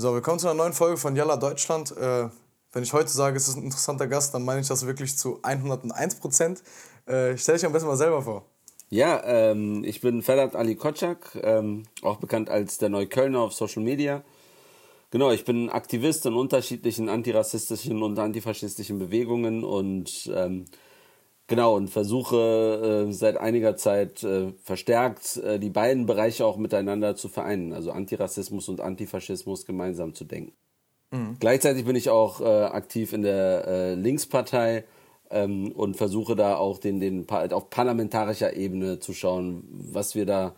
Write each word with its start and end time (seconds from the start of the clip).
So, 0.00 0.14
willkommen 0.14 0.38
zu 0.38 0.46
einer 0.46 0.54
neuen 0.54 0.74
Folge 0.74 0.96
von 0.96 1.16
Yalla 1.16 1.36
Deutschland. 1.36 1.90
Äh, 1.90 2.28
wenn 2.72 2.84
ich 2.84 2.92
heute 2.92 3.08
sage, 3.08 3.36
es 3.36 3.48
ist 3.48 3.56
ein 3.56 3.64
interessanter 3.64 4.06
Gast, 4.06 4.32
dann 4.32 4.44
meine 4.44 4.60
ich 4.60 4.68
das 4.68 4.86
wirklich 4.86 5.18
zu 5.18 5.40
101 5.42 6.20
Prozent. 6.20 6.62
Äh, 7.06 7.36
stell 7.36 7.56
dich 7.56 7.66
am 7.66 7.72
besten 7.72 7.88
mal 7.88 7.96
selber 7.96 8.22
vor. 8.22 8.44
Ja, 8.90 9.20
ähm, 9.24 9.82
ich 9.82 10.00
bin 10.00 10.22
Ferhat 10.22 10.54
Ali 10.54 10.76
Kotschak, 10.76 11.36
ähm, 11.42 11.82
auch 12.02 12.18
bekannt 12.18 12.48
als 12.48 12.78
der 12.78 12.90
Neuköllner 12.90 13.40
auf 13.40 13.54
Social 13.54 13.82
Media. 13.82 14.22
Genau, 15.10 15.32
ich 15.32 15.44
bin 15.44 15.68
Aktivist 15.68 16.24
in 16.26 16.34
unterschiedlichen 16.34 17.08
antirassistischen 17.08 18.00
und 18.00 18.20
antifaschistischen 18.20 19.00
Bewegungen 19.00 19.64
und 19.64 20.30
ähm, 20.32 20.66
Genau, 21.48 21.76
und 21.76 21.88
versuche 21.88 23.06
äh, 23.08 23.12
seit 23.12 23.38
einiger 23.38 23.74
Zeit 23.74 24.22
äh, 24.22 24.52
verstärkt 24.62 25.38
äh, 25.38 25.58
die 25.58 25.70
beiden 25.70 26.04
Bereiche 26.04 26.44
auch 26.44 26.58
miteinander 26.58 27.16
zu 27.16 27.28
vereinen, 27.30 27.72
also 27.72 27.90
Antirassismus 27.90 28.68
und 28.68 28.82
Antifaschismus 28.82 29.64
gemeinsam 29.64 30.14
zu 30.14 30.26
denken. 30.26 30.52
Mhm. 31.10 31.36
Gleichzeitig 31.40 31.86
bin 31.86 31.96
ich 31.96 32.10
auch 32.10 32.42
äh, 32.42 32.44
aktiv 32.44 33.14
in 33.14 33.22
der 33.22 33.66
äh, 33.66 33.94
Linkspartei 33.94 34.84
ähm, 35.30 35.72
und 35.72 35.96
versuche 35.96 36.36
da 36.36 36.58
auch 36.58 36.76
den, 36.76 37.00
den 37.00 37.26
auf 37.30 37.70
parlamentarischer 37.70 38.54
Ebene 38.54 38.98
zu 39.00 39.14
schauen, 39.14 39.64
was 39.70 40.14
wir 40.14 40.26
da 40.26 40.54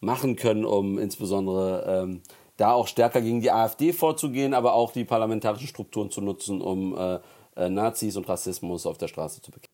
machen 0.00 0.34
können, 0.34 0.64
um 0.64 0.98
insbesondere 0.98 2.02
ähm, 2.02 2.22
da 2.56 2.72
auch 2.72 2.88
stärker 2.88 3.20
gegen 3.20 3.40
die 3.40 3.52
AfD 3.52 3.92
vorzugehen, 3.92 4.52
aber 4.52 4.74
auch 4.74 4.90
die 4.90 5.04
parlamentarischen 5.04 5.68
Strukturen 5.68 6.10
zu 6.10 6.20
nutzen, 6.20 6.60
um 6.60 6.98
äh, 6.98 7.20
Nazis 7.68 8.16
und 8.16 8.28
Rassismus 8.28 8.84
auf 8.84 8.98
der 8.98 9.06
Straße 9.06 9.40
zu 9.40 9.52
bekämpfen. 9.52 9.73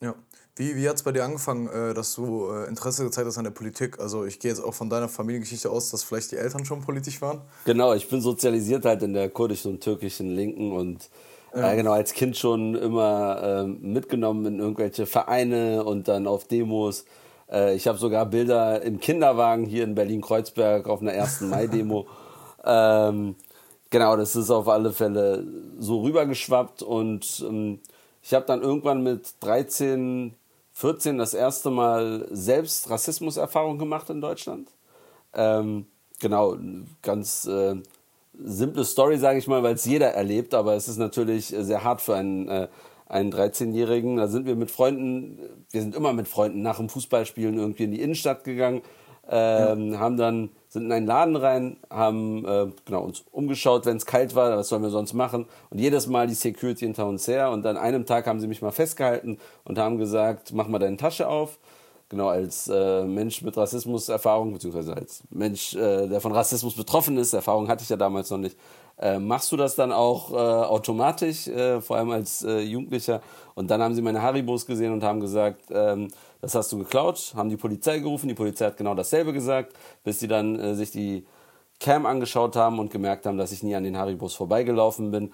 Ja. 0.00 0.14
Wie, 0.56 0.74
wie 0.74 0.88
hat 0.88 0.96
es 0.96 1.04
bei 1.04 1.12
dir 1.12 1.24
angefangen, 1.24 1.68
äh, 1.68 1.94
dass 1.94 2.14
du 2.14 2.50
äh, 2.50 2.68
Interesse 2.68 3.04
gezeigt 3.04 3.28
hast 3.28 3.38
an 3.38 3.44
der 3.44 3.52
Politik? 3.52 4.00
Also 4.00 4.24
ich 4.24 4.40
gehe 4.40 4.50
jetzt 4.50 4.60
auch 4.60 4.74
von 4.74 4.90
deiner 4.90 5.08
Familiengeschichte 5.08 5.70
aus, 5.70 5.90
dass 5.90 6.02
vielleicht 6.02 6.32
die 6.32 6.36
Eltern 6.36 6.64
schon 6.64 6.80
politisch 6.80 7.22
waren. 7.22 7.42
Genau, 7.64 7.94
ich 7.94 8.08
bin 8.08 8.20
sozialisiert 8.20 8.84
halt 8.84 9.02
in 9.02 9.12
der 9.12 9.28
kurdischen 9.30 9.72
und 9.72 9.80
türkischen 9.82 10.34
Linken 10.34 10.72
und 10.72 11.08
ja. 11.54 11.72
äh, 11.72 11.76
genau 11.76 11.92
als 11.92 12.12
Kind 12.12 12.36
schon 12.36 12.74
immer 12.74 13.40
äh, 13.42 13.66
mitgenommen 13.66 14.46
in 14.46 14.58
irgendwelche 14.58 15.06
Vereine 15.06 15.84
und 15.84 16.08
dann 16.08 16.26
auf 16.26 16.44
Demos. 16.48 17.04
Äh, 17.50 17.76
ich 17.76 17.86
habe 17.86 17.98
sogar 17.98 18.26
Bilder 18.26 18.82
im 18.82 18.98
Kinderwagen 18.98 19.64
hier 19.64 19.84
in 19.84 19.94
Berlin-Kreuzberg 19.94 20.88
auf 20.88 21.00
einer 21.00 21.12
ersten 21.12 21.48
Mai-Demo. 21.50 22.08
ähm, 22.64 23.36
genau, 23.90 24.16
das 24.16 24.34
ist 24.34 24.50
auf 24.50 24.68
alle 24.68 24.92
Fälle 24.92 25.46
so 25.78 26.00
rübergeschwappt 26.02 26.82
und 26.82 27.44
ähm, 27.48 27.80
ich 28.28 28.34
habe 28.34 28.44
dann 28.44 28.60
irgendwann 28.60 29.02
mit 29.02 29.36
13, 29.40 30.34
14 30.74 31.16
das 31.16 31.32
erste 31.32 31.70
Mal 31.70 32.28
selbst 32.30 32.90
Rassismuserfahrung 32.90 33.78
gemacht 33.78 34.10
in 34.10 34.20
Deutschland. 34.20 34.68
Ähm, 35.32 35.86
genau, 36.20 36.58
ganz 37.00 37.46
äh, 37.46 37.76
simple 38.38 38.84
Story, 38.84 39.16
sage 39.16 39.38
ich 39.38 39.46
mal, 39.46 39.62
weil 39.62 39.76
es 39.76 39.86
jeder 39.86 40.08
erlebt, 40.08 40.52
aber 40.52 40.74
es 40.74 40.88
ist 40.88 40.98
natürlich 40.98 41.46
sehr 41.46 41.82
hart 41.82 42.02
für 42.02 42.16
einen, 42.16 42.48
äh, 42.48 42.68
einen 43.06 43.32
13-Jährigen. 43.32 44.18
Da 44.18 44.28
sind 44.28 44.44
wir 44.44 44.56
mit 44.56 44.70
Freunden, 44.70 45.38
wir 45.70 45.80
sind 45.80 45.96
immer 45.96 46.12
mit 46.12 46.28
Freunden 46.28 46.60
nach 46.60 46.76
dem 46.76 46.90
Fußballspielen 46.90 47.56
irgendwie 47.56 47.84
in 47.84 47.92
die 47.92 48.02
Innenstadt 48.02 48.44
gegangen, 48.44 48.82
ähm, 49.30 49.94
ja. 49.94 50.00
haben 50.00 50.18
dann 50.18 50.50
sind 50.78 50.86
in 50.86 50.92
einen 50.92 51.06
Laden 51.06 51.36
rein, 51.36 51.76
haben 51.90 52.44
äh, 52.44 52.66
genau, 52.84 53.02
uns 53.02 53.24
umgeschaut, 53.32 53.86
wenn 53.86 53.96
es 53.96 54.06
kalt 54.06 54.34
war, 54.34 54.56
was 54.56 54.68
sollen 54.68 54.82
wir 54.82 54.90
sonst 54.90 55.12
machen? 55.12 55.46
Und 55.70 55.78
jedes 55.78 56.06
Mal 56.06 56.26
die 56.26 56.34
Security 56.34 56.86
hinter 56.86 57.06
uns 57.06 57.26
her. 57.28 57.50
Und 57.50 57.66
an 57.66 57.76
einem 57.76 58.06
Tag 58.06 58.26
haben 58.26 58.40
sie 58.40 58.46
mich 58.46 58.62
mal 58.62 58.70
festgehalten 58.70 59.38
und 59.64 59.78
haben 59.78 59.98
gesagt, 59.98 60.52
mach 60.52 60.68
mal 60.68 60.78
deine 60.78 60.96
Tasche 60.96 61.28
auf. 61.28 61.58
Genau, 62.10 62.28
als 62.28 62.68
äh, 62.68 63.04
Mensch 63.04 63.42
mit 63.42 63.54
Rassismuserfahrung, 63.54 64.54
beziehungsweise 64.54 64.94
als 64.94 65.22
Mensch, 65.28 65.74
äh, 65.74 66.08
der 66.08 66.22
von 66.22 66.32
Rassismus 66.32 66.74
betroffen 66.74 67.18
ist, 67.18 67.34
Erfahrung 67.34 67.68
hatte 67.68 67.82
ich 67.82 67.90
ja 67.90 67.96
damals 67.96 68.30
noch 68.30 68.38
nicht, 68.38 68.56
äh, 68.98 69.18
machst 69.18 69.52
du 69.52 69.56
das 69.58 69.74
dann 69.74 69.92
auch 69.92 70.32
äh, 70.32 70.36
automatisch, 70.36 71.48
äh, 71.48 71.82
vor 71.82 71.98
allem 71.98 72.10
als 72.10 72.42
äh, 72.44 72.60
Jugendlicher. 72.60 73.20
Und 73.54 73.70
dann 73.70 73.82
haben 73.82 73.94
sie 73.94 74.00
meine 74.00 74.22
Haribos 74.22 74.64
gesehen 74.64 74.92
und 74.92 75.04
haben 75.04 75.20
gesagt, 75.20 75.64
ähm, 75.70 76.08
das 76.40 76.54
hast 76.54 76.70
du 76.72 76.78
geklaut, 76.78 77.32
haben 77.36 77.48
die 77.48 77.56
Polizei 77.56 77.98
gerufen, 77.98 78.28
die 78.28 78.34
Polizei 78.34 78.66
hat 78.66 78.76
genau 78.76 78.94
dasselbe 78.94 79.32
gesagt, 79.32 79.74
bis 80.04 80.20
sie 80.20 80.28
dann 80.28 80.58
äh, 80.58 80.74
sich 80.74 80.90
die 80.90 81.26
Cam 81.80 82.06
angeschaut 82.06 82.56
haben 82.56 82.78
und 82.78 82.90
gemerkt 82.90 83.26
haben, 83.26 83.38
dass 83.38 83.52
ich 83.52 83.62
nie 83.62 83.74
an 83.74 83.84
den 83.84 83.96
Haribos 83.96 84.34
vorbeigelaufen 84.34 85.10
bin. 85.10 85.32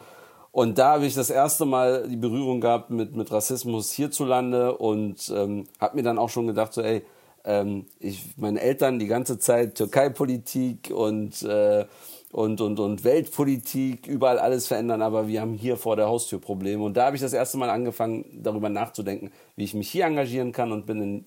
Und 0.52 0.78
da 0.78 0.92
habe 0.92 1.06
ich 1.06 1.14
das 1.14 1.30
erste 1.30 1.64
Mal 1.64 2.06
die 2.08 2.16
Berührung 2.16 2.60
gehabt 2.60 2.90
mit, 2.90 3.16
mit 3.16 3.32
Rassismus 3.32 3.90
hierzulande 3.90 4.76
und 4.76 5.32
ähm, 5.34 5.64
habe 5.80 5.96
mir 5.96 6.02
dann 6.02 6.18
auch 6.18 6.28
schon 6.28 6.46
gedacht, 6.46 6.72
so 6.72 6.80
ey, 6.80 7.02
ähm, 7.44 7.86
ich, 7.98 8.36
meine 8.36 8.60
Eltern 8.60 8.98
die 8.98 9.06
ganze 9.06 9.38
Zeit 9.38 9.74
Türkei-Politik 9.74 10.92
und 10.94 11.42
äh, 11.42 11.86
und, 12.34 12.60
und, 12.60 12.80
und 12.80 13.04
Weltpolitik, 13.04 14.08
überall 14.08 14.40
alles 14.40 14.66
verändern, 14.66 15.02
aber 15.02 15.28
wir 15.28 15.40
haben 15.40 15.54
hier 15.54 15.76
vor 15.76 15.94
der 15.94 16.08
Haustür 16.08 16.40
Probleme. 16.40 16.82
Und 16.82 16.96
da 16.96 17.06
habe 17.06 17.14
ich 17.14 17.22
das 17.22 17.32
erste 17.32 17.58
Mal 17.58 17.70
angefangen, 17.70 18.24
darüber 18.42 18.68
nachzudenken, 18.68 19.30
wie 19.54 19.62
ich 19.62 19.72
mich 19.72 19.88
hier 19.88 20.06
engagieren 20.06 20.50
kann 20.50 20.72
und 20.72 20.84
bin 20.84 21.00
in 21.00 21.26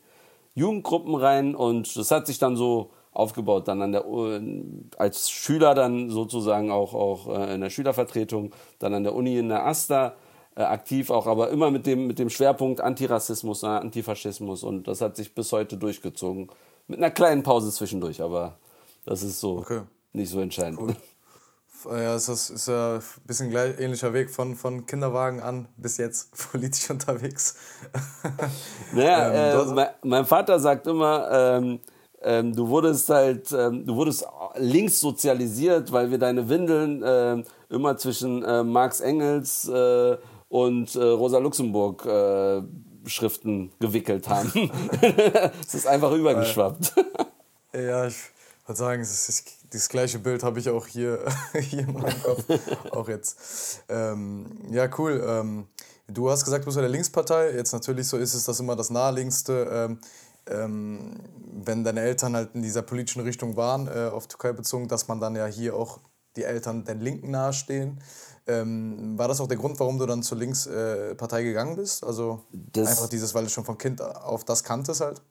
Jugendgruppen 0.54 1.16
rein 1.16 1.56
und 1.56 1.96
das 1.96 2.12
hat 2.12 2.28
sich 2.28 2.40
dann 2.40 2.58
so 2.58 2.92
aufgebaut, 3.14 3.70
dann 3.70 3.82
an 3.84 3.94
der, 3.94 4.04
als 4.98 5.30
Schüler 5.30 5.76
dann 5.76 6.10
sozusagen 6.10 6.72
auch, 6.72 6.94
auch 6.94 7.30
äh, 7.30 7.56
in 7.56 7.62
der 7.62 7.70
Schülervertretung, 7.70 8.52
dann 8.78 8.94
an 8.94 9.04
der 9.04 9.16
Uni 9.16 9.38
in 9.38 9.48
der 9.48 9.66
AStA 9.66 10.14
äh, 10.58 10.64
aktiv 10.64 11.10
auch, 11.10 11.26
aber 11.26 11.52
immer 11.52 11.72
mit 11.72 11.86
dem, 11.86 12.08
mit 12.08 12.20
dem 12.20 12.30
Schwerpunkt 12.30 12.82
Antirassismus, 12.82 13.64
äh, 13.64 13.68
Antifaschismus 13.68 14.62
und 14.62 14.90
das 14.90 15.00
hat 15.00 15.16
sich 15.16 15.34
bis 15.34 15.54
heute 15.54 15.78
durchgezogen. 15.78 16.50
Mit 16.90 17.00
einer 17.00 17.12
kleinen 17.12 17.44
Pause 17.44 17.72
zwischendurch, 17.72 18.22
aber 18.22 18.58
das 19.06 19.24
ist 19.24 19.40
so. 19.40 19.60
Okay 19.60 19.84
nicht 20.18 20.30
so 20.30 20.42
entscheidend. 20.42 20.80
Cool. 20.80 20.96
Ja, 21.86 22.16
es 22.16 22.28
ist, 22.28 22.50
ist 22.50 22.68
ja 22.68 22.96
ein 22.96 23.02
bisschen 23.26 23.50
gleich, 23.50 23.80
ähnlicher 23.80 24.12
Weg 24.12 24.30
von, 24.30 24.56
von 24.56 24.86
Kinderwagen 24.86 25.40
an 25.42 25.68
bis 25.78 25.98
jetzt 25.98 26.32
politisch 26.52 26.90
unterwegs. 26.90 27.56
Naja, 28.94 29.62
ähm, 29.62 29.70
äh, 29.70 29.74
mein, 29.74 29.88
mein, 30.04 30.26
Vater 30.26 30.60
sagt 30.60 30.88
immer, 30.88 31.30
ähm, 31.32 31.80
ähm, 32.22 32.56
du 32.56 32.68
wurdest 32.68 33.10
halt, 33.10 33.52
ähm, 33.52 33.86
du 33.86 33.96
wurdest 33.96 34.26
links 34.56 35.00
sozialisiert, 35.00 35.92
weil 35.92 36.10
wir 36.10 36.18
deine 36.18 36.50
Windeln 36.50 37.04
äh, 37.04 37.44
immer 37.70 37.98
zwischen 37.98 38.44
äh, 38.44 38.64
Marx 38.64 39.02
Engels 39.02 39.68
äh, 39.68 40.18
und 40.50 40.96
äh, 40.96 41.04
Rosa 41.04 41.38
Luxemburg 41.38 42.06
äh, 42.06 42.62
Schriften 43.06 43.72
gewickelt 43.80 44.28
haben. 44.28 44.52
es 45.62 45.74
ist 45.74 45.88
einfach 45.88 46.12
übergeschwappt. 46.12 46.94
ja, 47.74 48.08
ich 48.08 48.16
würde 48.68 48.78
sagen, 48.78 49.02
es 49.02 49.30
ist 49.30 49.52
das 49.70 49.90
gleiche 49.90 50.20
Bild 50.20 50.44
habe 50.44 50.60
ich 50.60 50.70
auch 50.70 50.88
hier, 50.88 51.26
hier 51.54 51.80
in 51.80 51.94
meinem 51.94 52.24
Kopf, 52.24 52.46
auch 52.92 53.08
jetzt. 53.08 53.84
Ähm, 53.90 54.46
ja, 54.72 54.90
cool. 54.98 55.24
Ähm, 55.26 55.68
du 56.08 56.30
hast 56.30 56.44
gesagt, 56.44 56.64
du 56.64 56.66
bist 56.66 56.76
bei 56.76 56.82
der 56.82 56.90
Linkspartei. 56.90 57.52
Jetzt 57.52 57.74
natürlich 57.74 58.08
so 58.08 58.18
ist 58.18 58.34
es 58.34 58.46
das 58.46 58.60
immer 58.60 58.76
das 58.76 58.90
Naheliegendste. 58.90 59.68
Ähm, 59.72 60.00
ähm, 60.50 61.16
wenn 61.66 61.84
deine 61.84 62.02
Eltern 62.02 62.36
halt 62.36 62.52
in 62.54 62.62
dieser 62.62 62.82
politischen 62.82 63.22
Richtung 63.22 63.56
waren, 63.58 63.88
äh, 63.88 64.10
auf 64.12 64.28
Türkei 64.28 64.54
bezogen, 64.54 64.88
dass 64.88 65.08
man 65.08 65.20
dann 65.20 65.36
ja 65.36 65.46
hier 65.46 65.76
auch 65.76 66.00
die 66.36 66.44
Eltern 66.44 66.86
den 66.86 67.02
Linken 67.02 67.32
nahestehen. 67.32 68.00
Ähm, 68.46 69.18
war 69.18 69.28
das 69.28 69.42
auch 69.42 69.48
der 69.48 69.58
Grund, 69.58 69.80
warum 69.80 69.98
du 69.98 70.06
dann 70.06 70.24
zur 70.24 70.38
Linkspartei 70.38 71.42
äh, 71.42 71.44
gegangen 71.44 71.76
bist? 71.76 72.04
Also 72.04 72.44
das 72.52 72.90
einfach 72.90 73.10
dieses, 73.10 73.34
weil 73.34 73.44
du 73.44 73.50
schon 73.50 73.66
von 73.66 73.78
Kind 73.78 74.02
auf 74.02 74.46
das 74.46 74.64
kanntest 74.64 75.02
halt? 75.02 75.22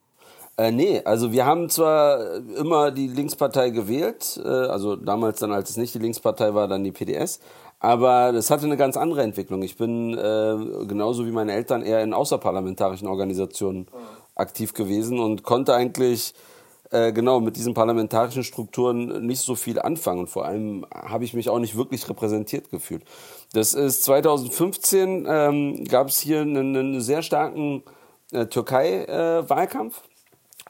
Äh, 0.58 0.70
nee, 0.72 1.02
also 1.04 1.32
wir 1.32 1.44
haben 1.44 1.68
zwar 1.68 2.36
immer 2.56 2.90
die 2.90 3.08
Linkspartei 3.08 3.70
gewählt, 3.70 4.40
äh, 4.42 4.48
also 4.48 4.96
damals 4.96 5.40
dann, 5.40 5.52
als 5.52 5.70
es 5.70 5.76
nicht 5.76 5.94
die 5.94 5.98
Linkspartei 5.98 6.54
war, 6.54 6.66
dann 6.66 6.82
die 6.82 6.92
PDS, 6.92 7.40
aber 7.78 8.32
das 8.32 8.50
hatte 8.50 8.64
eine 8.64 8.78
ganz 8.78 8.96
andere 8.96 9.22
Entwicklung. 9.22 9.62
Ich 9.62 9.76
bin 9.76 10.14
äh, 10.14 10.86
genauso 10.86 11.26
wie 11.26 11.30
meine 11.30 11.52
Eltern 11.52 11.82
eher 11.82 12.02
in 12.02 12.14
außerparlamentarischen 12.14 13.06
Organisationen 13.06 13.80
mhm. 13.80 13.86
aktiv 14.34 14.72
gewesen 14.72 15.18
und 15.18 15.42
konnte 15.42 15.74
eigentlich 15.74 16.32
äh, 16.90 17.12
genau 17.12 17.40
mit 17.40 17.56
diesen 17.56 17.74
parlamentarischen 17.74 18.42
Strukturen 18.42 19.26
nicht 19.26 19.40
so 19.40 19.56
viel 19.56 19.78
anfangen 19.78 20.20
und 20.20 20.30
vor 20.30 20.46
allem 20.46 20.86
habe 20.90 21.24
ich 21.24 21.34
mich 21.34 21.50
auch 21.50 21.58
nicht 21.58 21.76
wirklich 21.76 22.08
repräsentiert 22.08 22.70
gefühlt. 22.70 23.02
Das 23.52 23.74
ist 23.74 24.04
2015 24.04 25.26
ähm, 25.28 25.84
gab 25.84 26.08
es 26.08 26.18
hier 26.18 26.40
einen, 26.40 26.76
einen 26.76 27.00
sehr 27.02 27.22
starken 27.22 27.82
äh, 28.32 28.46
Türkei-Wahlkampf. 28.46 30.00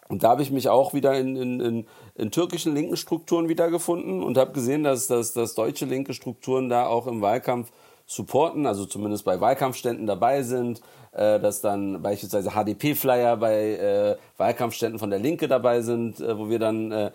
Und 0.09 0.23
da 0.23 0.31
habe 0.31 0.43
ich 0.43 0.51
mich 0.51 0.69
auch 0.69 0.95
wieder 0.95 1.19
in, 1.19 1.37
in, 1.37 1.61
in, 1.61 1.87
in 2.15 2.31
türkischen 2.31 2.75
linken 2.75 2.97
Strukturen 2.97 3.49
wiedergefunden 3.49 4.23
und 4.23 4.39
habe 4.39 4.53
gesehen, 4.53 4.85
dass, 4.85 5.07
dass, 5.07 5.33
dass 5.33 5.55
deutsche 5.55 5.85
linke 5.85 6.15
Strukturen 6.15 6.69
da 6.69 6.87
auch 6.87 7.07
im 7.07 7.23
Wahlkampf 7.23 7.71
supporten, 8.07 8.67
also 8.67 8.87
zumindest 8.87 9.25
bei 9.25 9.41
Wahlkampfständen 9.41 10.07
dabei 10.07 10.43
sind, 10.43 10.81
äh, 11.13 11.41
dass 11.41 11.61
dann 11.61 12.03
beispielsweise 12.03 12.51
HDP-Flyer 12.51 13.37
bei 13.37 13.75
äh, 13.75 14.17
Wahlkampfständen 14.37 15.01
von 15.01 15.11
der 15.11 15.19
Linke 15.19 15.49
dabei 15.49 15.81
sind, 15.81 16.21
äh, 16.21 16.39
wo 16.39 16.49
wir 16.49 16.61
dann, 16.61 16.93
äh, 16.93 17.11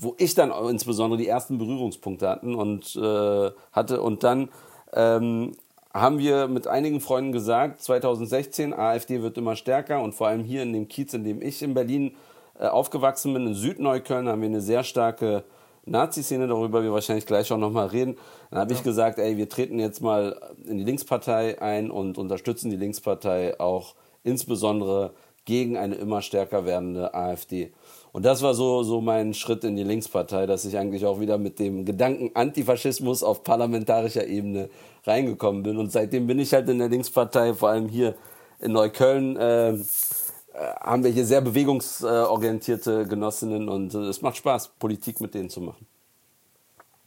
wo 0.00 0.14
ich 0.18 0.34
dann 0.34 0.52
insbesondere 0.68 1.18
die 1.18 1.28
ersten 1.28 1.58
Berührungspunkte 1.58 2.28
hatten 2.28 2.56
und 2.56 2.96
äh, 2.96 3.50
hatte. 3.70 4.02
Und 4.02 4.24
dann 4.24 4.48
ähm, 4.92 5.52
haben 6.00 6.18
wir 6.18 6.46
mit 6.46 6.66
einigen 6.66 7.00
Freunden 7.00 7.32
gesagt, 7.32 7.80
2016, 7.82 8.74
AfD 8.74 9.22
wird 9.22 9.38
immer 9.38 9.56
stärker 9.56 10.02
und 10.02 10.14
vor 10.14 10.28
allem 10.28 10.44
hier 10.44 10.62
in 10.62 10.72
dem 10.72 10.88
Kiez, 10.88 11.14
in 11.14 11.24
dem 11.24 11.40
ich 11.40 11.62
in 11.62 11.74
Berlin 11.74 12.14
äh, 12.58 12.66
aufgewachsen 12.66 13.32
bin, 13.32 13.46
in 13.46 13.54
Südneukölln, 13.54 14.28
haben 14.28 14.42
wir 14.42 14.48
eine 14.48 14.60
sehr 14.60 14.84
starke 14.84 15.44
Nazi-Szene, 15.86 16.48
darüber 16.48 16.82
wir 16.82 16.92
wahrscheinlich 16.92 17.26
gleich 17.26 17.50
auch 17.52 17.58
nochmal 17.58 17.86
reden. 17.86 18.16
Dann 18.50 18.60
habe 18.60 18.72
ja. 18.72 18.78
ich 18.78 18.84
gesagt, 18.84 19.18
ey, 19.18 19.36
wir 19.36 19.48
treten 19.48 19.78
jetzt 19.78 20.02
mal 20.02 20.38
in 20.66 20.78
die 20.78 20.84
Linkspartei 20.84 21.60
ein 21.62 21.90
und 21.90 22.18
unterstützen 22.18 22.70
die 22.70 22.76
Linkspartei 22.76 23.58
auch 23.58 23.94
insbesondere 24.24 25.12
gegen 25.46 25.78
eine 25.78 25.94
immer 25.94 26.20
stärker 26.20 26.66
werdende 26.66 27.14
AfD. 27.14 27.72
Und 28.12 28.24
das 28.24 28.42
war 28.42 28.54
so, 28.54 28.82
so 28.82 29.00
mein 29.00 29.32
Schritt 29.32 29.64
in 29.64 29.76
die 29.76 29.84
Linkspartei, 29.84 30.46
dass 30.46 30.64
ich 30.64 30.76
eigentlich 30.76 31.06
auch 31.06 31.20
wieder 31.20 31.38
mit 31.38 31.58
dem 31.58 31.84
Gedanken 31.84 32.30
Antifaschismus 32.34 33.22
auf 33.22 33.42
parlamentarischer 33.42 34.26
Ebene 34.26 34.68
reingekommen 35.04 35.62
bin. 35.62 35.78
Und 35.78 35.92
seitdem 35.92 36.26
bin 36.26 36.38
ich 36.38 36.52
halt 36.52 36.68
in 36.68 36.78
der 36.78 36.88
Linkspartei, 36.88 37.54
vor 37.54 37.70
allem 37.70 37.88
hier 37.88 38.14
in 38.60 38.72
Neukölln. 38.72 39.36
Äh, 39.36 39.70
äh 39.70 39.80
haben 40.80 41.04
wir 41.04 41.10
hier 41.10 41.26
sehr 41.26 41.42
bewegungsorientierte 41.42 43.06
Genossinnen 43.06 43.68
und 43.68 43.94
äh, 43.94 43.98
es 43.98 44.22
macht 44.22 44.38
Spaß, 44.38 44.68
Politik 44.78 45.20
mit 45.20 45.34
denen 45.34 45.50
zu 45.50 45.60
machen. 45.60 45.86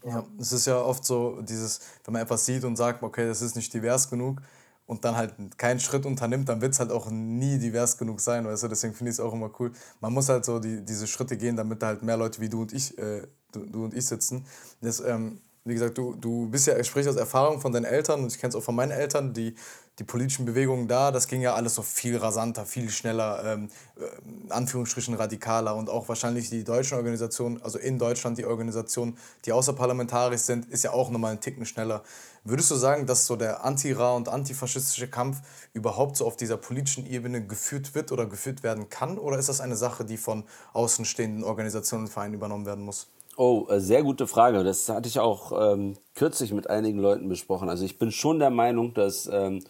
Ja, 0.05 0.23
es 0.39 0.53
ist 0.53 0.65
ja 0.65 0.81
oft 0.81 1.03
so, 1.03 1.41
dieses, 1.41 1.81
wenn 2.05 2.13
man 2.13 2.21
etwas 2.21 2.45
sieht 2.45 2.63
und 2.63 2.77
sagt, 2.77 3.03
okay, 3.03 3.27
das 3.27 3.41
ist 3.41 3.55
nicht 3.55 3.73
divers 3.73 4.09
genug, 4.09 4.41
und 4.89 5.05
dann 5.05 5.15
halt 5.15 5.35
keinen 5.59 5.79
Schritt 5.79 6.07
unternimmt, 6.07 6.49
dann 6.49 6.61
wird 6.61 6.73
es 6.73 6.79
halt 6.79 6.91
auch 6.91 7.11
nie 7.11 7.59
divers 7.59 7.95
genug 7.99 8.19
sein, 8.19 8.45
weißt 8.45 8.63
du, 8.63 8.67
deswegen 8.69 8.95
finde 8.95 9.11
ich 9.11 9.17
es 9.17 9.19
auch 9.19 9.33
immer 9.33 9.51
cool. 9.59 9.71
Man 10.01 10.11
muss 10.11 10.29
halt 10.29 10.43
so 10.43 10.57
die, 10.57 10.83
diese 10.83 11.05
Schritte 11.05 11.37
gehen, 11.37 11.55
damit 11.55 11.83
halt 11.83 12.01
mehr 12.01 12.17
Leute 12.17 12.41
wie 12.41 12.49
du 12.49 12.63
und 12.63 12.73
ich, 12.73 12.97
äh, 12.97 13.21
du, 13.51 13.67
du 13.67 13.85
und 13.85 13.93
ich 13.93 14.07
sitzen. 14.07 14.47
Das, 14.81 14.99
ähm, 14.99 15.41
wie 15.63 15.73
gesagt, 15.73 15.95
du, 15.95 16.15
du 16.15 16.49
bist 16.49 16.65
ja, 16.65 16.75
ich 16.75 16.87
spreche 16.87 17.07
aus 17.07 17.17
Erfahrung 17.17 17.61
von 17.61 17.71
deinen 17.71 17.85
Eltern 17.85 18.21
und 18.21 18.33
ich 18.33 18.39
kenne 18.39 18.49
es 18.49 18.55
auch 18.55 18.63
von 18.63 18.73
meinen 18.73 18.89
Eltern, 18.89 19.31
die, 19.31 19.53
die 19.99 20.05
politischen 20.05 20.45
Bewegungen 20.45 20.87
da, 20.87 21.11
das 21.11 21.27
ging 21.27 21.41
ja 21.41 21.53
alles 21.53 21.75
so 21.75 21.81
viel 21.81 22.15
rasanter, 22.17 22.65
viel 22.65 22.89
schneller, 22.89 23.43
ähm, 23.45 23.69
äh, 23.97 24.51
Anführungsstrichen 24.51 25.13
radikaler 25.13 25.75
und 25.75 25.89
auch 25.89 26.07
wahrscheinlich 26.07 26.49
die 26.49 26.63
deutschen 26.63 26.97
Organisationen, 26.97 27.61
also 27.61 27.77
in 27.77 27.99
Deutschland 27.99 28.37
die 28.37 28.45
Organisationen, 28.45 29.17
die 29.45 29.51
außerparlamentarisch 29.51 30.41
sind, 30.41 30.65
ist 30.67 30.83
ja 30.83 30.91
auch 30.91 31.09
nochmal 31.09 31.31
einen 31.31 31.41
Ticken 31.41 31.65
schneller. 31.65 32.03
Würdest 32.45 32.71
du 32.71 32.75
sagen, 32.75 33.05
dass 33.05 33.25
so 33.25 33.35
der 33.35 33.65
Anti-Ra- 33.65 34.15
und 34.15 34.29
antifaschistische 34.29 35.09
Kampf 35.09 35.41
überhaupt 35.73 36.15
so 36.15 36.25
auf 36.25 36.37
dieser 36.37 36.55
politischen 36.55 37.05
Ebene 37.05 37.45
geführt 37.45 37.93
wird 37.93 38.13
oder 38.13 38.25
geführt 38.25 38.63
werden 38.63 38.89
kann? 38.89 39.17
Oder 39.17 39.37
ist 39.37 39.49
das 39.49 39.59
eine 39.59 39.75
Sache, 39.75 40.05
die 40.05 40.17
von 40.17 40.45
außenstehenden 40.71 41.43
Organisationen 41.43 42.05
und 42.05 42.11
Vereinen 42.11 42.33
übernommen 42.33 42.65
werden 42.65 42.85
muss? 42.85 43.07
Oh, 43.35 43.67
äh, 43.69 43.79
sehr 43.79 44.03
gute 44.03 44.27
Frage. 44.27 44.63
Das 44.63 44.89
hatte 44.89 45.07
ich 45.07 45.19
auch 45.19 45.73
ähm, 45.73 45.95
kürzlich 46.13 46.53
mit 46.53 46.69
einigen 46.69 46.99
Leuten 46.99 47.29
besprochen. 47.29 47.69
Also 47.69 47.85
ich 47.85 47.97
bin 47.97 48.11
schon 48.11 48.39
der 48.39 48.49
Meinung, 48.49 48.93
dass 48.93 49.29
ähm, 49.31 49.61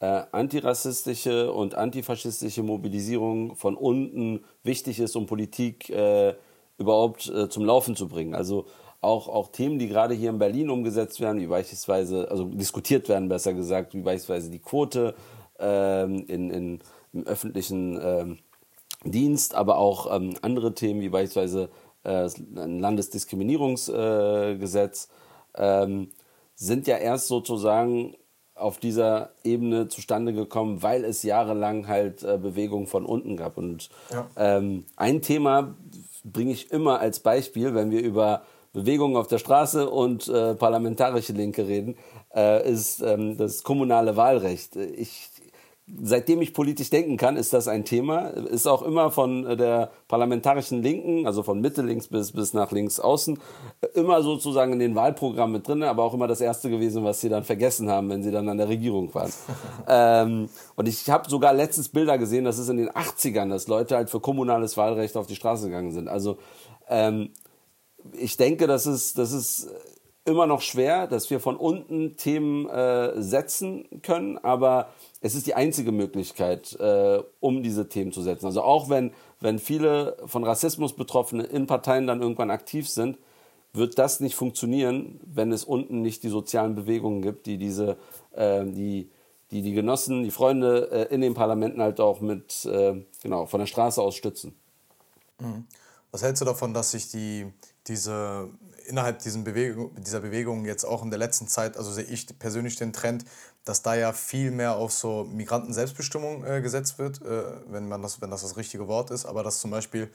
äh, 0.00 0.22
antirassistische 0.32 1.52
und 1.52 1.74
antifaschistische 1.74 2.62
Mobilisierung 2.62 3.54
von 3.54 3.76
unten 3.76 4.42
wichtig 4.64 4.98
ist, 4.98 5.14
um 5.14 5.26
Politik 5.26 5.90
äh, 5.90 6.34
überhaupt 6.78 7.28
äh, 7.28 7.50
zum 7.50 7.64
Laufen 7.64 7.94
zu 7.94 8.08
bringen. 8.08 8.34
Also 8.34 8.64
auch, 9.02 9.28
auch 9.28 9.48
Themen, 9.48 9.78
die 9.78 9.88
gerade 9.88 10.14
hier 10.14 10.30
in 10.30 10.38
Berlin 10.38 10.70
umgesetzt 10.70 11.20
werden, 11.20 11.40
wie 11.40 11.46
beispielsweise, 11.46 12.30
also 12.30 12.44
diskutiert 12.44 13.08
werden, 13.08 13.28
besser 13.28 13.52
gesagt, 13.52 13.94
wie 13.94 14.00
beispielsweise 14.00 14.50
die 14.50 14.58
Quote 14.58 15.14
ähm, 15.58 16.24
in, 16.26 16.50
in, 16.50 16.80
im 17.12 17.26
öffentlichen 17.26 18.00
ähm, 18.02 18.38
Dienst, 19.04 19.54
aber 19.54 19.78
auch 19.78 20.14
ähm, 20.14 20.34
andere 20.42 20.74
Themen, 20.74 21.00
wie 21.00 21.08
beispielsweise 21.10 21.70
äh, 22.04 22.28
ein 22.56 22.80
Landesdiskriminierungsgesetz, 22.80 25.08
äh, 25.54 25.86
sind 26.54 26.86
ja 26.86 26.98
erst 26.98 27.28
sozusagen 27.28 28.14
auf 28.60 28.78
dieser 28.78 29.30
Ebene 29.42 29.88
zustande 29.88 30.32
gekommen, 30.32 30.82
weil 30.82 31.04
es 31.04 31.22
jahrelang 31.22 31.88
halt 31.88 32.22
äh, 32.22 32.38
Bewegung 32.38 32.86
von 32.86 33.04
unten 33.04 33.36
gab. 33.36 33.56
Und 33.56 33.88
ja. 34.12 34.28
ähm, 34.36 34.84
ein 34.96 35.22
Thema 35.22 35.74
bringe 36.24 36.52
ich 36.52 36.70
immer 36.70 37.00
als 37.00 37.20
Beispiel, 37.20 37.74
wenn 37.74 37.90
wir 37.90 38.02
über 38.02 38.42
Bewegungen 38.72 39.16
auf 39.16 39.26
der 39.26 39.38
Straße 39.38 39.90
und 39.90 40.28
äh, 40.28 40.54
parlamentarische 40.54 41.32
Linke 41.32 41.66
reden, 41.66 41.96
äh, 42.34 42.70
ist 42.70 43.00
ähm, 43.00 43.36
das 43.36 43.62
kommunale 43.62 44.16
Wahlrecht. 44.16 44.76
Ich, 44.76 45.28
seitdem 46.02 46.42
ich 46.42 46.54
politisch 46.54 46.90
denken 46.90 47.16
kann, 47.16 47.36
ist 47.36 47.52
das 47.52 47.68
ein 47.68 47.84
Thema. 47.84 48.28
Ist 48.28 48.66
auch 48.66 48.82
immer 48.82 49.10
von 49.10 49.56
der 49.56 49.90
parlamentarischen 50.08 50.82
Linken, 50.82 51.26
also 51.26 51.42
von 51.42 51.60
Mitte 51.60 51.82
links 51.82 52.08
bis, 52.08 52.32
bis 52.32 52.54
nach 52.54 52.70
links 52.72 53.00
außen, 53.00 53.38
immer 53.94 54.22
sozusagen 54.22 54.72
in 54.72 54.78
den 54.78 54.94
Wahlprogrammen 54.94 55.54
mit 55.54 55.68
drin, 55.68 55.82
aber 55.82 56.04
auch 56.04 56.14
immer 56.14 56.28
das 56.28 56.40
erste 56.40 56.70
gewesen, 56.70 57.04
was 57.04 57.20
sie 57.20 57.28
dann 57.28 57.44
vergessen 57.44 57.90
haben, 57.90 58.08
wenn 58.08 58.22
sie 58.22 58.30
dann 58.30 58.48
an 58.48 58.58
der 58.58 58.68
Regierung 58.68 59.12
waren. 59.14 59.32
ähm, 59.88 60.48
und 60.76 60.88
ich 60.88 61.08
habe 61.10 61.28
sogar 61.28 61.52
letztens 61.54 61.88
Bilder 61.88 62.18
gesehen, 62.18 62.44
das 62.44 62.58
ist 62.58 62.68
in 62.68 62.76
den 62.76 62.90
80ern, 62.90 63.48
dass 63.48 63.68
Leute 63.68 63.96
halt 63.96 64.10
für 64.10 64.20
kommunales 64.20 64.76
Wahlrecht 64.76 65.16
auf 65.16 65.26
die 65.26 65.36
Straße 65.36 65.66
gegangen 65.66 65.92
sind. 65.92 66.08
Also 66.08 66.38
ähm, 66.88 67.30
ich 68.12 68.36
denke, 68.36 68.66
das 68.66 68.86
ist, 68.86 69.18
das 69.18 69.32
ist 69.32 69.68
immer 70.24 70.46
noch 70.46 70.60
schwer, 70.60 71.06
dass 71.06 71.30
wir 71.30 71.40
von 71.40 71.56
unten 71.56 72.16
Themen 72.16 72.68
äh, 72.68 73.20
setzen 73.20 73.86
können, 74.02 74.38
aber 74.38 74.88
es 75.20 75.34
ist 75.34 75.46
die 75.46 75.54
einzige 75.54 75.92
Möglichkeit, 75.92 76.78
äh, 76.80 77.22
um 77.40 77.62
diese 77.62 77.88
Themen 77.88 78.12
zu 78.12 78.22
setzen. 78.22 78.46
Also 78.46 78.62
auch 78.62 78.88
wenn, 78.88 79.12
wenn 79.40 79.58
viele 79.58 80.16
von 80.24 80.44
Rassismus 80.44 80.94
Betroffene 80.94 81.44
in 81.44 81.66
Parteien 81.66 82.06
dann 82.06 82.22
irgendwann 82.22 82.50
aktiv 82.50 82.88
sind, 82.88 83.18
wird 83.72 83.98
das 83.98 84.20
nicht 84.20 84.34
funktionieren, 84.34 85.20
wenn 85.24 85.52
es 85.52 85.64
unten 85.64 86.02
nicht 86.02 86.22
die 86.22 86.28
sozialen 86.28 86.74
Bewegungen 86.74 87.22
gibt, 87.22 87.46
die 87.46 87.58
diese, 87.58 87.96
äh, 88.32 88.64
die, 88.64 89.10
die, 89.50 89.62
die 89.62 89.72
Genossen, 89.72 90.24
die 90.24 90.30
Freunde 90.30 90.90
äh, 90.90 91.14
in 91.14 91.20
den 91.20 91.34
Parlamenten 91.34 91.80
halt 91.82 92.00
auch 92.00 92.20
mit, 92.20 92.64
äh, 92.64 93.04
genau, 93.22 93.46
von 93.46 93.60
der 93.60 93.66
Straße 93.66 94.00
aus 94.00 94.16
stützen. 94.16 94.54
Mhm. 95.38 95.66
Was 96.10 96.22
hältst 96.22 96.40
du 96.40 96.46
davon, 96.46 96.74
dass 96.74 96.90
sich 96.90 97.08
die, 97.08 97.46
diese, 97.86 98.48
innerhalb 98.86 99.20
diesen 99.20 99.44
Bewegung, 99.44 99.94
dieser 100.02 100.20
Bewegung 100.20 100.64
jetzt 100.64 100.84
auch 100.84 101.04
in 101.04 101.10
der 101.10 101.18
letzten 101.18 101.46
Zeit, 101.46 101.76
also 101.76 101.92
sehe 101.92 102.04
ich 102.04 102.26
persönlich 102.38 102.76
den 102.76 102.92
Trend, 102.92 103.24
dass 103.64 103.82
da 103.82 103.94
ja 103.94 104.12
viel 104.12 104.50
mehr 104.50 104.76
auf 104.76 104.92
so 104.92 105.24
Migranten-Selbstbestimmung 105.24 106.44
äh, 106.44 106.60
gesetzt 106.60 106.98
wird, 106.98 107.22
äh, 107.22 107.42
wenn, 107.66 107.88
man 107.88 108.02
das, 108.02 108.20
wenn 108.20 108.30
das 108.30 108.42
das 108.42 108.56
richtige 108.56 108.88
Wort 108.88 109.10
ist, 109.10 109.26
aber 109.26 109.42
dass 109.42 109.60
zum 109.60 109.70
Beispiel 109.70 110.10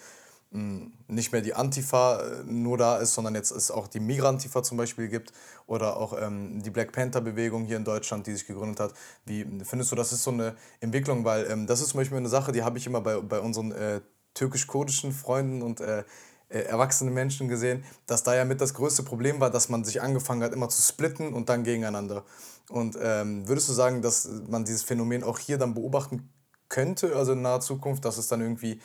mh, 0.51 0.59
hm, 0.59 0.93
nicht 1.07 1.31
mehr 1.31 1.41
die 1.41 1.53
Antifa 1.53 2.21
äh, 2.21 2.43
nur 2.45 2.77
da 2.77 2.97
ist, 2.97 3.13
sondern 3.13 3.35
jetzt 3.35 3.51
es 3.51 3.71
auch 3.71 3.87
die 3.87 3.99
Migrantifa 3.99 4.63
zum 4.63 4.77
Beispiel 4.77 5.07
gibt 5.07 5.31
oder 5.67 5.97
auch 5.97 6.19
ähm, 6.19 6.61
die 6.63 6.71
Black 6.71 6.91
Panther-Bewegung 6.91 7.65
hier 7.65 7.77
in 7.77 7.85
Deutschland, 7.85 8.25
die 8.27 8.33
sich 8.33 8.47
gegründet 8.47 8.79
hat. 8.79 8.93
Wie 9.25 9.45
findest 9.63 9.91
du, 9.91 9.95
das 9.95 10.11
ist 10.11 10.23
so 10.23 10.31
eine 10.31 10.55
Entwicklung, 10.79 11.23
weil 11.23 11.45
ähm, 11.49 11.67
das 11.67 11.81
ist 11.81 11.89
zum 11.89 11.99
Beispiel 11.99 12.17
eine 12.17 12.29
Sache, 12.29 12.51
die 12.51 12.63
habe 12.63 12.77
ich 12.77 12.87
immer 12.87 13.01
bei, 13.01 13.19
bei 13.19 13.39
unseren 13.39 13.71
äh, 13.71 14.01
türkisch-kurdischen 14.33 15.11
Freunden 15.11 15.61
und 15.61 15.81
äh, 15.81 16.03
äh, 16.49 16.59
erwachsene 16.59 17.09
Menschen 17.09 17.47
gesehen, 17.47 17.83
dass 18.05 18.23
da 18.23 18.35
ja 18.35 18.45
mit 18.45 18.61
das 18.61 18.75
größte 18.75 19.03
Problem 19.03 19.39
war, 19.39 19.49
dass 19.49 19.69
man 19.69 19.83
sich 19.83 20.01
angefangen 20.01 20.43
hat, 20.43 20.53
immer 20.53 20.69
zu 20.69 20.81
splitten 20.81 21.33
und 21.33 21.49
dann 21.49 21.63
gegeneinander. 21.63 22.23
Und 22.69 22.97
ähm, 23.01 23.47
würdest 23.47 23.69
du 23.69 23.73
sagen, 23.73 24.01
dass 24.01 24.29
man 24.47 24.65
dieses 24.65 24.83
Phänomen 24.83 25.23
auch 25.23 25.39
hier 25.39 25.57
dann 25.57 25.73
beobachten 25.73 26.29
könnte, 26.67 27.15
also 27.15 27.33
in 27.33 27.41
naher 27.41 27.59
Zukunft, 27.59 28.05
dass 28.05 28.17
es 28.17 28.27
dann 28.27 28.41
irgendwie 28.41 28.79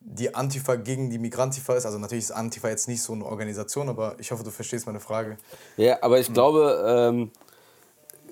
die 0.00 0.34
Antifa 0.34 0.76
gegen 0.76 1.10
die 1.10 1.18
Migrantifa 1.18 1.74
ist? 1.74 1.84
Also 1.84 1.98
natürlich 1.98 2.24
ist 2.24 2.30
Antifa 2.30 2.68
jetzt 2.68 2.88
nicht 2.88 3.02
so 3.02 3.12
eine 3.12 3.26
Organisation, 3.26 3.88
aber 3.88 4.16
ich 4.18 4.30
hoffe, 4.30 4.44
du 4.44 4.50
verstehst 4.50 4.86
meine 4.86 5.00
Frage. 5.00 5.36
Ja, 5.76 6.02
aber 6.02 6.18
ich 6.18 6.32
glaube, 6.32 6.84
ähm, 6.86 7.30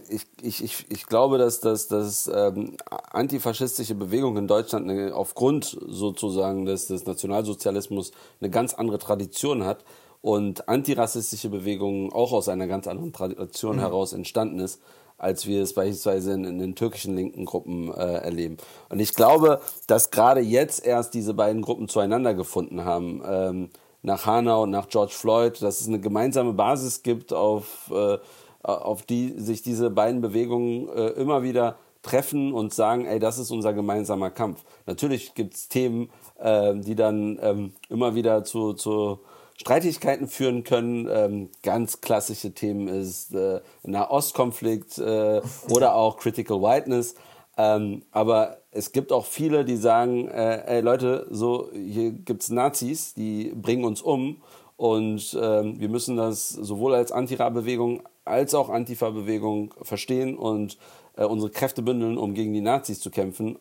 ich, 0.08 0.26
ich, 0.40 0.64
ich, 0.64 0.90
ich 0.90 1.06
glaube, 1.06 1.36
dass, 1.36 1.60
dass, 1.60 1.88
dass 1.88 2.30
ähm, 2.32 2.76
antifaschistische 3.10 3.94
Bewegung 3.94 4.36
in 4.36 4.46
Deutschland 4.46 4.88
eine, 4.88 5.14
aufgrund 5.14 5.78
sozusagen 5.86 6.64
des, 6.64 6.86
des 6.86 7.04
Nationalsozialismus 7.04 8.12
eine 8.40 8.50
ganz 8.50 8.74
andere 8.74 8.98
Tradition 8.98 9.64
hat 9.64 9.84
und 10.26 10.68
antirassistische 10.68 11.48
Bewegungen 11.48 12.12
auch 12.12 12.32
aus 12.32 12.48
einer 12.48 12.66
ganz 12.66 12.88
anderen 12.88 13.12
Tradition 13.12 13.76
mhm. 13.76 13.80
heraus 13.80 14.12
entstanden 14.12 14.58
ist, 14.58 14.82
als 15.18 15.46
wir 15.46 15.62
es 15.62 15.72
beispielsweise 15.72 16.32
in, 16.32 16.42
in 16.42 16.58
den 16.58 16.74
türkischen 16.74 17.14
linken 17.14 17.44
Gruppen 17.44 17.94
äh, 17.94 18.14
erleben. 18.24 18.56
Und 18.88 18.98
ich 18.98 19.14
glaube, 19.14 19.60
dass 19.86 20.10
gerade 20.10 20.40
jetzt 20.40 20.84
erst 20.84 21.14
diese 21.14 21.32
beiden 21.32 21.62
Gruppen 21.62 21.88
zueinander 21.88 22.34
gefunden 22.34 22.84
haben. 22.84 23.22
Ähm, 23.24 23.70
nach 24.02 24.26
Hanau 24.26 24.64
und 24.64 24.70
nach 24.70 24.88
George 24.88 25.14
Floyd, 25.14 25.62
dass 25.62 25.80
es 25.80 25.86
eine 25.86 26.00
gemeinsame 26.00 26.54
Basis 26.54 27.04
gibt, 27.04 27.32
auf 27.32 27.92
äh, 27.94 28.18
auf 28.64 29.02
die 29.02 29.32
sich 29.36 29.62
diese 29.62 29.90
beiden 29.90 30.22
Bewegungen 30.22 30.88
äh, 30.88 31.10
immer 31.10 31.44
wieder 31.44 31.76
treffen 32.02 32.52
und 32.52 32.74
sagen, 32.74 33.06
ey, 33.06 33.20
das 33.20 33.38
ist 33.38 33.52
unser 33.52 33.72
gemeinsamer 33.72 34.30
Kampf. 34.30 34.64
Natürlich 34.86 35.34
gibt 35.34 35.54
es 35.54 35.68
Themen, 35.68 36.10
äh, 36.40 36.74
die 36.74 36.96
dann 36.96 37.38
ähm, 37.40 37.74
immer 37.88 38.16
wieder 38.16 38.42
zu, 38.42 38.72
zu 38.72 39.20
Streitigkeiten 39.58 40.28
führen 40.28 40.64
können. 40.64 41.08
Ähm, 41.10 41.50
ganz 41.62 42.00
klassische 42.00 42.52
Themen 42.52 42.88
ist 42.88 43.34
äh, 43.34 43.60
Nahostkonflikt 43.82 44.98
äh, 44.98 45.40
oder 45.70 45.94
auch 45.94 46.18
Critical 46.18 46.60
Whiteness. 46.60 47.14
Ähm, 47.56 48.02
aber 48.10 48.58
es 48.70 48.92
gibt 48.92 49.12
auch 49.12 49.24
viele, 49.24 49.64
die 49.64 49.76
sagen, 49.76 50.28
äh, 50.28 50.62
ey 50.66 50.80
Leute, 50.82 51.26
so 51.30 51.70
hier 51.72 52.12
gibt's 52.12 52.50
Nazis, 52.50 53.14
die 53.14 53.52
bringen 53.54 53.84
uns 53.84 54.02
um 54.02 54.42
und 54.76 55.36
ähm, 55.40 55.80
wir 55.80 55.88
müssen 55.88 56.18
das 56.18 56.50
sowohl 56.50 56.94
als 56.94 57.12
Antira-Bewegung 57.12 58.02
als 58.26 58.54
auch 58.54 58.68
Antifa-Bewegung 58.68 59.72
verstehen 59.82 60.36
und 60.36 60.76
äh, 61.16 61.24
unsere 61.24 61.50
Kräfte 61.50 61.80
bündeln, 61.80 62.18
um 62.18 62.34
gegen 62.34 62.52
die 62.52 62.60
Nazis 62.60 63.00
zu 63.00 63.10
kämpfen, 63.10 63.58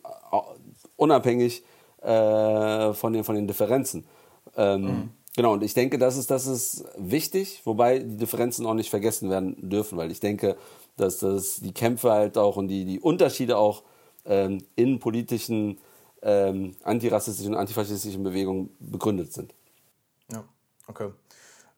unabhängig 0.97 1.63
äh, 2.01 2.93
von, 2.93 3.13
den, 3.13 3.23
von 3.23 3.35
den 3.35 3.47
Differenzen. 3.47 4.05
Ähm, 4.57 4.81
mhm. 4.81 5.09
Genau, 5.35 5.53
und 5.53 5.63
ich 5.63 5.73
denke, 5.73 5.97
das 5.97 6.15
ist, 6.15 6.31
das 6.31 6.47
ist 6.47 6.85
wichtig, 6.97 7.61
wobei 7.65 7.99
die 7.99 8.17
Differenzen 8.17 8.65
auch 8.65 8.73
nicht 8.73 8.89
vergessen 8.89 9.29
werden 9.29 9.69
dürfen, 9.69 9.97
weil 9.97 10.11
ich 10.11 10.21
denke, 10.21 10.55
dass 10.95 11.19
das 11.19 11.59
die 11.59 11.73
Kämpfe 11.73 12.11
halt 12.11 12.37
auch 12.37 12.55
und 12.55 12.69
die, 12.69 12.85
die 12.85 13.01
Unterschiede 13.01 13.57
auch 13.57 13.83
ähm, 14.25 14.63
in 14.75 14.99
politischen 14.99 15.77
ähm, 16.21 16.75
antirassistischen 16.83 17.53
und 17.53 17.59
antifaschistischen 17.59 18.23
Bewegungen 18.23 18.69
begründet 18.79 19.33
sind. 19.33 19.53
Ja, 20.31 20.45
okay. 20.87 21.11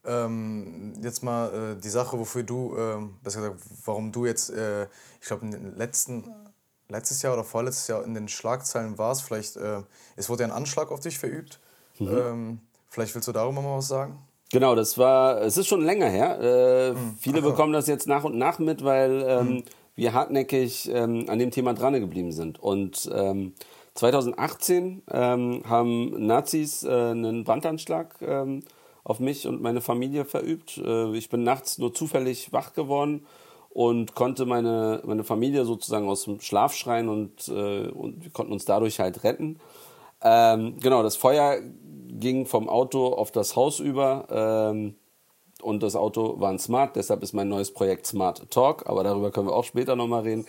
Ähm, 0.06 0.94
jetzt 1.02 1.24
mal 1.24 1.76
äh, 1.78 1.82
die 1.82 1.90
Sache, 1.90 2.18
wofür 2.18 2.44
du, 2.44 2.76
äh, 2.78 2.98
besser 3.24 3.42
gesagt, 3.42 3.60
warum 3.86 4.12
du 4.12 4.26
jetzt, 4.26 4.52
äh, 4.52 4.84
ich 5.20 5.28
glaube, 5.28 5.46
in 5.46 5.52
den 5.52 5.76
letzten, 5.76 6.32
letztes 6.88 7.24
Jahr 7.24 7.34
oder 7.34 7.44
vorletztes 7.44 7.88
Jahr 7.88 8.06
in 8.06 8.14
den 8.14 8.28
Schlagzeilen 8.28 9.00
warst, 9.00 9.24
vielleicht, 9.24 9.58
äh, 9.58 9.82
es 10.16 10.30
wurde 10.30 10.44
ja 10.44 10.50
ein 10.50 10.56
Anschlag 10.56 10.92
auf 10.92 11.00
dich 11.00 11.18
verübt. 11.18 11.60
Mhm. 12.00 12.08
Ähm, 12.08 12.62
vielleicht 12.98 13.14
willst 13.14 13.28
du 13.28 13.32
darüber 13.32 13.62
mal 13.62 13.78
was 13.78 13.90
sagen? 13.90 14.18
Genau, 14.52 14.74
das 14.74 14.98
war, 14.98 15.42
es 15.42 15.56
ist 15.56 15.68
schon 15.68 15.86
länger 15.86 16.08
her. 16.08 16.40
Äh, 16.42 16.92
mhm. 16.94 17.16
Viele 17.20 17.40
Ach, 17.40 17.44
bekommen 17.44 17.74
das 17.74 17.86
jetzt 17.86 18.08
nach 18.08 18.24
und 18.24 18.36
nach 18.36 18.58
mit, 18.58 18.84
weil 18.84 19.24
ähm, 19.28 19.48
mhm. 19.48 19.64
wir 19.96 20.14
hartnäckig 20.14 20.90
ähm, 20.92 21.26
an 21.28 21.38
dem 21.38 21.52
Thema 21.52 21.76
dran 21.76 21.94
geblieben 21.94 22.32
sind. 22.32 22.58
Und 22.58 23.08
ähm, 23.14 23.54
2018 23.94 25.04
ähm, 25.12 25.62
haben 25.68 26.26
Nazis 26.26 26.84
äh, 26.84 26.90
einen 26.90 27.44
Brandanschlag 27.44 28.16
ähm, 28.22 28.64
auf 29.04 29.20
mich 29.20 29.48
und 29.48 29.62
meine 29.62 29.82
Familie 29.82 30.26
verübt. 30.26 30.78
Äh, 30.78 31.16
ich 31.16 31.30
bin 31.30 31.44
nachts 31.44 31.78
nur 31.78 31.94
zufällig 31.94 32.52
wach 32.52 32.74
geworden 32.74 33.28
und 33.70 34.16
konnte 34.16 34.48
meine, 34.48 35.04
meine 35.06 35.24
Familie 35.24 35.66
sozusagen 35.66 36.10
aus 36.10 36.24
dem 36.24 36.40
Schlaf 36.40 36.74
schreien 36.74 37.10
und, 37.10 37.48
äh, 37.50 37.90
und 37.90 38.24
wir 38.24 38.32
konnten 38.32 38.54
uns 38.54 38.66
dadurch 38.66 39.00
halt 39.00 39.24
retten. 39.24 39.60
Ähm, 40.22 40.78
genau, 40.80 41.04
das 41.04 41.16
Feuer 41.16 41.60
ging 42.08 42.46
vom 42.46 42.70
Auto 42.70 43.08
auf 43.08 43.32
das 43.32 43.56
Haus 43.56 43.80
über 43.80 44.28
ähm, 44.30 44.96
und 45.62 45.82
das 45.82 45.96
Auto 45.96 46.40
war 46.40 46.50
ein 46.50 46.60
Smart, 46.60 46.96
deshalb 46.96 47.24
ist 47.24 47.34
mein 47.34 47.50
neues 47.50 47.74
Projekt 47.74 48.06
Smart 48.06 48.50
Talk, 48.52 48.88
aber 48.88 49.04
darüber 49.04 49.32
können 49.32 49.48
wir 49.48 49.56
auch 49.56 49.64
später 49.64 49.96
nochmal 49.96 50.22
reden. 50.22 50.46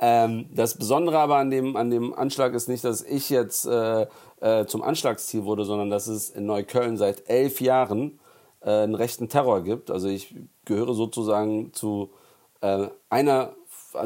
Ähm, 0.00 0.46
das 0.54 0.76
Besondere 0.76 1.18
aber 1.18 1.36
an 1.36 1.50
dem, 1.50 1.76
an 1.76 1.90
dem 1.90 2.12
Anschlag 2.12 2.52
ist 2.54 2.68
nicht, 2.68 2.84
dass 2.84 3.02
ich 3.02 3.30
jetzt 3.30 3.64
äh, 3.66 4.06
äh, 4.40 4.66
zum 4.66 4.82
Anschlagsziel 4.82 5.44
wurde, 5.44 5.64
sondern 5.64 5.90
dass 5.90 6.06
es 6.06 6.28
in 6.30 6.44
Neukölln 6.46 6.96
seit 6.96 7.28
elf 7.28 7.60
Jahren 7.60 8.20
äh, 8.60 8.70
einen 8.70 8.94
rechten 8.94 9.28
Terror 9.28 9.62
gibt. 9.62 9.90
Also 9.90 10.08
ich 10.08 10.34
gehöre 10.64 10.94
sozusagen 10.94 11.72
zu 11.72 12.10
äh, 12.60 12.88
einer 13.08 13.54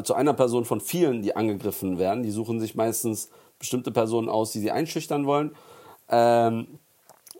zu 0.03 0.15
einer 0.15 0.33
Person 0.33 0.65
von 0.65 0.81
vielen, 0.81 1.21
die 1.21 1.35
angegriffen 1.35 1.97
werden. 1.97 2.21
Die 2.21 2.31
suchen 2.31 2.59
sich 2.59 2.75
meistens 2.75 3.29
bestimmte 3.57 3.91
Personen 3.91 4.29
aus, 4.29 4.51
die 4.51 4.59
sie 4.59 4.71
einschüchtern 4.71 5.25
wollen. 5.25 5.55
Ähm, 6.09 6.79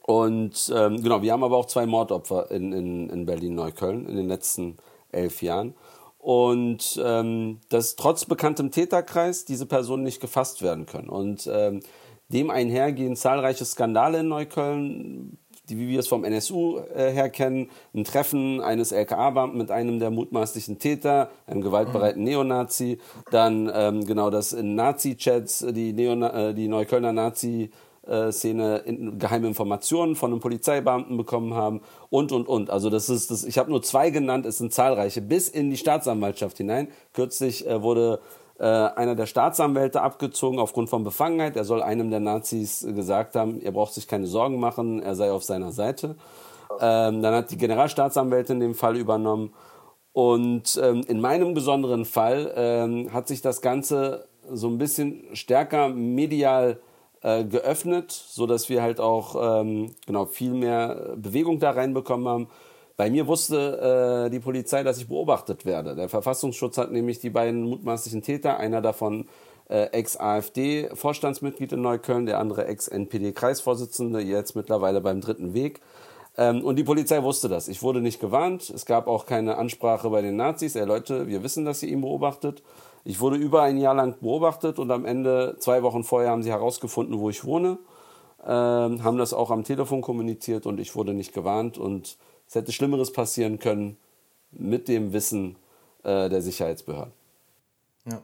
und 0.08 0.72
ähm, 0.74 1.04
genau, 1.04 1.22
wir 1.22 1.34
haben 1.34 1.44
aber 1.44 1.58
auch 1.58 1.66
zwei 1.66 1.86
Mordopfer 1.86 2.50
in, 2.50 2.72
in, 2.72 3.10
in 3.10 3.26
Berlin-Neukölln 3.26 4.08
in 4.08 4.16
den 4.16 4.30
letzten 4.30 4.78
elf 5.12 5.42
Jahren. 5.42 5.74
Und 6.18 6.98
ähm, 7.04 7.60
dass 7.68 7.98
trotz 7.98 8.24
bekanntem 8.24 8.72
Täterkreis 8.72 9.44
diese 9.44 9.66
Personen 9.66 10.04
nicht 10.04 10.22
gefasst 10.22 10.62
werden 10.62 10.86
können. 10.86 11.10
Und 11.10 11.50
ähm, 11.52 11.82
dem 12.30 12.50
einhergehen 12.50 13.18
zahlreiche 13.18 13.66
Skandale 13.66 14.20
in 14.20 14.30
Neukölln, 14.30 15.38
die, 15.68 15.78
wie 15.78 15.90
wir 15.90 16.00
es 16.00 16.08
vom 16.08 16.24
NSU 16.24 16.78
äh, 16.96 17.12
her 17.12 17.30
kennen, 17.30 17.70
ein 17.94 18.06
Treffen 18.06 18.62
eines 18.62 18.94
LKA-Beamten 18.94 19.58
mit 19.58 19.72
einem 19.72 20.00
der 20.00 20.10
mutmaßlichen 20.10 20.80
Täter, 20.80 21.32
einem 21.48 21.60
gewaltbereiten 21.60 22.24
Neonazi, 22.24 23.00
dann 23.30 23.70
ähm, 23.74 24.06
genau 24.06 24.30
das 24.30 24.54
in 24.54 24.76
Nazi-Chats, 24.76 25.66
die, 25.72 25.92
Neona 25.92 26.52
äh, 26.52 26.54
die 26.54 26.70
Neuköllner 26.70 27.12
Nazi- 27.12 27.72
Szene 28.32 28.78
in, 28.86 29.20
geheime 29.20 29.48
Informationen 29.48 30.16
von 30.16 30.32
einem 30.32 30.40
Polizeibeamten 30.40 31.18
bekommen 31.18 31.54
haben 31.54 31.82
und 32.10 32.32
und 32.32 32.48
und. 32.48 32.70
Also 32.70 32.90
das 32.90 33.10
ist 33.10 33.32
das. 33.32 33.44
Ich 33.44 33.58
habe 33.58 33.70
nur 33.70 33.82
zwei 33.82 34.10
genannt. 34.10 34.46
Es 34.46 34.58
sind 34.58 34.74
zahlreiche 34.74 35.22
bis 35.22 35.50
in 35.50 35.70
die 35.70 35.78
Staatsanwaltschaft 35.78 36.58
hinein. 36.58 36.88
Kürzlich 37.14 37.68
äh, 37.68 37.82
wurde 37.82 38.20
äh, 38.60 38.64
einer 38.64 39.16
der 39.16 39.26
Staatsanwälte 39.26 40.02
abgezogen 40.02 40.60
aufgrund 40.60 40.90
von 40.90 41.04
Befangenheit. 41.04 41.56
Er 41.56 41.64
soll 41.64 41.84
einem 41.84 42.10
der 42.10 42.20
Nazis 42.20 42.86
gesagt 42.96 43.36
haben, 43.36 43.62
er 43.62 43.72
braucht 43.72 43.94
sich 43.94 44.08
keine 44.08 44.28
Sorgen 44.28 44.60
machen, 44.60 45.02
er 45.02 45.16
sei 45.16 45.32
auf 45.32 45.44
seiner 45.44 45.72
Seite. 45.72 46.16
Ähm, 46.80 47.22
dann 47.22 47.34
hat 47.34 47.52
die 47.52 47.58
Generalstaatsanwältin 47.58 48.60
den 48.60 48.74
Fall 48.74 48.98
übernommen. 48.98 49.54
Und 50.12 50.80
ähm, 50.82 51.04
in 51.08 51.22
meinem 51.22 51.54
besonderen 51.54 52.06
Fall 52.06 52.52
ähm, 52.56 53.14
hat 53.14 53.28
sich 53.28 53.42
das 53.42 53.62
Ganze 53.62 54.28
so 54.52 54.68
ein 54.68 54.80
bisschen 54.80 55.24
stärker 55.34 55.90
medial 55.90 56.80
äh, 57.28 57.44
geöffnet, 57.44 58.12
so 58.12 58.48
dass 58.48 58.70
wir 58.70 58.82
halt 58.82 59.02
auch 59.02 59.62
ähm, 59.62 59.92
genau 60.06 60.26
viel 60.26 60.54
mehr 60.54 61.14
Bewegung 61.18 61.60
da 61.60 61.72
reinbekommen 61.72 62.26
haben. 62.26 62.48
Bei 62.96 63.10
mir 63.10 63.28
wusste 63.28 64.26
äh, 64.26 64.30
die 64.30 64.40
Polizei, 64.40 64.84
dass 64.84 64.98
ich 64.98 65.10
beobachtet 65.10 65.66
werde. 65.66 65.94
Der 65.96 66.08
Verfassungsschutz 66.08 66.78
hat 66.78 66.94
nämlich 66.94 67.20
die 67.20 67.30
beiden 67.30 67.64
mutmaßlichen 67.64 68.22
Täter, 68.22 68.58
einer 68.58 68.82
davon 68.82 69.28
äh, 69.70 69.88
Ex-AfD-Vorstandsmitglied 69.88 71.74
in 71.74 71.82
Neukölln, 71.82 72.28
der 72.28 72.40
andere 72.40 72.66
Ex-NPD-Kreisvorsitzende, 72.68 74.22
jetzt 74.22 74.56
mittlerweile 74.56 75.02
beim 75.02 75.20
dritten 75.20 75.54
Weg. 75.54 75.82
Ähm, 76.38 76.64
und 76.64 76.78
die 76.78 76.86
Polizei 76.86 77.22
wusste 77.24 77.50
das. 77.50 77.68
Ich 77.68 77.84
wurde 77.84 78.00
nicht 78.00 78.22
gewarnt. 78.22 78.70
Es 78.70 78.86
gab 78.86 79.08
auch 79.08 79.26
keine 79.26 79.58
Ansprache 79.58 80.10
bei 80.10 80.22
den 80.22 80.38
Nazis. 80.38 80.78
Ey 80.78 80.86
Leute, 80.86 81.28
wir 81.28 81.44
wissen, 81.44 81.66
dass 81.66 81.84
ihr 81.84 81.90
ihn 81.90 82.02
beobachtet. 82.02 82.64
Ich 83.08 83.22
wurde 83.22 83.38
über 83.38 83.62
ein 83.62 83.78
Jahr 83.78 83.96
lang 83.96 84.20
beobachtet 84.20 84.80
und 84.80 84.92
am 84.92 85.06
Ende, 85.06 85.56
zwei 85.60 85.82
Wochen 85.82 86.04
vorher, 86.04 86.32
haben 86.32 86.44
sie 86.44 86.52
herausgefunden, 86.52 87.18
wo 87.18 87.30
ich 87.30 87.46
wohne, 87.46 87.80
ähm, 88.46 89.02
haben 89.02 89.18
das 89.18 89.32
auch 89.32 89.50
am 89.50 89.64
Telefon 89.64 90.02
kommuniziert 90.02 90.66
und 90.66 90.78
ich 90.78 90.94
wurde 90.94 91.14
nicht 91.14 91.34
gewarnt 91.34 91.78
und 91.78 92.18
es 92.50 92.56
hätte 92.56 92.74
Schlimmeres 92.74 93.14
passieren 93.14 93.60
können 93.60 93.96
mit 94.52 94.90
dem 94.90 95.14
Wissen 95.14 95.56
äh, 96.04 96.28
der 96.28 96.42
Sicherheitsbehörden. 96.42 97.14
Ja. 98.04 98.22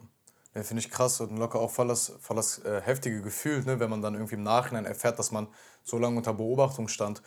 Ja, 0.53 0.63
finde 0.63 0.81
ich 0.81 0.91
krass 0.91 1.21
und 1.21 1.37
locker 1.37 1.61
auch 1.61 1.71
voll 1.71 1.87
das, 1.87 2.11
voll 2.19 2.35
das 2.35 2.59
äh, 2.59 2.81
heftige 2.81 3.21
Gefühl, 3.21 3.63
ne, 3.63 3.79
wenn 3.79 3.89
man 3.89 4.01
dann 4.01 4.15
irgendwie 4.15 4.35
im 4.35 4.43
Nachhinein 4.43 4.83
erfährt, 4.83 5.17
dass 5.17 5.31
man 5.31 5.47
so 5.85 5.97
lange 5.97 6.17
unter 6.17 6.33
Beobachtung 6.33 6.89
stand. 6.89 7.21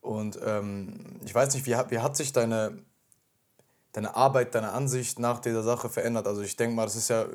Und 0.00 0.38
ähm, 0.46 1.18
ich 1.24 1.34
weiß 1.34 1.54
nicht, 1.54 1.66
wie, 1.66 1.72
wie 1.72 1.98
hat 1.98 2.16
sich 2.16 2.32
deine, 2.32 2.78
deine 3.92 4.14
Arbeit, 4.16 4.54
deine 4.54 4.72
Ansicht 4.72 5.18
nach 5.18 5.40
dieser 5.40 5.62
Sache 5.62 5.88
verändert. 5.88 6.26
Also 6.26 6.42
ich 6.42 6.56
denke 6.56 6.76
mal, 6.76 6.84
das 6.84 6.96
ist 6.96 7.08
ja 7.08 7.26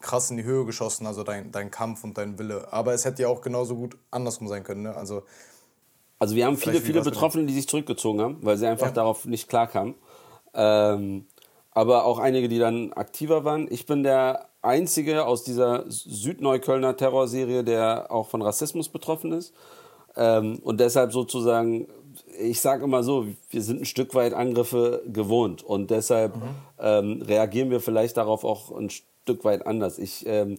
krass 0.00 0.30
in 0.30 0.36
die 0.36 0.44
Höhe 0.44 0.64
geschossen, 0.64 1.06
also 1.06 1.22
dein, 1.22 1.52
dein 1.52 1.70
Kampf 1.70 2.04
und 2.04 2.16
dein 2.18 2.38
Wille. 2.38 2.72
Aber 2.72 2.94
es 2.94 3.04
hätte 3.04 3.22
ja 3.22 3.28
auch 3.28 3.42
genauso 3.42 3.76
gut 3.76 3.96
andersrum 4.10 4.48
sein 4.48 4.64
können. 4.64 4.82
Ne? 4.82 4.94
Also, 4.94 5.22
also 6.18 6.34
wir 6.34 6.46
haben 6.46 6.56
viele, 6.56 6.80
viele 6.80 7.02
Betroffene, 7.02 7.46
die 7.46 7.54
sich 7.54 7.68
zurückgezogen 7.68 8.20
haben, 8.20 8.38
weil 8.42 8.56
sie 8.56 8.66
einfach 8.66 8.88
ja. 8.88 8.92
darauf 8.92 9.24
nicht 9.26 9.48
klarkamen. 9.48 9.94
Ähm, 10.54 11.26
aber 11.72 12.04
auch 12.04 12.18
einige, 12.18 12.48
die 12.48 12.58
dann 12.58 12.92
aktiver 12.92 13.44
waren. 13.44 13.68
Ich 13.70 13.86
bin 13.86 14.02
der 14.02 14.48
Einzige 14.62 15.24
aus 15.24 15.44
dieser 15.44 15.84
Südneuköllner 15.88 16.96
Terrorserie, 16.96 17.62
der 17.62 18.10
auch 18.10 18.28
von 18.28 18.42
Rassismus 18.42 18.88
betroffen 18.88 19.32
ist. 19.32 19.54
Ähm, 20.16 20.58
und 20.62 20.80
deshalb 20.80 21.12
sozusagen 21.12 21.86
ich 22.40 22.60
sage 22.60 22.84
immer 22.84 23.02
so, 23.02 23.26
wir 23.50 23.62
sind 23.62 23.82
ein 23.82 23.86
Stück 23.86 24.14
weit 24.14 24.34
Angriffe 24.34 25.02
gewohnt 25.06 25.62
und 25.62 25.90
deshalb 25.90 26.36
mhm. 26.36 26.42
ähm, 26.78 27.22
reagieren 27.22 27.70
wir 27.70 27.80
vielleicht 27.80 28.16
darauf 28.16 28.44
auch 28.44 28.76
ein 28.76 28.90
Stück 28.90 29.44
weit 29.44 29.66
anders. 29.66 29.98
Ich, 29.98 30.26
ähm, 30.26 30.58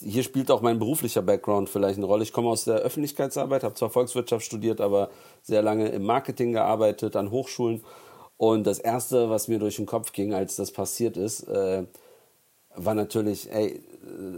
hier 0.00 0.22
spielt 0.22 0.50
auch 0.50 0.60
mein 0.60 0.78
beruflicher 0.78 1.22
Background 1.22 1.68
vielleicht 1.68 1.98
eine 1.98 2.06
Rolle. 2.06 2.22
Ich 2.22 2.32
komme 2.32 2.48
aus 2.48 2.64
der 2.64 2.76
Öffentlichkeitsarbeit, 2.76 3.62
habe 3.64 3.74
zwar 3.74 3.90
Volkswirtschaft 3.90 4.44
studiert, 4.44 4.80
aber 4.80 5.10
sehr 5.42 5.62
lange 5.62 5.88
im 5.88 6.04
Marketing 6.04 6.52
gearbeitet, 6.52 7.16
an 7.16 7.30
Hochschulen. 7.30 7.82
Und 8.36 8.66
das 8.66 8.78
Erste, 8.78 9.30
was 9.30 9.48
mir 9.48 9.58
durch 9.58 9.76
den 9.76 9.86
Kopf 9.86 10.12
ging, 10.12 10.34
als 10.34 10.56
das 10.56 10.72
passiert 10.72 11.16
ist, 11.16 11.44
äh, 11.44 11.84
war 12.74 12.94
natürlich, 12.94 13.52
ey, 13.52 13.80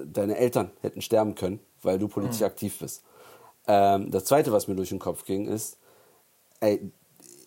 deine 0.05 0.37
Eltern 0.37 0.71
hätten 0.83 1.01
sterben 1.01 1.35
können, 1.35 1.61
weil 1.83 1.99
du 1.99 2.09
politisch 2.09 2.41
mhm. 2.41 2.47
aktiv 2.47 2.79
bist. 2.79 3.03
Ähm, 3.67 4.11
das 4.11 4.27
Zweite, 4.27 4.53
was 4.53 4.69
mir 4.69 4.77
durch 4.77 4.91
den 4.91 4.99
Kopf 4.99 5.25
ging, 5.25 5.49
ist, 5.49 5.79
ey, 6.61 6.91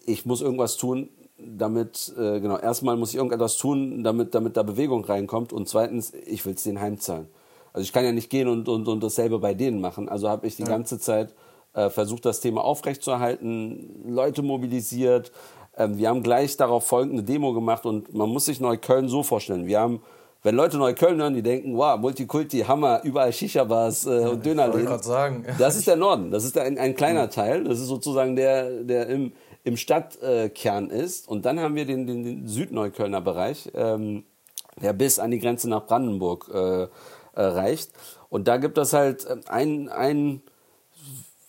ich 0.05 0.25
muss 0.25 0.41
irgendwas 0.41 0.77
tun, 0.77 1.09
damit, 1.37 2.13
äh, 2.17 2.39
genau, 2.39 2.57
erstmal 2.57 2.97
muss 2.97 3.11
ich 3.11 3.15
irgendetwas 3.15 3.57
tun, 3.57 4.03
damit, 4.03 4.35
damit 4.35 4.57
da 4.57 4.63
Bewegung 4.63 5.05
reinkommt 5.05 5.53
und 5.53 5.69
zweitens, 5.69 6.13
ich 6.25 6.45
will 6.45 6.53
es 6.53 6.63
denen 6.63 6.81
heimzahlen. 6.81 7.27
Also 7.73 7.83
ich 7.83 7.93
kann 7.93 8.03
ja 8.03 8.11
nicht 8.11 8.29
gehen 8.29 8.47
und, 8.47 8.67
und, 8.67 8.87
und 8.87 9.03
dasselbe 9.03 9.39
bei 9.39 9.53
denen 9.53 9.79
machen. 9.79 10.09
Also 10.09 10.27
habe 10.27 10.47
ich 10.47 10.55
die 10.55 10.63
ja. 10.63 10.69
ganze 10.69 10.99
Zeit 10.99 11.33
äh, 11.73 11.89
versucht, 11.89 12.25
das 12.25 12.41
Thema 12.41 12.63
aufrechtzuerhalten, 12.63 14.03
Leute 14.07 14.41
mobilisiert. 14.41 15.31
Ähm, 15.77 15.97
wir 15.97 16.09
haben 16.09 16.23
gleich 16.23 16.57
darauf 16.57 16.87
folgende 16.87 17.23
Demo 17.23 17.53
gemacht 17.53 17.85
und 17.85 18.13
man 18.13 18.29
muss 18.29 18.45
sich 18.45 18.59
Neukölln 18.59 19.07
so 19.07 19.23
vorstellen. 19.23 19.67
Wir 19.67 19.79
haben 19.79 20.01
wenn 20.43 20.55
Leute 20.55 20.77
Neukölln 20.77 21.19
hören, 21.19 21.33
die 21.33 21.43
denken, 21.43 21.75
wow, 21.75 21.99
Multikulti, 21.99 22.59
Hammer, 22.61 23.01
überall 23.03 23.33
Shisha-Bars 23.33 24.05
äh, 24.05 24.27
und 24.27 24.45
Dönerläden. 24.45 24.95
Ich 24.95 25.03
sagen. 25.03 25.45
Das 25.57 25.75
ist 25.75 25.87
der 25.87 25.97
Norden, 25.97 26.31
das 26.31 26.45
ist 26.45 26.57
ein, 26.57 26.77
ein 26.77 26.95
kleiner 26.95 27.29
Teil, 27.29 27.65
das 27.65 27.79
ist 27.79 27.87
sozusagen 27.87 28.35
der, 28.35 28.83
der 28.83 29.07
im, 29.07 29.33
im 29.63 29.75
Stadtkern 29.75 30.89
äh, 30.89 31.01
ist. 31.01 31.27
Und 31.27 31.45
dann 31.45 31.59
haben 31.59 31.75
wir 31.75 31.85
den, 31.85 32.07
den, 32.07 32.23
den 32.23 32.47
Südneuköllner 32.47 33.21
Bereich, 33.21 33.69
ähm, 33.73 34.23
der 34.81 34.93
bis 34.93 35.19
an 35.19 35.31
die 35.31 35.39
Grenze 35.39 35.69
nach 35.69 35.85
Brandenburg 35.85 36.49
äh, 36.53 36.83
äh, 36.83 36.87
reicht. 37.35 37.91
Und 38.29 38.47
da 38.47 38.57
gibt 38.57 38.77
es 38.77 38.93
halt 38.93 39.27
ein, 39.49 39.89
ein 39.89 40.41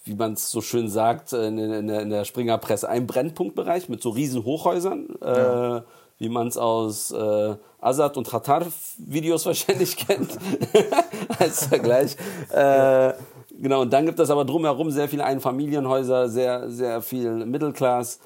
wie 0.04 0.14
man 0.14 0.32
es 0.32 0.50
so 0.50 0.61
schön 0.61 0.88
sagt, 0.88 1.32
in, 1.32 1.59
in, 1.59 1.88
in, 1.88 2.11
der 2.11 2.25
Springerpresse, 2.25 2.88
ein 2.88 3.06
Brennpunktbereich 3.06 3.88
mit 3.88 4.02
so 4.02 4.11
riesen 4.11 4.44
Hochhäusern, 4.44 5.09
ja. 5.20 5.76
äh, 5.76 5.82
wie 6.20 6.28
man 6.28 6.46
es 6.46 6.56
aus 6.56 7.10
äh, 7.10 7.56
Azad 7.80 8.16
und 8.16 8.32
Ratar-Videos 8.32 9.46
wahrscheinlich 9.46 9.96
kennt, 9.96 10.38
als 11.38 11.66
Vergleich. 11.66 12.16
Äh, 12.52 13.14
genau, 13.58 13.80
und 13.80 13.92
dann 13.92 14.06
gibt 14.06 14.20
es 14.20 14.30
aber 14.30 14.44
drumherum 14.44 14.90
sehr 14.90 15.08
viele 15.08 15.24
Einfamilienhäuser, 15.24 16.28
sehr, 16.28 16.70
sehr 16.70 17.00
viel 17.02 17.46
Mittelklass 17.46 18.20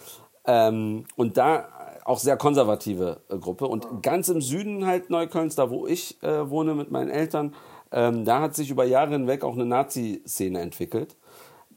ähm, 0.44 1.04
und 1.16 1.38
da 1.38 1.68
auch 2.04 2.18
sehr 2.18 2.36
konservative 2.36 3.20
äh, 3.28 3.38
Gruppe. 3.38 3.66
Und 3.66 4.02
ganz 4.02 4.28
im 4.28 4.42
Süden 4.42 4.86
halt 4.86 5.08
Neuköllns, 5.08 5.54
da 5.54 5.70
wo 5.70 5.86
ich 5.86 6.22
äh, 6.22 6.50
wohne 6.50 6.74
mit 6.74 6.90
meinen 6.90 7.10
Eltern, 7.10 7.54
ähm, 7.92 8.24
da 8.24 8.40
hat 8.40 8.56
sich 8.56 8.70
über 8.70 8.84
Jahre 8.84 9.12
hinweg 9.12 9.44
auch 9.44 9.54
eine 9.54 9.66
Nazi-Szene 9.66 10.60
entwickelt. 10.60 11.16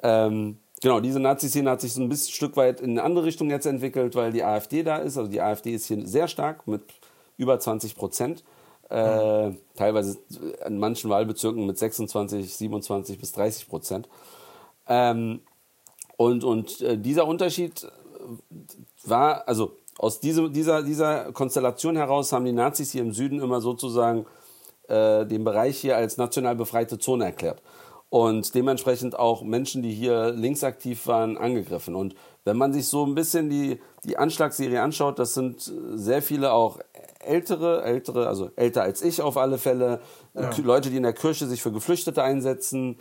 Ähm, 0.01 0.57
genau, 0.81 0.99
diese 0.99 1.19
Nazi-Szene 1.19 1.69
hat 1.69 1.81
sich 1.81 1.93
so 1.93 2.01
ein 2.01 2.09
bisschen 2.09 2.33
Stück 2.33 2.57
weit 2.57 2.81
in 2.81 2.91
eine 2.91 3.03
andere 3.03 3.25
Richtung 3.25 3.49
jetzt 3.49 3.65
entwickelt, 3.65 4.15
weil 4.15 4.31
die 4.31 4.43
AfD 4.43 4.83
da 4.83 4.97
ist. 4.97 5.17
Also 5.17 5.29
die 5.29 5.41
AfD 5.41 5.73
ist 5.73 5.85
hier 5.85 6.05
sehr 6.07 6.27
stark 6.27 6.67
mit 6.67 6.81
über 7.37 7.59
20 7.59 7.95
Prozent. 7.95 8.43
Äh. 8.89 9.51
Teilweise 9.75 10.17
in 10.65 10.79
manchen 10.79 11.09
Wahlbezirken 11.09 11.65
mit 11.65 11.77
26, 11.77 12.55
27 12.55 13.19
bis 13.19 13.31
30 13.33 13.67
Prozent. 13.67 14.07
Ähm, 14.87 15.41
und 16.15 16.43
und 16.43 16.81
äh, 16.81 16.97
dieser 16.97 17.27
Unterschied 17.27 17.87
war, 19.05 19.47
also 19.47 19.73
aus 19.97 20.19
diese, 20.19 20.49
dieser, 20.49 20.83
dieser 20.83 21.31
Konstellation 21.31 21.95
heraus 21.95 22.31
haben 22.31 22.45
die 22.45 22.51
Nazis 22.51 22.91
hier 22.91 23.01
im 23.01 23.13
Süden 23.13 23.41
immer 23.41 23.61
sozusagen 23.61 24.25
äh, 24.87 25.25
den 25.25 25.43
Bereich 25.43 25.77
hier 25.77 25.97
als 25.97 26.17
national 26.17 26.55
befreite 26.55 26.99
Zone 26.99 27.25
erklärt. 27.25 27.61
Und 28.09 28.55
dementsprechend 28.55 29.19
auch 29.19 29.43
Menschen, 29.43 29.81
die 29.83 29.91
hier 29.91 30.31
linksaktiv 30.31 31.07
waren, 31.07 31.37
angegriffen. 31.37 31.95
Und 31.95 32.15
wenn 32.45 32.55
man 32.55 32.71
sich 32.71 32.87
so 32.87 33.05
ein 33.05 33.15
bisschen 33.15 33.49
die, 33.49 33.81
die 34.05 34.17
Anschlagsserie 34.17 34.81
anschaut, 34.81 35.19
das 35.19 35.33
sind 35.33 35.71
sehr 35.95 36.21
viele 36.21 36.53
auch 36.53 36.79
ältere, 37.19 37.83
ältere, 37.83 38.27
also 38.27 38.49
älter 38.55 38.83
als 38.83 39.01
ich 39.01 39.21
auf 39.21 39.35
alle 39.35 39.57
Fälle, 39.57 39.99
ja. 40.33 40.49
Leute, 40.63 40.89
die 40.89 40.97
in 40.97 41.03
der 41.03 41.13
Kirche 41.13 41.47
sich 41.47 41.61
für 41.61 41.71
Geflüchtete 41.71 42.23
einsetzen, 42.23 42.97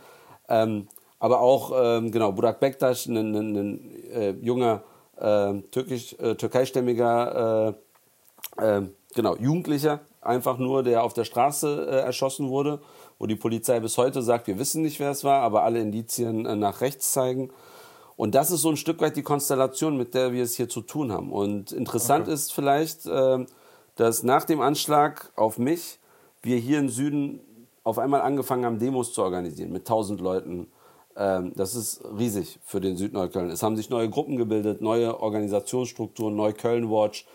ähm, 0.49 0.87
aber 1.19 1.39
auch, 1.39 1.71
ähm, 1.75 2.11
genau, 2.11 2.31
Burak 2.31 2.59
Bektaş, 2.59 3.07
ein, 3.07 3.17
ein, 3.17 3.55
ein 3.55 3.91
äh, 4.11 4.31
junger 4.41 4.83
äh, 5.17 5.53
türkisch, 5.71 6.13
äh, 6.19 6.35
türkeistämmiger, 6.35 7.75
äh, 8.59 8.77
äh, 8.77 8.81
genau, 9.15 9.35
Jugendlicher, 9.37 10.01
einfach 10.21 10.57
nur, 10.57 10.83
der 10.83 11.03
auf 11.03 11.13
der 11.13 11.23
Straße 11.23 11.87
äh, 11.89 11.95
erschossen 12.01 12.49
wurde, 12.49 12.81
wo 13.19 13.25
die 13.25 13.35
Polizei 13.35 13.79
bis 13.79 13.97
heute 13.97 14.21
sagt, 14.21 14.47
wir 14.47 14.59
wissen 14.59 14.81
nicht, 14.81 14.99
wer 14.99 15.11
es 15.11 15.23
war, 15.23 15.41
aber 15.41 15.63
alle 15.63 15.79
Indizien 15.79 16.45
äh, 16.45 16.55
nach 16.55 16.81
rechts 16.81 17.11
zeigen. 17.11 17.51
Und 18.15 18.33
das 18.33 18.49
ist 18.49 18.61
so 18.61 18.69
ein 18.69 18.77
Stück 18.77 18.99
weit 19.01 19.15
die 19.15 19.23
Konstellation, 19.23 19.95
mit 19.95 20.13
der 20.13 20.33
wir 20.33 20.43
es 20.43 20.55
hier 20.55 20.67
zu 20.69 20.81
tun 20.81 21.11
haben. 21.11 21.31
Und 21.31 21.71
interessant 21.71 22.23
okay. 22.23 22.33
ist 22.33 22.53
vielleicht, 22.53 23.05
äh, 23.05 23.45
dass 23.95 24.23
nach 24.23 24.43
dem 24.43 24.61
Anschlag 24.61 25.31
auf 25.35 25.57
mich 25.57 25.99
wir 26.41 26.57
hier 26.57 26.79
im 26.79 26.89
Süden 26.89 27.39
auf 27.83 27.99
einmal 27.99 28.21
angefangen 28.21 28.65
haben, 28.65 28.79
Demos 28.79 29.13
zu 29.13 29.23
organisieren 29.23 29.71
mit 29.71 29.83
1000 29.83 30.19
Leuten. 30.19 30.67
Ähm, 31.15 31.53
das 31.55 31.75
ist 31.75 32.03
riesig 32.17 32.59
für 32.63 32.81
den 32.81 32.97
Südneukölln. 32.97 33.49
Es 33.49 33.63
haben 33.63 33.77
sich 33.77 33.89
neue 33.89 34.09
Gruppen 34.09 34.35
gebildet, 34.35 34.81
neue 34.81 35.19
Organisationsstrukturen, 35.19 36.35
Neukölln 36.35 36.89
Watch. 36.89 37.25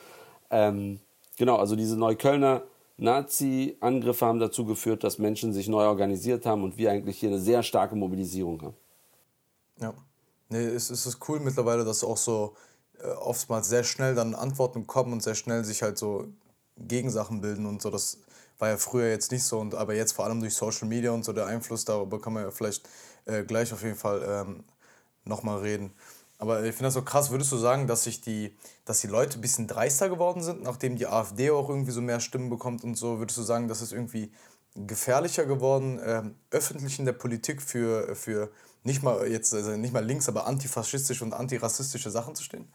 Ähm, 0.51 1.01
genau, 1.39 1.57
also 1.57 1.75
diese 1.75 1.97
Neuköllner 1.97 2.63
Nazi-Angriffe 2.97 4.27
haben 4.27 4.39
dazu 4.39 4.65
geführt, 4.65 5.05
dass 5.05 5.19
Menschen 5.19 5.53
sich 5.53 5.69
neu 5.69 5.85
organisiert 5.85 6.47
haben 6.47 6.63
und 6.63 6.77
wir 6.77 6.91
eigentlich 6.91 7.19
hier 7.19 7.31
eine 7.31 7.41
sehr 7.41 7.63
starke 7.63 7.97
Mobilisierung 7.97 8.63
haben. 8.63 8.77
Ja. 9.81 9.95
Nee, 10.49 10.67
es, 10.67 10.91
ist 10.91 11.19
cool 11.29 11.41
mittlerweile, 11.41 11.85
dass 11.85 12.05
auch 12.05 12.19
so 12.19 12.55
äh, 12.99 13.07
oftmals 13.09 13.69
sehr 13.69 13.85
schnell 13.85 14.15
dann 14.15 14.35
Antworten 14.35 14.87
kommen 14.87 15.13
und 15.13 15.23
sehr 15.23 15.35
schnell 15.35 15.65
sich 15.65 15.83
halt 15.83 15.97
so 15.97 16.29
Gegensachen 16.77 17.41
bilden 17.41 17.67
und 17.67 17.81
so. 17.81 17.91
Das 17.91 18.19
war 18.59 18.69
ja 18.69 18.77
früher 18.77 19.09
jetzt 19.09 19.33
nicht 19.33 19.45
so, 19.45 19.59
und 19.59 19.75
aber 19.75 19.95
jetzt 19.95 20.13
vor 20.13 20.27
allem 20.27 20.41
durch 20.41 20.55
Social 20.55 20.87
Media 20.87 21.11
und 21.11 21.25
so 21.25 21.33
der 21.33 21.47
Einfluss, 21.47 21.85
darüber 21.85 22.21
kann 22.21 22.35
man 22.35 22.45
ja 22.45 22.51
vielleicht 22.51 22.89
äh, 23.25 23.45
gleich 23.45 23.73
auf 23.73 23.83
jeden 23.83 23.97
Fall 23.97 24.23
ähm, 24.29 24.65
nochmal 25.25 25.59
reden. 25.61 25.93
Aber 26.43 26.65
ich 26.65 26.75
finde 26.75 26.87
das 26.87 26.95
so 26.95 27.03
krass. 27.03 27.31
Würdest 27.31 27.53
du 27.53 27.57
sagen, 27.57 27.87
dass 27.87 28.03
sich 28.03 28.21
die, 28.21 28.51
dass 28.85 29.01
die 29.01 29.07
Leute 29.07 29.39
ein 29.39 29.41
bisschen 29.41 29.69
dreister 29.69 30.09
geworden 30.09 30.43
sind, 30.43 30.65
nachdem 30.65 30.97
die 30.97 31.07
AfD 31.07 31.53
auch 31.53 31.69
irgendwie 31.69 31.93
so 31.93 32.01
mehr 32.01 32.19
Stimmen 32.19 32.51
bekommt 32.51 32.83
und 32.83 32.97
so? 32.97 33.21
Würdest 33.21 33.39
du 33.39 33.43
sagen, 33.43 33.69
dass 33.69 33.81
es 33.81 33.93
irgendwie 33.93 34.33
gefährlicher 34.75 35.45
geworden, 35.45 36.01
ähm, 36.05 36.35
öffentlich 36.51 36.99
in 36.99 37.05
der 37.05 37.13
Politik 37.13 37.63
für, 37.63 38.17
für 38.17 38.51
nicht 38.83 39.05
mal 39.05 39.25
jetzt 39.31 39.55
also 39.55 39.77
nicht 39.77 39.95
mal 39.95 40.05
links, 40.05 40.29
aber 40.29 40.49
antifaschistische 40.49 41.23
und 41.23 41.33
antirassistische 41.33 42.11
Sachen 42.11 42.35
zu 42.35 42.43
stehen? 42.43 42.67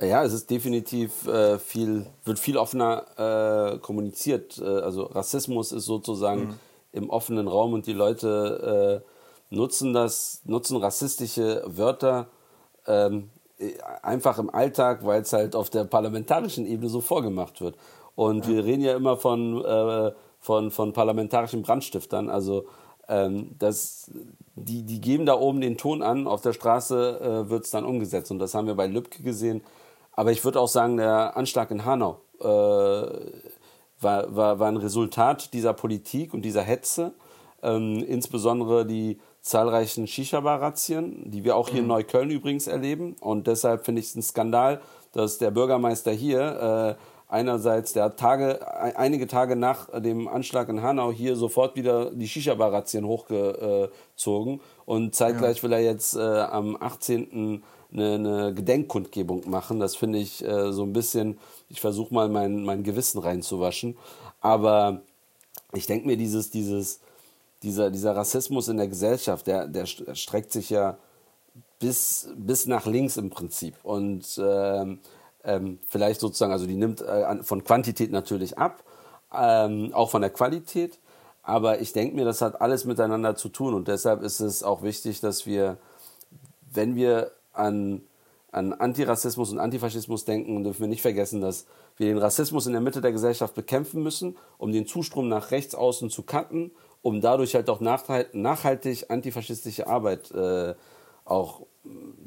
Ja, 0.00 0.24
es 0.24 0.32
ist 0.32 0.50
definitiv 0.50 1.28
äh, 1.28 1.60
viel, 1.60 2.06
wird 2.24 2.40
viel 2.40 2.56
offener 2.56 3.74
äh, 3.74 3.78
kommuniziert. 3.78 4.58
Äh, 4.58 4.64
also 4.64 5.04
Rassismus 5.04 5.70
ist 5.70 5.84
sozusagen 5.84 6.40
mhm. 6.40 6.54
im 6.90 7.10
offenen 7.10 7.46
Raum 7.46 7.72
und 7.72 7.86
die 7.86 7.92
Leute 7.92 9.04
äh, 9.06 9.54
nutzen 9.54 9.94
das, 9.94 10.40
nutzen 10.44 10.76
rassistische 10.78 11.62
Wörter 11.66 12.30
ähm, 12.86 13.30
einfach 14.02 14.38
im 14.38 14.50
Alltag, 14.50 15.04
weil 15.04 15.22
es 15.22 15.32
halt 15.32 15.56
auf 15.56 15.70
der 15.70 15.84
parlamentarischen 15.84 16.66
Ebene 16.66 16.88
so 16.88 17.00
vorgemacht 17.00 17.60
wird. 17.60 17.76
Und 18.14 18.46
ja. 18.46 18.52
wir 18.52 18.64
reden 18.64 18.82
ja 18.82 18.96
immer 18.96 19.16
von, 19.16 19.64
äh, 19.64 20.12
von, 20.40 20.70
von 20.70 20.92
parlamentarischen 20.92 21.62
Brandstiftern. 21.62 22.28
Also 22.28 22.66
ähm, 23.08 23.54
das, 23.58 24.10
die, 24.54 24.82
die 24.82 25.00
geben 25.00 25.26
da 25.26 25.38
oben 25.38 25.60
den 25.60 25.78
Ton 25.78 26.02
an, 26.02 26.26
auf 26.26 26.42
der 26.42 26.52
Straße 26.52 27.20
äh, 27.46 27.50
wird 27.50 27.64
es 27.64 27.70
dann 27.70 27.84
umgesetzt. 27.84 28.30
Und 28.30 28.38
das 28.38 28.54
haben 28.54 28.66
wir 28.66 28.74
bei 28.74 28.86
Lübcke 28.86 29.22
gesehen. 29.22 29.62
Aber 30.12 30.32
ich 30.32 30.44
würde 30.44 30.60
auch 30.60 30.68
sagen, 30.68 30.96
der 30.96 31.36
Anschlag 31.36 31.70
in 31.70 31.84
Hanau 31.84 32.20
äh, 32.40 32.44
war, 32.44 33.10
war, 34.00 34.58
war 34.58 34.68
ein 34.68 34.76
Resultat 34.76 35.52
dieser 35.52 35.72
Politik 35.72 36.34
und 36.34 36.42
dieser 36.42 36.62
Hetze. 36.62 37.12
Ähm, 37.62 38.04
insbesondere 38.06 38.86
die 38.86 39.18
zahlreichen 39.46 40.08
Shisha-Bar-Razzien, 40.08 41.30
die 41.30 41.44
wir 41.44 41.54
auch 41.54 41.68
hier 41.68 41.78
in 41.78 41.84
mhm. 41.84 41.90
Neukölln 41.90 42.30
übrigens 42.30 42.66
erleben. 42.66 43.14
Und 43.20 43.46
deshalb 43.46 43.84
finde 43.84 44.00
ich 44.00 44.08
es 44.08 44.16
ein 44.16 44.22
Skandal, 44.22 44.80
dass 45.12 45.38
der 45.38 45.52
Bürgermeister 45.52 46.10
hier 46.10 46.96
äh, 46.98 47.02
einerseits 47.32 47.92
der 47.92 48.16
Tage, 48.16 48.58
einige 48.96 49.28
Tage 49.28 49.54
nach 49.54 49.88
dem 50.00 50.26
Anschlag 50.26 50.68
in 50.68 50.82
Hanau 50.82 51.12
hier 51.12 51.36
sofort 51.36 51.76
wieder 51.76 52.10
die 52.10 52.26
Shisha-Bar-Razzien 52.26 53.06
hochgezogen 53.06 54.60
und 54.84 55.14
zeitgleich 55.14 55.58
ja. 55.58 55.62
will 55.62 55.72
er 55.72 55.80
jetzt 55.80 56.16
äh, 56.16 56.20
am 56.20 56.76
18. 56.78 57.62
Eine, 57.92 58.14
eine, 58.14 58.52
Gedenkkundgebung 58.52 59.48
machen. 59.48 59.78
Das 59.78 59.94
finde 59.94 60.18
ich 60.18 60.44
äh, 60.44 60.72
so 60.72 60.82
ein 60.82 60.92
bisschen, 60.92 61.38
ich 61.68 61.80
versuche 61.80 62.12
mal 62.12 62.28
mein, 62.28 62.64
mein 62.64 62.82
Gewissen 62.82 63.20
reinzuwaschen. 63.20 63.96
Aber 64.40 65.02
ich 65.72 65.86
denke 65.86 66.08
mir, 66.08 66.16
dieses, 66.16 66.50
dieses 66.50 67.00
dieser, 67.62 67.90
dieser 67.90 68.14
Rassismus 68.14 68.68
in 68.68 68.76
der 68.76 68.88
Gesellschaft, 68.88 69.46
der, 69.46 69.66
der 69.66 69.86
streckt 69.86 70.52
sich 70.52 70.70
ja 70.70 70.98
bis, 71.78 72.28
bis 72.36 72.66
nach 72.66 72.86
links 72.86 73.16
im 73.16 73.30
Prinzip. 73.30 73.74
Und 73.82 74.40
ähm, 74.42 75.00
ähm, 75.44 75.78
vielleicht 75.88 76.20
sozusagen, 76.20 76.52
also 76.52 76.66
die 76.66 76.76
nimmt 76.76 77.00
äh, 77.00 77.42
von 77.42 77.64
Quantität 77.64 78.10
natürlich 78.10 78.58
ab, 78.58 78.82
ähm, 79.34 79.92
auch 79.92 80.10
von 80.10 80.20
der 80.20 80.30
Qualität. 80.30 80.98
Aber 81.42 81.80
ich 81.80 81.92
denke 81.92 82.16
mir, 82.16 82.24
das 82.24 82.42
hat 82.42 82.60
alles 82.60 82.84
miteinander 82.84 83.36
zu 83.36 83.48
tun. 83.48 83.74
Und 83.74 83.88
deshalb 83.88 84.22
ist 84.22 84.40
es 84.40 84.62
auch 84.62 84.82
wichtig, 84.82 85.20
dass 85.20 85.46
wir, 85.46 85.78
wenn 86.72 86.96
wir 86.96 87.30
an, 87.52 88.02
an 88.50 88.72
Antirassismus 88.72 89.52
und 89.52 89.60
Antifaschismus 89.60 90.24
denken, 90.24 90.64
dürfen 90.64 90.80
wir 90.80 90.88
nicht 90.88 91.02
vergessen, 91.02 91.40
dass 91.40 91.66
wir 91.96 92.08
den 92.08 92.18
Rassismus 92.18 92.66
in 92.66 92.72
der 92.72 92.80
Mitte 92.80 93.00
der 93.00 93.12
Gesellschaft 93.12 93.54
bekämpfen 93.54 94.02
müssen, 94.02 94.36
um 94.58 94.72
den 94.72 94.86
Zustrom 94.86 95.28
nach 95.28 95.52
rechts 95.52 95.74
außen 95.74 96.10
zu 96.10 96.24
cutten 96.24 96.72
um 97.06 97.20
dadurch 97.20 97.54
halt 97.54 97.70
auch 97.70 97.80
nachhaltig 97.80 99.08
antifaschistische 99.12 99.86
Arbeit 99.86 100.32
äh, 100.32 100.74
auch 101.24 101.60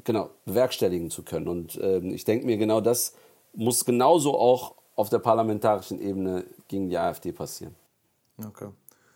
genau 0.04 0.30
bewerkstelligen 0.46 1.10
zu 1.10 1.22
können. 1.22 1.48
Und 1.48 1.76
äh, 1.76 1.98
ich 1.98 2.24
denke 2.24 2.46
mir, 2.46 2.56
genau 2.56 2.80
das 2.80 3.12
muss 3.52 3.84
genauso 3.84 4.38
auch 4.38 4.76
auf 4.96 5.10
der 5.10 5.18
parlamentarischen 5.18 6.00
Ebene 6.00 6.44
gegen 6.66 6.88
die 6.88 6.96
AfD 6.96 7.30
passieren. 7.30 7.74
Okay. 8.42 8.70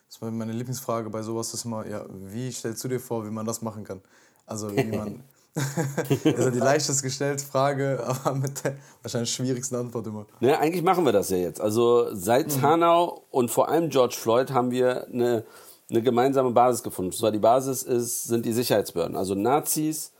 Das 0.06 0.20
war 0.20 0.30
meine 0.30 0.52
Lieblingsfrage 0.52 1.08
bei 1.08 1.22
sowas 1.22 1.54
ist 1.54 1.64
immer, 1.64 1.86
ja, 1.86 2.04
wie 2.10 2.52
stellst 2.52 2.84
du 2.84 2.88
dir 2.88 3.00
vor, 3.00 3.24
wie 3.24 3.30
man 3.30 3.46
das 3.46 3.62
machen 3.62 3.84
kann? 3.84 4.02
Also 4.44 4.70
wie 4.76 4.84
man 4.84 5.24
also 6.24 6.50
die 6.50 6.58
leichtest 6.58 7.02
gestellte 7.02 7.44
Frage, 7.44 8.02
aber 8.24 8.34
mit 8.34 8.64
der 8.64 8.76
wahrscheinlich 9.02 9.32
schwierigsten 9.32 9.76
Antwort 9.76 10.06
immer. 10.06 10.26
Ja, 10.40 10.58
eigentlich 10.58 10.82
machen 10.82 11.04
wir 11.04 11.12
das 11.12 11.30
ja 11.30 11.36
jetzt. 11.36 11.60
Also 11.60 12.08
seit 12.12 12.56
mhm. 12.56 12.62
Hanau 12.62 13.22
und 13.30 13.50
vor 13.50 13.68
allem 13.68 13.88
George 13.88 14.16
Floyd 14.18 14.50
haben 14.50 14.70
wir 14.72 15.06
eine, 15.06 15.44
eine 15.90 16.02
gemeinsame 16.02 16.50
Basis 16.50 16.82
gefunden. 16.82 17.10
Und 17.10 17.16
zwar 17.16 17.30
die 17.30 17.38
Basis 17.38 17.82
ist, 17.82 18.24
sind 18.24 18.44
die 18.44 18.52
Sicherheitsbehörden. 18.52 19.16
Also 19.16 19.34
Nazis 19.34 20.12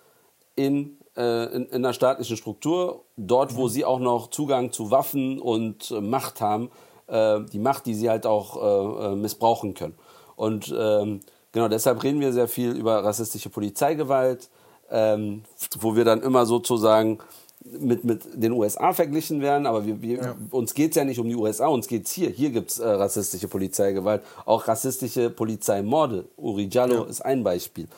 in, 0.55 0.99
äh, 1.16 1.53
in, 1.55 1.66
in 1.66 1.83
der 1.83 1.92
staatlichen 1.92 2.37
Struktur, 2.37 3.05
dort, 3.16 3.57
wo 3.57 3.64
mhm. 3.64 3.70
sie 3.70 3.85
auch 3.85 3.99
noch 3.99 4.31
Zugang 4.31 4.70
zu 4.70 4.92
Waffen 4.92 5.40
und 5.40 5.90
äh, 5.90 6.01
Macht 6.01 6.40
haben, 6.40 6.70
äh, 7.09 7.40
die 7.53 7.59
Macht, 7.59 7.87
die 7.87 7.94
sie 7.94 8.09
halt 8.09 8.25
auch 8.25 8.57
äh, 8.57 9.07
äh, 9.07 9.16
missbrauchen 9.16 9.75
können. 9.75 9.97
Und 10.37 10.73
ähm, 10.77 11.20
genau 11.51 11.68
deshalb 11.68 12.03
reden 12.05 12.20
wir 12.20 12.33
sehr 12.33 12.49
viel 12.49 12.70
über 12.70 13.03
rassistische 13.05 13.51
Polizeigewalt, 13.51 14.49
ähm, 14.94 15.42
wo 15.80 15.96
wir 15.96 16.04
dann 16.04 16.22
immer 16.22 16.46
sozusagen 16.46 17.18
mit, 17.64 18.04
mit 18.04 18.22
den 18.35 18.52
USA 18.52 18.92
verglichen 18.92 19.40
werden, 19.40 19.66
aber 19.66 19.85
wir, 19.85 20.00
wir, 20.00 20.16
ja. 20.18 20.37
uns 20.50 20.74
geht 20.74 20.90
es 20.90 20.96
ja 20.96 21.04
nicht 21.04 21.18
um 21.18 21.28
die 21.28 21.35
USA, 21.35 21.66
uns 21.66 21.88
geht 21.88 22.07
es 22.07 22.12
hier. 22.12 22.30
Hier 22.30 22.50
gibt 22.50 22.70
es 22.70 22.78
äh, 22.78 22.88
rassistische 22.88 23.48
Polizeigewalt, 23.48 24.22
auch 24.44 24.68
rassistische 24.68 25.30
Polizeimorde. 25.30 26.26
Uri 26.37 26.68
Jallo 26.70 27.04
ja. 27.04 27.11
ist 27.11 27.24
ein 27.24 27.42
Beispiel. 27.42 27.88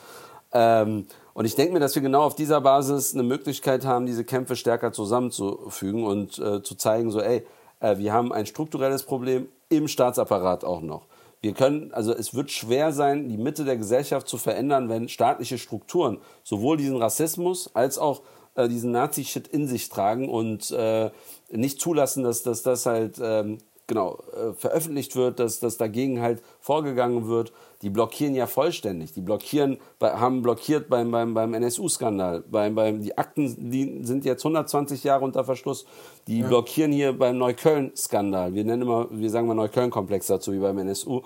Ähm, 0.53 1.05
und 1.33 1.45
ich 1.45 1.53
denke 1.53 1.73
mir, 1.73 1.79
dass 1.79 1.93
wir 1.93 2.01
genau 2.01 2.23
auf 2.23 2.33
dieser 2.33 2.61
Basis 2.61 3.13
eine 3.13 3.23
Möglichkeit 3.23 3.85
haben, 3.85 4.07
diese 4.07 4.23
Kämpfe 4.23 4.55
stärker 4.55 4.91
zusammenzufügen 4.91 6.03
und 6.03 6.39
äh, 6.39 6.63
zu 6.63 6.73
zeigen, 6.75 7.11
so, 7.11 7.21
ey, 7.21 7.45
äh, 7.79 7.97
wir 7.99 8.11
haben 8.11 8.33
ein 8.33 8.47
strukturelles 8.47 9.03
Problem 9.03 9.47
im 9.69 9.87
Staatsapparat 9.87 10.63
auch 10.63 10.81
noch. 10.81 11.05
Wir 11.41 11.53
können, 11.53 11.93
also 11.93 12.13
es 12.13 12.33
wird 12.33 12.51
schwer 12.51 12.91
sein, 12.91 13.29
die 13.29 13.37
Mitte 13.37 13.63
der 13.63 13.77
Gesellschaft 13.77 14.27
zu 14.27 14.37
verändern, 14.37 14.89
wenn 14.89 15.07
staatliche 15.07 15.57
Strukturen 15.57 16.19
sowohl 16.43 16.77
diesen 16.77 16.97
Rassismus 16.97 17.75
als 17.75 17.97
auch 17.97 18.23
äh, 18.55 18.67
diesen 18.67 18.91
Nazi-Shit 18.91 19.47
in 19.47 19.67
sich 19.67 19.89
tragen 19.89 20.29
und 20.29 20.71
äh, 20.71 21.11
nicht 21.51 21.79
zulassen, 21.79 22.23
dass, 22.23 22.43
dass 22.43 22.63
das 22.63 22.85
halt 22.85 23.19
ähm, 23.21 23.59
genau 23.87 24.19
äh, 24.33 24.53
veröffentlicht 24.53 25.15
wird, 25.15 25.39
dass, 25.39 25.59
dass 25.59 25.77
dagegen 25.77 26.21
halt 26.21 26.43
vorgegangen 26.59 27.27
wird. 27.27 27.53
Die 27.81 27.89
blockieren 27.89 28.35
ja 28.35 28.45
vollständig. 28.45 29.13
Die 29.13 29.21
blockieren, 29.21 29.77
bei, 29.97 30.11
haben 30.11 30.41
blockiert 30.41 30.89
beim, 30.89 31.09
beim, 31.09 31.33
beim 31.33 31.53
NSU-Skandal. 31.53 32.43
Beim, 32.51 32.75
beim, 32.75 33.01
die 33.01 33.17
Akten 33.17 33.69
die 33.71 34.03
sind 34.03 34.25
jetzt 34.25 34.43
120 34.43 35.03
Jahre 35.03 35.23
unter 35.23 35.43
Verschluss. 35.45 35.85
Die 36.27 36.39
ja. 36.39 36.47
blockieren 36.47 36.91
hier 36.91 37.17
beim 37.17 37.37
Neukölln-Skandal. 37.37 38.53
Wir 38.53 38.65
nennen 38.65 38.81
immer, 38.81 39.07
wir 39.09 39.29
sagen 39.29 39.47
mal 39.47 39.53
Neukölln-Komplex 39.53 40.27
dazu, 40.27 40.51
wie 40.51 40.59
beim 40.59 40.77
NSU. 40.77 41.21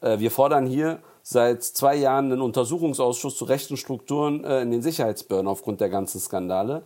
Äh, 0.00 0.18
wir 0.18 0.30
fordern 0.30 0.66
hier 0.66 1.00
seit 1.22 1.64
zwei 1.64 1.96
Jahren 1.96 2.32
einen 2.32 2.40
Untersuchungsausschuss 2.40 3.36
zu 3.36 3.44
rechten 3.44 3.76
Strukturen 3.76 4.42
äh, 4.44 4.62
in 4.62 4.70
den 4.70 4.80
Sicherheitsbehörden 4.80 5.48
aufgrund 5.48 5.80
der 5.80 5.90
ganzen 5.90 6.20
Skandale. 6.20 6.82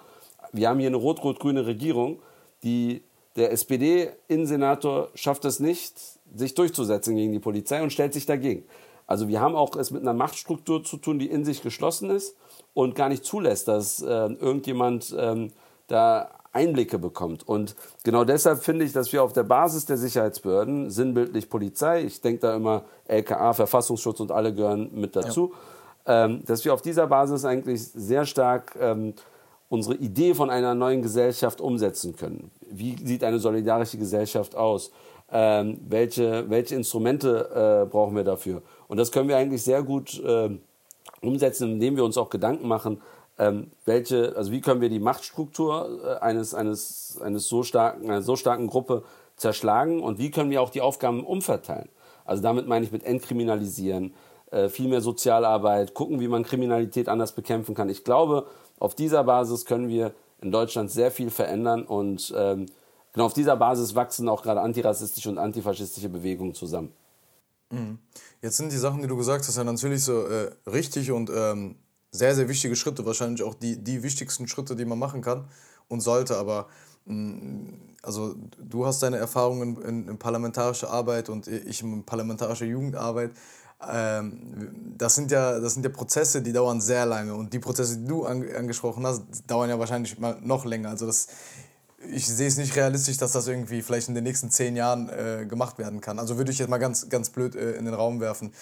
Wir 0.53 0.69
haben 0.69 0.81
hier 0.81 0.89
eine 0.89 0.97
rot-rot-grüne 0.97 1.67
Regierung, 1.67 2.21
die 2.63 3.03
der 3.37 3.53
SPD-Innensenator 3.53 5.09
schafft 5.15 5.45
es 5.45 5.61
nicht, 5.61 5.95
sich 6.35 6.55
durchzusetzen 6.55 7.17
gegen 7.17 7.33
die 7.33 7.39
Polizei 7.39 7.83
und 7.83 7.93
stellt 7.93 8.13
sich 8.13 8.27
dagegen. 8.27 8.65
Also 9.07 9.29
wir 9.29 9.41
haben 9.41 9.57
auch 9.57 9.75
es 9.77 9.91
mit 9.91 10.03
einer 10.03 10.15
Machtstruktur 10.15 10.85
zu 10.85 10.97
tun, 10.97 11.19
die 11.19 11.29
in 11.29 11.45
sich 11.45 11.63
geschlossen 11.63 12.11
ist 12.11 12.37
und 12.75 12.95
gar 12.95 13.09
nicht 13.09 13.25
zulässt, 13.25 13.67
dass 13.67 14.01
äh, 14.03 14.07
irgendjemand 14.07 15.15
ähm, 15.19 15.51
da 15.89 16.31
Einblicke 16.53 16.99
bekommt. 16.99 17.47
Und 17.47 17.77
genau 18.05 18.25
deshalb 18.25 18.63
finde 18.63 18.85
ich, 18.85 18.93
dass 18.93 19.13
wir 19.13 19.23
auf 19.23 19.33
der 19.33 19.45
Basis 19.45 19.87
der 19.87 19.97
Sicherheitsbehörden, 19.97 20.91
sinnbildlich 20.91 21.49
Polizei, 21.49 22.03
ich 22.03 22.21
denke 22.21 22.41
da 22.41 22.57
immer 22.57 22.85
LKA, 23.07 23.53
Verfassungsschutz 23.53 24.21
und 24.21 24.33
alle 24.33 24.55
gehören 24.55 24.91
mit 24.93 25.15
dazu, 25.15 25.53
ja. 26.07 26.27
ähm, 26.27 26.45
dass 26.45 26.65
wir 26.65 26.75
auf 26.75 26.83
dieser 26.83 27.07
Basis 27.07 27.45
eigentlich 27.45 27.83
sehr 27.85 28.27
stark 28.27 28.77
ähm, 28.81 29.15
unsere 29.69 29.95
Idee 29.97 30.35
von 30.35 30.51
einer 30.51 30.75
neuen 30.75 31.03
Gesellschaft 31.03 31.61
umsetzen 31.61 32.17
können. 32.17 32.51
Wie 32.71 32.97
sieht 33.05 33.25
eine 33.25 33.39
solidarische 33.39 33.99
Gesellschaft 33.99 34.55
aus? 34.57 34.91
Ähm, 35.33 35.81
welche, 35.89 36.49
welche 36.51 36.75
Instrumente 36.75 37.85
äh, 37.85 37.91
brauchen 37.91 38.17
wir 38.17 38.25
dafür? 38.25 38.63
Und 38.89 38.97
das 38.97 39.13
können 39.13 39.29
wir 39.29 39.37
eigentlich 39.37 39.63
sehr 39.63 39.83
gut 39.83 40.21
äh, 40.25 40.51
umsetzen, 41.23 41.73
indem 41.73 41.97
wir 41.97 42.05
uns 42.05 42.19
auch 42.19 42.31
Gedanken 42.31 42.67
machen, 42.67 43.01
ähm, 43.39 43.71
welche, 43.85 44.35
also 44.37 44.53
wie 44.53 44.61
können 44.61 44.81
wir 44.81 44.89
die 44.89 44.99
Machtstruktur 44.99 46.01
äh, 46.05 46.25
eines, 46.25 46.55
eines, 46.55 47.19
eines 47.23 47.49
so 47.49 47.63
starken, 47.63 48.11
einer 48.11 48.23
so 48.23 48.37
starken 48.37 48.67
Gruppe 48.67 49.03
zerschlagen 49.37 50.03
und 50.03 50.19
wie 50.19 50.31
können 50.31 50.51
wir 50.51 50.63
auch 50.63 50.71
die 50.71 50.81
Aufgaben 50.81 51.25
umverteilen. 51.25 51.89
Also 52.25 52.43
damit 52.43 52.67
meine 52.67 52.85
ich 52.85 52.93
mit 52.93 53.05
entkriminalisieren, 53.05 54.15
äh, 54.51 54.69
viel 54.69 54.89
mehr 54.89 55.01
Sozialarbeit, 55.01 55.95
gucken, 55.95 56.21
wie 56.21 56.29
man 56.29 56.43
Kriminalität 56.43 57.09
anders 57.09 57.33
bekämpfen 57.33 57.75
kann. 57.75 57.89
Ich 57.89 58.05
glaube, 58.05 58.47
auf 58.79 58.95
dieser 58.95 59.25
Basis 59.25 59.65
können 59.65 59.89
wir 59.89 60.13
in 60.41 60.51
Deutschland 60.51 60.91
sehr 60.91 61.11
viel 61.11 61.31
verändern 61.31 61.85
und 61.85 62.33
ähm, 62.37 62.67
genau 63.13 63.27
auf 63.27 63.35
dieser 63.35 63.57
Basis 63.57 63.95
wachsen 63.95 64.29
auch 64.29 64.43
gerade 64.43 64.61
antirassistische 64.61 65.29
und 65.29 65.39
antifaschistische 65.39 66.09
Bewegungen 66.09 66.55
zusammen. 66.55 66.93
Mhm. 67.71 67.99
Jetzt 68.43 68.57
sind 68.57 68.73
die 68.73 68.77
Sachen, 68.77 69.03
die 69.03 69.09
du 69.09 69.17
gesagt 69.17 69.47
hast, 69.47 69.57
ja 69.57 69.65
natürlich 69.65 70.05
so 70.05 70.27
äh, 70.27 70.51
richtig 70.67 71.11
und 71.13 71.31
ähm, 71.35 71.77
sehr, 72.11 72.35
sehr 72.35 72.49
wichtige 72.49 72.75
Schritte, 72.75 73.07
wahrscheinlich 73.07 73.43
auch 73.43 73.55
die, 73.55 73.77
die 73.77 74.03
wichtigsten 74.03 74.49
Schritte, 74.49 74.75
die 74.75 74.85
man 74.85 74.99
machen 74.99 75.23
kann 75.23 75.45
und 75.89 76.01
sollte. 76.01 76.37
Aber 76.37 76.67
mm, 77.05 77.69
also 78.03 78.35
du 78.59 78.87
hast 78.87 79.03
deine 79.03 79.19
Erfahrungen 79.19 79.81
in, 79.83 80.09
in 80.09 80.19
parlamentarischer 80.19 80.91
Arbeit 80.91 81.29
und 81.29 81.47
ich 81.47 81.83
in 81.83 82.05
parlamentarischer 82.05 82.67
Jugendarbeit. 82.67 83.33
Ähm, 83.89 84.95
das, 84.99 85.15
sind 85.15 85.31
ja, 85.31 85.59
das 85.59 85.75
sind 85.75 85.85
ja 85.85 85.91
Prozesse, 85.91 86.43
die 86.43 86.53
dauern 86.53 86.81
sehr 86.81 87.07
lange. 87.07 87.35
Und 87.35 87.53
die 87.53 87.59
Prozesse, 87.59 87.99
die 87.99 88.07
du 88.07 88.25
angesprochen 88.27 89.07
hast, 89.07 89.23
dauern 89.47 89.71
ja 89.71 89.79
wahrscheinlich 89.79 90.19
mal 90.19 90.39
noch 90.43 90.65
länger. 90.65 90.91
Also 90.91 91.07
das 91.07 91.29
ich 92.09 92.27
sehe 92.27 92.49
es 92.49 92.57
nicht 92.57 92.77
realistisch, 92.77 93.19
dass 93.19 93.33
das 93.33 93.47
irgendwie 93.47 93.83
vielleicht 93.83 94.09
in 94.09 94.15
den 94.15 94.25
nächsten 94.25 94.51
zehn 94.51 94.75
Jahren 94.75 95.11
äh, 95.11 95.45
gemacht 95.47 95.79
werden 95.79 96.01
kann. 96.01 96.19
Also 96.19 96.39
würde 96.39 96.51
ich 96.51 96.59
jetzt 96.59 96.71
mal 96.71 96.79
ganz, 96.79 97.09
ganz 97.11 97.29
blöd 97.29 97.55
äh, 97.55 97.73
in 97.73 97.85
den 97.85 97.95
Raum 97.95 98.21
werfen. 98.21 98.53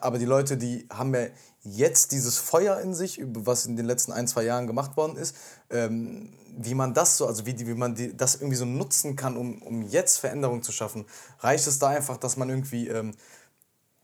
Aber 0.00 0.18
die 0.18 0.24
Leute, 0.24 0.56
die 0.56 0.86
haben 0.90 1.14
ja 1.14 1.26
jetzt 1.62 2.12
dieses 2.12 2.38
Feuer 2.38 2.80
in 2.80 2.94
sich, 2.94 3.20
was 3.22 3.66
in 3.66 3.76
den 3.76 3.84
letzten 3.84 4.12
ein, 4.12 4.26
zwei 4.26 4.44
Jahren 4.44 4.66
gemacht 4.66 4.96
worden 4.96 5.16
ist, 5.16 5.36
ähm, 5.70 6.32
wie 6.56 6.74
man 6.74 6.94
das 6.94 7.18
so, 7.18 7.26
also 7.26 7.44
wie, 7.44 7.58
wie 7.58 7.74
man 7.74 7.94
die, 7.94 8.16
das 8.16 8.36
irgendwie 8.36 8.56
so 8.56 8.64
nutzen 8.64 9.16
kann, 9.16 9.36
um, 9.36 9.60
um 9.62 9.82
jetzt 9.82 10.16
Veränderungen 10.16 10.62
zu 10.62 10.72
schaffen. 10.72 11.04
Reicht 11.40 11.66
es 11.66 11.78
da 11.78 11.88
einfach, 11.88 12.16
dass 12.16 12.36
man 12.36 12.48
irgendwie 12.48 12.88
ähm, 12.88 13.12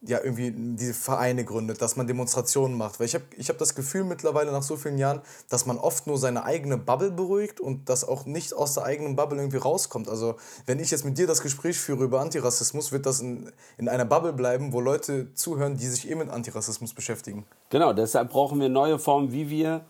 ja, 0.06 0.18
irgendwie 0.22 0.52
diese 0.54 0.94
Vereine 0.94 1.44
gründet, 1.44 1.80
dass 1.80 1.96
man 1.96 2.06
Demonstrationen 2.06 2.76
macht. 2.76 3.00
Weil 3.00 3.06
ich 3.06 3.14
habe 3.14 3.24
ich 3.36 3.48
hab 3.48 3.58
das 3.58 3.74
Gefühl 3.74 4.04
mittlerweile 4.04 4.52
nach 4.52 4.62
so 4.62 4.76
vielen 4.76 4.98
Jahren, 4.98 5.22
dass 5.48 5.66
man 5.66 5.78
oft 5.78 6.06
nur 6.06 6.18
seine 6.18 6.44
eigene 6.44 6.76
Bubble 6.76 7.10
beruhigt 7.10 7.60
und 7.60 7.88
dass 7.88 8.06
auch 8.06 8.26
nicht 8.26 8.54
aus 8.54 8.74
der 8.74 8.84
eigenen 8.84 9.16
Bubble 9.16 9.38
irgendwie 9.38 9.56
rauskommt. 9.56 10.08
Also 10.08 10.36
wenn 10.66 10.78
ich 10.78 10.90
jetzt 10.90 11.04
mit 11.04 11.16
dir 11.16 11.26
das 11.26 11.40
Gespräch 11.40 11.78
führe 11.78 12.04
über 12.04 12.20
Antirassismus, 12.20 12.92
wird 12.92 13.06
das 13.06 13.20
in, 13.20 13.50
in 13.78 13.88
einer 13.88 14.04
Bubble 14.04 14.32
bleiben, 14.32 14.72
wo 14.72 14.80
Leute 14.80 15.32
zuhören, 15.34 15.76
die 15.76 15.86
sich 15.86 16.10
eh 16.10 16.14
mit 16.14 16.28
Antirassismus 16.28 16.92
beschäftigen. 16.92 17.46
Genau, 17.70 17.92
deshalb 17.92 18.30
brauchen 18.30 18.60
wir 18.60 18.68
neue 18.68 18.98
Formen, 18.98 19.32
wie 19.32 19.48
wir 19.48 19.84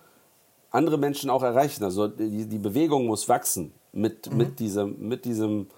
andere 0.71 0.99
Menschen 0.99 1.31
auch 1.31 1.43
erreichen. 1.43 1.83
Also 1.85 2.09
die, 2.09 2.47
die 2.47 2.59
Bewegung 2.59 3.07
muss 3.07 3.29
wachsen 3.29 3.73
mit, 3.93 4.31
mhm. 4.31 4.37
mit 4.37 4.59
diesem, 4.61 5.09
mit 5.09 5.25
diesem 5.25 5.69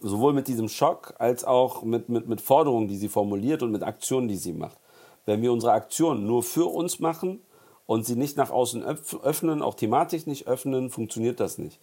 sowohl 0.00 0.32
mit 0.32 0.48
diesem 0.48 0.68
Schock 0.68 1.14
als 1.18 1.44
auch 1.44 1.82
mit, 1.82 2.08
mit, 2.08 2.28
mit 2.28 2.40
Forderungen, 2.40 2.88
die 2.88 2.96
sie 2.96 3.08
formuliert 3.08 3.62
und 3.62 3.72
mit 3.72 3.82
Aktionen, 3.82 4.28
die 4.28 4.36
sie 4.36 4.52
macht. 4.52 4.78
Wenn 5.26 5.42
wir 5.42 5.52
unsere 5.52 5.72
Aktionen 5.72 6.26
nur 6.26 6.42
für 6.42 6.66
uns 6.66 7.00
machen 7.00 7.40
und 7.86 8.04
sie 8.06 8.16
nicht 8.16 8.36
nach 8.36 8.50
außen 8.50 8.84
öffnen, 8.84 9.62
auch 9.62 9.74
thematisch 9.74 10.26
nicht 10.26 10.46
öffnen, 10.46 10.90
funktioniert 10.90 11.40
das 11.40 11.58
nicht. 11.58 11.80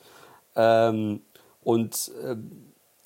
Ähm, 0.55 1.21
und 1.63 2.11
äh, 2.23 2.35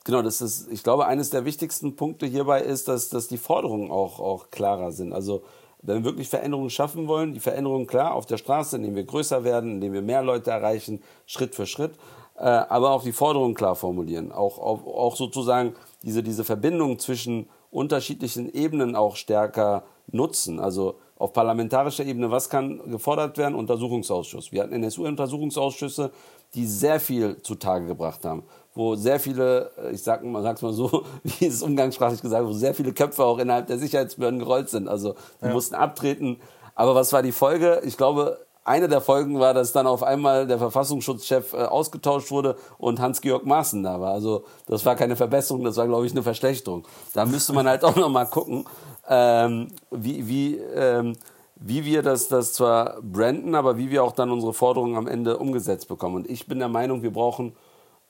genau, 0.03 0.21
das 0.21 0.41
ist, 0.41 0.71
ich 0.71 0.83
glaube, 0.83 1.05
eines 1.05 1.29
der 1.29 1.45
wichtigsten 1.45 1.95
Punkte 1.95 2.25
hierbei 2.25 2.61
ist, 2.61 2.87
dass, 2.87 3.09
dass 3.09 3.27
die 3.27 3.37
Forderungen 3.37 3.91
auch, 3.91 4.19
auch 4.19 4.49
klarer 4.51 4.91
sind. 4.91 5.13
Also 5.13 5.43
wenn 5.81 5.97
wir 5.97 6.05
wirklich 6.05 6.29
Veränderungen 6.29 6.69
schaffen 6.69 7.07
wollen, 7.07 7.33
die 7.33 7.39
Veränderungen 7.39 7.87
klar 7.87 8.13
auf 8.13 8.25
der 8.25 8.37
Straße, 8.37 8.75
indem 8.75 8.95
wir 8.95 9.03
größer 9.03 9.43
werden, 9.43 9.71
indem 9.71 9.93
wir 9.93 10.01
mehr 10.01 10.21
Leute 10.21 10.51
erreichen, 10.51 11.01
Schritt 11.25 11.55
für 11.55 11.65
Schritt 11.65 11.93
äh, 12.41 12.65
aber 12.69 12.89
auch 12.89 13.03
die 13.03 13.11
Forderungen 13.11 13.53
klar 13.53 13.75
formulieren. 13.75 14.31
Auch, 14.31 14.57
auch, 14.57 14.87
auch 14.87 15.15
sozusagen 15.15 15.75
diese, 16.01 16.23
diese 16.23 16.43
Verbindung 16.43 16.97
zwischen 16.97 17.47
unterschiedlichen 17.69 18.51
Ebenen 18.51 18.95
auch 18.95 19.15
stärker 19.15 19.83
nutzen. 20.11 20.59
Also 20.59 20.95
auf 21.17 21.33
parlamentarischer 21.33 22.03
Ebene, 22.03 22.31
was 22.31 22.49
kann 22.49 22.81
gefordert 22.89 23.37
werden? 23.37 23.53
Untersuchungsausschuss. 23.53 24.51
Wir 24.51 24.63
hatten 24.63 24.73
NSU-Untersuchungsausschüsse, 24.73 26.09
die 26.55 26.65
sehr 26.65 26.99
viel 26.99 27.39
zutage 27.43 27.85
gebracht 27.85 28.25
haben, 28.25 28.41
wo 28.73 28.95
sehr 28.95 29.19
viele, 29.19 29.69
äh, 29.77 29.91
ich 29.91 30.01
sag 30.01 30.23
mal, 30.23 30.41
sag's 30.41 30.63
mal 30.63 30.73
so, 30.73 31.05
wie 31.23 31.45
es 31.45 31.61
umgangssprachlich 31.61 32.23
gesagt, 32.23 32.43
wo 32.43 32.53
sehr 32.53 32.73
viele 32.73 32.91
Köpfe 32.91 33.23
auch 33.23 33.37
innerhalb 33.37 33.67
der 33.67 33.77
Sicherheitsbehörden 33.77 34.39
gerollt 34.39 34.69
sind. 34.69 34.87
Also 34.87 35.13
die 35.41 35.45
ja. 35.45 35.53
mussten 35.53 35.75
abtreten. 35.75 36.37
Aber 36.73 36.95
was 36.95 37.13
war 37.13 37.21
die 37.21 37.33
Folge? 37.33 37.83
Ich 37.85 37.97
glaube, 37.97 38.39
eine 38.63 38.87
der 38.87 39.01
Folgen 39.01 39.39
war, 39.39 39.53
dass 39.53 39.71
dann 39.71 39.87
auf 39.87 40.03
einmal 40.03 40.45
der 40.45 40.59
Verfassungsschutzchef 40.59 41.53
äh, 41.53 41.57
ausgetauscht 41.57 42.31
wurde 42.31 42.55
und 42.77 42.99
Hans-Georg 42.99 43.45
Maaßen 43.45 43.81
da 43.81 43.99
war. 43.99 44.13
Also 44.13 44.43
das 44.67 44.85
war 44.85 44.95
keine 44.95 45.15
Verbesserung, 45.15 45.63
das 45.63 45.77
war, 45.77 45.87
glaube 45.87 46.05
ich, 46.05 46.11
eine 46.11 46.23
Verschlechterung. 46.23 46.85
Da 47.13 47.25
müsste 47.25 47.53
man 47.53 47.67
halt 47.67 47.83
auch 47.83 47.95
noch 47.95 48.09
mal 48.09 48.25
gucken, 48.25 48.65
ähm, 49.09 49.69
wie, 49.89 50.27
wie, 50.27 50.55
ähm, 50.57 51.17
wie 51.55 51.85
wir 51.85 52.03
das, 52.03 52.27
das 52.27 52.53
zwar 52.53 53.01
branden, 53.01 53.55
aber 53.55 53.77
wie 53.77 53.89
wir 53.89 54.03
auch 54.03 54.13
dann 54.13 54.29
unsere 54.29 54.53
Forderungen 54.53 54.95
am 54.95 55.07
Ende 55.07 55.37
umgesetzt 55.37 55.87
bekommen. 55.87 56.15
Und 56.15 56.29
ich 56.29 56.47
bin 56.47 56.59
der 56.59 56.69
Meinung, 56.69 57.01
wir 57.01 57.11
brauchen 57.11 57.55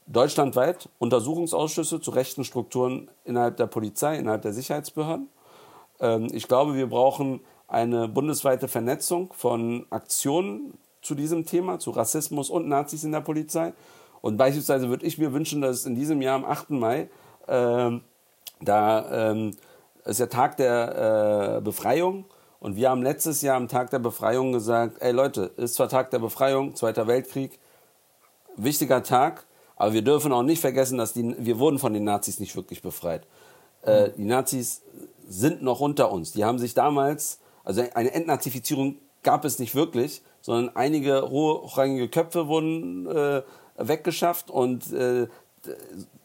deutschlandweit 0.08 0.90
Untersuchungsausschüsse 1.00 2.02
zu 2.02 2.12
rechten 2.12 2.44
Strukturen 2.44 3.10
innerhalb 3.24 3.56
der 3.56 3.68
Polizei, 3.68 4.18
innerhalb 4.18 4.42
der 4.42 4.54
Sicherheitsbehörden. 4.54 5.30
Ähm, 6.02 6.28
ich 6.32 6.50
glaube, 6.50 6.76
wir 6.76 6.88
brauchen 6.88 7.40
eine 7.72 8.08
bundesweite 8.08 8.68
Vernetzung 8.68 9.34
von 9.34 9.86
Aktionen 9.90 10.78
zu 11.02 11.16
diesem 11.16 11.46
Thema, 11.46 11.80
zu 11.80 11.92
Rassismus 11.92 12.50
und 12.50 12.68
Nazis 12.68 13.04
in 13.04 13.12
der 13.12 13.22
Polizei. 13.22 13.74
Und 14.22 14.38
beispielsweise 14.38 14.90
würde 14.90 15.06
ich 15.06 15.18
mir 15.18 15.34
wünschen, 15.34 15.62
dass 15.62 15.86
in 15.86 15.96
diesem 15.96 16.22
Jahr 16.22 16.36
am 16.36 16.46
8. 16.46 16.72
Mai, 16.72 17.10
äh, 17.48 17.92
da 18.62 19.32
äh, 19.32 19.52
ist 20.06 20.20
der 20.20 20.30
Tag 20.30 20.58
der 20.58 21.58
äh, 21.58 21.62
Befreiung 21.62 22.26
Und 22.60 22.76
wir 22.76 22.90
haben 22.90 23.02
letztes 23.02 23.42
Jahr 23.42 23.58
am 23.58 23.68
Tag 23.68 23.90
der 23.90 24.00
Befreiung 24.00 24.52
gesagt, 24.52 25.02
ey 25.02 25.12
Leute, 25.12 25.52
ist 25.58 25.74
zwar 25.76 25.90
Tag 25.90 26.12
der 26.12 26.20
Befreiung, 26.20 26.76
Zweiter 26.76 27.08
Weltkrieg, 27.08 27.58
wichtiger 28.56 29.02
Tag, 29.02 29.46
aber 29.76 29.94
wir 29.94 30.04
dürfen 30.04 30.32
auch 30.32 30.44
nicht 30.44 30.62
vergessen, 30.62 31.00
dass 31.00 31.14
die, 31.14 31.36
wir 31.40 31.58
wurden 31.58 31.80
von 31.80 31.94
den 31.94 32.04
Nazis 32.04 32.40
nicht 32.40 32.56
wirklich 32.56 32.84
befreit. 32.84 33.26
Äh, 33.82 34.12
die 34.16 34.26
Nazis 34.26 34.84
sind 35.28 35.64
noch 35.64 35.80
unter 35.80 36.12
uns. 36.12 36.34
Die 36.34 36.46
haben 36.46 36.60
sich 36.60 36.76
damals, 36.76 37.40
also 37.64 37.84
eine 37.94 38.14
Entnazifizierung 38.14 38.98
gab 39.24 39.46
es 39.46 39.60
nicht 39.60 39.76
wirklich, 39.76 40.22
sondern 40.42 40.76
einige 40.76 41.30
hochrangige 41.30 42.10
Köpfe 42.10 42.48
wurden 42.48 43.08
äh, 43.08 43.44
weggeschafft 43.78 44.50
und 44.50 44.92
äh, 44.94 45.28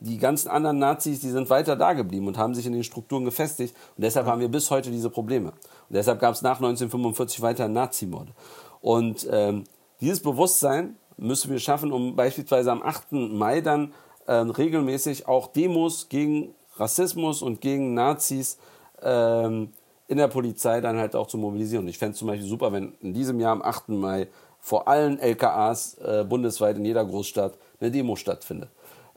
die 0.00 0.18
ganzen 0.18 0.48
anderen 0.48 0.78
Nazis, 0.78 1.20
die 1.20 1.30
sind 1.30 1.50
weiter 1.50 1.76
da 1.76 1.92
geblieben 1.92 2.26
und 2.26 2.38
haben 2.38 2.54
sich 2.54 2.66
in 2.66 2.72
den 2.72 2.84
Strukturen 2.84 3.24
gefestigt. 3.24 3.74
Und 3.96 4.02
deshalb 4.02 4.26
haben 4.26 4.40
wir 4.40 4.48
bis 4.48 4.70
heute 4.70 4.90
diese 4.90 5.10
Probleme. 5.10 5.50
Und 5.50 5.96
deshalb 5.96 6.20
gab 6.20 6.34
es 6.34 6.42
nach 6.42 6.56
1945 6.56 7.42
weiter 7.42 7.68
Nazimorde. 7.68 8.32
Und 8.80 9.28
ähm, 9.30 9.64
dieses 10.00 10.20
Bewusstsein 10.20 10.96
müssen 11.16 11.50
wir 11.50 11.58
schaffen, 11.58 11.92
um 11.92 12.16
beispielsweise 12.16 12.72
am 12.72 12.82
8. 12.82 13.12
Mai 13.12 13.60
dann 13.60 13.92
äh, 14.26 14.32
regelmäßig 14.32 15.28
auch 15.28 15.48
Demos 15.48 16.08
gegen 16.08 16.54
Rassismus 16.76 17.42
und 17.42 17.60
gegen 17.60 17.94
Nazis 17.94 18.58
ähm, 19.02 19.72
in 20.08 20.18
der 20.18 20.28
Polizei 20.28 20.80
dann 20.80 20.96
halt 20.96 21.16
auch 21.16 21.26
zu 21.26 21.38
mobilisieren. 21.38 21.88
Ich 21.88 21.98
fände 21.98 22.12
es 22.12 22.18
zum 22.18 22.28
Beispiel 22.28 22.46
super, 22.48 22.72
wenn 22.72 22.94
in 23.00 23.12
diesem 23.12 23.40
Jahr 23.40 23.52
am 23.52 23.62
8. 23.62 23.88
Mai 23.90 24.28
vor 24.60 24.88
allen 24.88 25.18
LKAs 25.18 25.98
äh, 25.98 26.24
bundesweit 26.28 26.76
in 26.76 26.84
jeder 26.84 27.04
Großstadt 27.04 27.54
eine 27.80 27.90
Demo 27.90 28.16
stattfindet. 28.16 28.68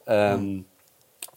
Ähm, 0.07 0.41
mhm. 0.41 0.65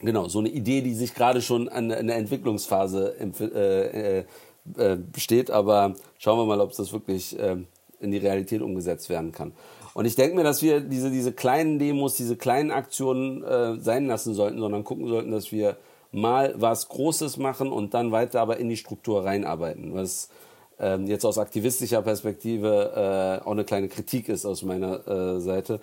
Genau, 0.00 0.28
so 0.28 0.40
eine 0.40 0.48
Idee, 0.48 0.80
die 0.80 0.94
sich 0.94 1.14
gerade 1.14 1.40
schon 1.40 1.68
an, 1.68 1.90
in 1.90 2.08
der 2.08 2.16
Entwicklungsphase 2.16 3.14
äh, 3.20 4.18
äh, 4.18 4.24
äh, 4.76 4.96
besteht, 4.96 5.50
aber 5.50 5.94
schauen 6.18 6.38
wir 6.38 6.46
mal, 6.46 6.60
ob 6.60 6.74
das 6.74 6.92
wirklich 6.92 7.38
ähm, 7.38 7.66
in 8.00 8.10
die 8.10 8.18
Realität 8.18 8.62
umgesetzt 8.62 9.08
werden 9.08 9.32
kann. 9.32 9.52
Und 9.94 10.06
ich 10.06 10.16
denke 10.16 10.34
mir, 10.34 10.44
dass 10.44 10.62
wir 10.62 10.80
diese, 10.80 11.10
diese 11.10 11.32
kleinen 11.32 11.78
Demos, 11.78 12.16
diese 12.16 12.36
kleinen 12.36 12.70
Aktionen 12.70 13.44
äh, 13.44 13.78
sein 13.78 14.06
lassen 14.06 14.34
sollten, 14.34 14.58
sondern 14.58 14.84
gucken 14.84 15.06
sollten, 15.06 15.30
dass 15.30 15.52
wir 15.52 15.76
mal 16.12 16.54
was 16.56 16.88
Großes 16.88 17.38
machen 17.38 17.72
und 17.72 17.94
dann 17.94 18.12
weiter 18.12 18.40
aber 18.40 18.58
in 18.58 18.68
die 18.68 18.76
Struktur 18.76 19.24
reinarbeiten. 19.24 19.94
Was 19.94 20.28
ähm, 20.78 21.06
jetzt 21.06 21.24
aus 21.24 21.38
aktivistischer 21.38 22.02
Perspektive 22.02 23.40
äh, 23.42 23.46
auch 23.46 23.52
eine 23.52 23.64
kleine 23.64 23.88
Kritik 23.88 24.28
ist 24.28 24.44
aus 24.44 24.62
meiner 24.62 25.06
äh, 25.08 25.40
Seite, 25.40 25.80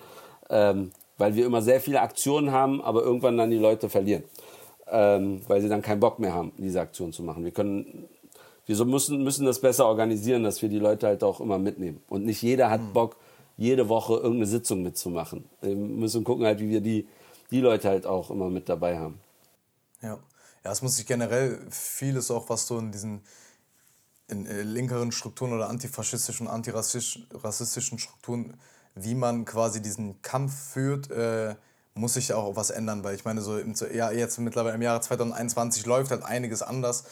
ähm, 0.48 0.92
weil 1.18 1.34
wir 1.34 1.46
immer 1.46 1.62
sehr 1.62 1.80
viele 1.80 2.00
Aktionen 2.00 2.52
haben, 2.52 2.80
aber 2.80 3.02
irgendwann 3.02 3.36
dann 3.36 3.50
die 3.50 3.58
Leute 3.58 3.88
verlieren, 3.88 4.24
ähm, 4.88 5.42
weil 5.48 5.60
sie 5.60 5.68
dann 5.68 5.82
keinen 5.82 6.00
Bock 6.00 6.18
mehr 6.18 6.32
haben, 6.32 6.52
diese 6.58 6.80
Aktion 6.80 7.12
zu 7.12 7.22
machen. 7.22 7.44
Wir 7.44 7.52
können 7.52 8.08
wir 8.66 8.76
so 8.76 8.84
müssen, 8.84 9.24
müssen 9.24 9.46
das 9.46 9.60
besser 9.60 9.86
organisieren, 9.86 10.44
dass 10.44 10.62
wir 10.62 10.68
die 10.68 10.78
Leute 10.78 11.08
halt 11.08 11.24
auch 11.24 11.40
immer 11.40 11.58
mitnehmen. 11.58 12.00
Und 12.08 12.24
nicht 12.24 12.40
jeder 12.40 12.70
hat 12.70 12.80
hm. 12.80 12.92
Bock, 12.92 13.16
jede 13.56 13.88
Woche 13.88 14.14
irgendeine 14.14 14.46
Sitzung 14.46 14.82
mitzumachen. 14.82 15.44
Wir 15.60 15.74
müssen 15.74 16.22
gucken 16.22 16.46
halt, 16.46 16.60
wie 16.60 16.68
wir 16.68 16.80
die, 16.80 17.08
die 17.50 17.60
Leute 17.60 17.88
halt 17.88 18.06
auch 18.06 18.30
immer 18.30 18.48
mit 18.48 18.68
dabei 18.68 18.96
haben. 18.96 19.18
Ja. 20.02 20.18
Ja, 20.62 20.72
es 20.72 20.82
muss 20.82 20.96
sich 20.96 21.06
generell 21.06 21.58
vieles 21.70 22.30
auch, 22.30 22.50
was 22.50 22.66
so 22.66 22.78
in 22.78 22.92
diesen 22.92 23.22
in 24.28 24.46
äh, 24.46 24.62
linkeren 24.62 25.12
Strukturen 25.12 25.52
oder 25.52 25.68
antifaschistischen, 25.68 26.48
antirassistischen 26.48 27.98
Strukturen, 27.98 28.56
wie 28.94 29.14
man 29.14 29.44
quasi 29.44 29.82
diesen 29.82 30.22
Kampf 30.22 30.54
führt, 30.72 31.10
äh, 31.10 31.56
muss 31.94 32.14
sich 32.14 32.32
auch 32.32 32.54
was 32.56 32.70
ändern, 32.70 33.02
weil 33.02 33.14
ich 33.14 33.24
meine, 33.24 33.40
so 33.40 33.58
im, 33.58 33.74
ja, 33.92 34.10
jetzt 34.12 34.38
mittlerweile 34.38 34.76
im 34.76 34.82
Jahre 34.82 35.00
2021 35.00 35.86
läuft 35.86 36.10
halt 36.12 36.22
einiges 36.22 36.62
anders. 36.62 37.04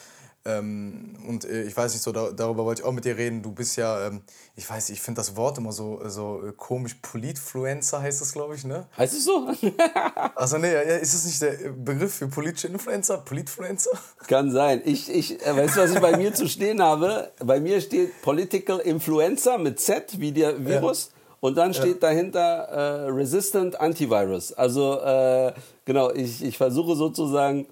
Ähm, 0.49 1.15
und 1.27 1.45
äh, 1.45 1.65
ich 1.65 1.77
weiß 1.77 1.93
nicht, 1.93 2.03
so 2.03 2.11
da, 2.11 2.31
darüber 2.31 2.65
wollte 2.65 2.81
ich 2.81 2.87
auch 2.87 2.93
mit 2.93 3.05
dir 3.05 3.19
reden. 3.19 3.43
Du 3.43 3.53
bist 3.53 3.77
ja, 3.77 4.07
ähm, 4.07 4.23
ich 4.57 4.69
weiß, 4.69 4.89
ich 4.91 5.01
finde 5.03 5.19
das 5.19 5.37
Wort 5.37 5.59
immer 5.59 5.73
so, 5.73 6.01
so 6.07 6.43
äh, 6.47 6.53
komisch. 6.57 6.95
Politfluencer 7.03 8.01
heißt 8.01 8.21
das, 8.23 8.33
glaube 8.33 8.55
ich, 8.55 8.65
ne? 8.65 8.87
Heißt 8.97 9.13
es 9.13 9.25
so? 9.25 9.47
also, 10.35 10.57
nee, 10.57 10.73
ist 11.01 11.13
es 11.13 11.27
nicht 11.27 11.43
der 11.43 11.71
Begriff 11.71 12.15
für 12.15 12.29
politische 12.29 12.69
Influencer? 12.69 13.19
Politfluencer? 13.19 13.91
Kann 14.27 14.51
sein. 14.51 14.81
Ich, 14.85 15.11
ich, 15.11 15.45
äh, 15.47 15.55
weißt 15.55 15.77
du, 15.77 15.81
was 15.81 15.91
ich 15.91 16.01
bei 16.01 16.17
mir 16.17 16.33
zu 16.33 16.49
stehen 16.49 16.83
habe? 16.83 17.31
Bei 17.45 17.61
mir 17.61 17.81
steht 17.83 18.23
Political 18.23 18.79
Influencer 18.79 19.59
mit 19.59 19.81
Z 19.81 20.19
wie 20.19 20.33
der 20.33 20.65
Virus. 20.65 21.11
Ja. 21.11 21.19
Und 21.41 21.57
dann 21.57 21.75
steht 21.75 22.03
ja. 22.03 22.09
dahinter 22.09 22.41
äh, 22.41 23.11
Resistant 23.11 23.79
Antivirus. 23.79 24.53
Also, 24.55 24.99
äh, 25.01 25.53
genau, 25.85 26.11
ich, 26.11 26.43
ich 26.43 26.57
versuche 26.57 26.97
sozusagen 26.97 27.67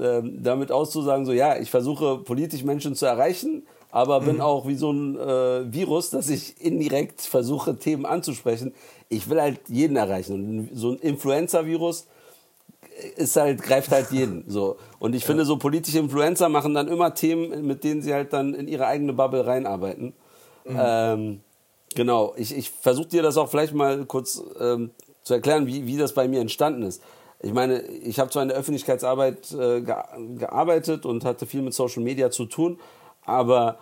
ähm, 0.00 0.42
damit 0.42 0.72
auszusagen, 0.72 1.26
so 1.26 1.32
ja, 1.32 1.58
ich 1.58 1.70
versuche 1.70 2.18
politisch 2.18 2.64
Menschen 2.64 2.94
zu 2.94 3.06
erreichen, 3.06 3.66
aber 3.90 4.20
bin 4.20 4.36
mhm. 4.36 4.40
auch 4.40 4.66
wie 4.66 4.76
so 4.76 4.92
ein 4.92 5.18
äh, 5.18 5.72
Virus, 5.72 6.10
dass 6.10 6.30
ich 6.30 6.60
indirekt 6.60 7.20
versuche, 7.20 7.76
Themen 7.76 8.06
anzusprechen. 8.06 8.72
Ich 9.08 9.28
will 9.28 9.40
halt 9.40 9.60
jeden 9.68 9.96
erreichen. 9.96 10.34
Und 10.34 10.70
so 10.72 10.92
ein 10.92 10.98
Influencer-Virus 10.98 12.06
ist 13.16 13.36
halt, 13.36 13.62
greift 13.62 13.90
halt 13.90 14.10
jeden. 14.10 14.44
So. 14.48 14.76
Und 15.00 15.14
ich 15.14 15.22
ja. 15.22 15.26
finde, 15.26 15.44
so 15.44 15.56
politische 15.56 15.98
Influencer 15.98 16.48
machen 16.48 16.72
dann 16.74 16.88
immer 16.88 17.14
Themen, 17.14 17.66
mit 17.66 17.82
denen 17.82 18.00
sie 18.02 18.14
halt 18.14 18.32
dann 18.32 18.54
in 18.54 18.68
ihre 18.68 18.86
eigene 18.86 19.12
Bubble 19.12 19.46
reinarbeiten. 19.46 20.12
Mhm. 20.64 20.78
Ähm, 20.78 21.40
genau, 21.94 22.34
ich, 22.36 22.56
ich 22.56 22.70
versuche 22.70 23.08
dir 23.08 23.22
das 23.22 23.36
auch 23.36 23.48
vielleicht 23.48 23.74
mal 23.74 24.04
kurz 24.06 24.42
ähm, 24.60 24.90
zu 25.24 25.34
erklären, 25.34 25.66
wie, 25.66 25.86
wie 25.86 25.96
das 25.96 26.14
bei 26.14 26.28
mir 26.28 26.40
entstanden 26.40 26.82
ist 26.84 27.02
ich 27.42 27.52
meine, 27.52 27.80
ich 27.82 28.18
habe 28.18 28.30
zwar 28.30 28.42
in 28.42 28.48
der 28.48 28.58
Öffentlichkeitsarbeit 28.58 29.52
äh, 29.52 29.80
gearbeitet 29.80 31.06
und 31.06 31.24
hatte 31.24 31.46
viel 31.46 31.62
mit 31.62 31.74
Social 31.74 32.02
Media 32.02 32.30
zu 32.30 32.46
tun, 32.46 32.78
aber 33.24 33.78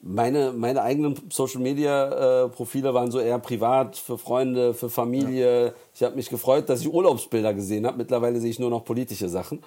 meine, 0.00 0.52
meine 0.52 0.82
eigenen 0.82 1.14
Social 1.30 1.60
Media 1.60 2.44
äh, 2.44 2.48
Profile 2.48 2.92
waren 2.92 3.10
so 3.10 3.20
eher 3.20 3.38
privat, 3.38 3.96
für 3.96 4.18
Freunde, 4.18 4.74
für 4.74 4.90
Familie. 4.90 5.66
Ja. 5.66 5.72
Ich 5.94 6.02
habe 6.02 6.16
mich 6.16 6.28
gefreut, 6.28 6.68
dass 6.68 6.80
ich 6.80 6.92
Urlaubsbilder 6.92 7.54
gesehen 7.54 7.86
habe. 7.86 7.98
Mittlerweile 7.98 8.40
sehe 8.40 8.50
ich 8.50 8.58
nur 8.58 8.70
noch 8.70 8.84
politische 8.84 9.28
Sachen. 9.28 9.62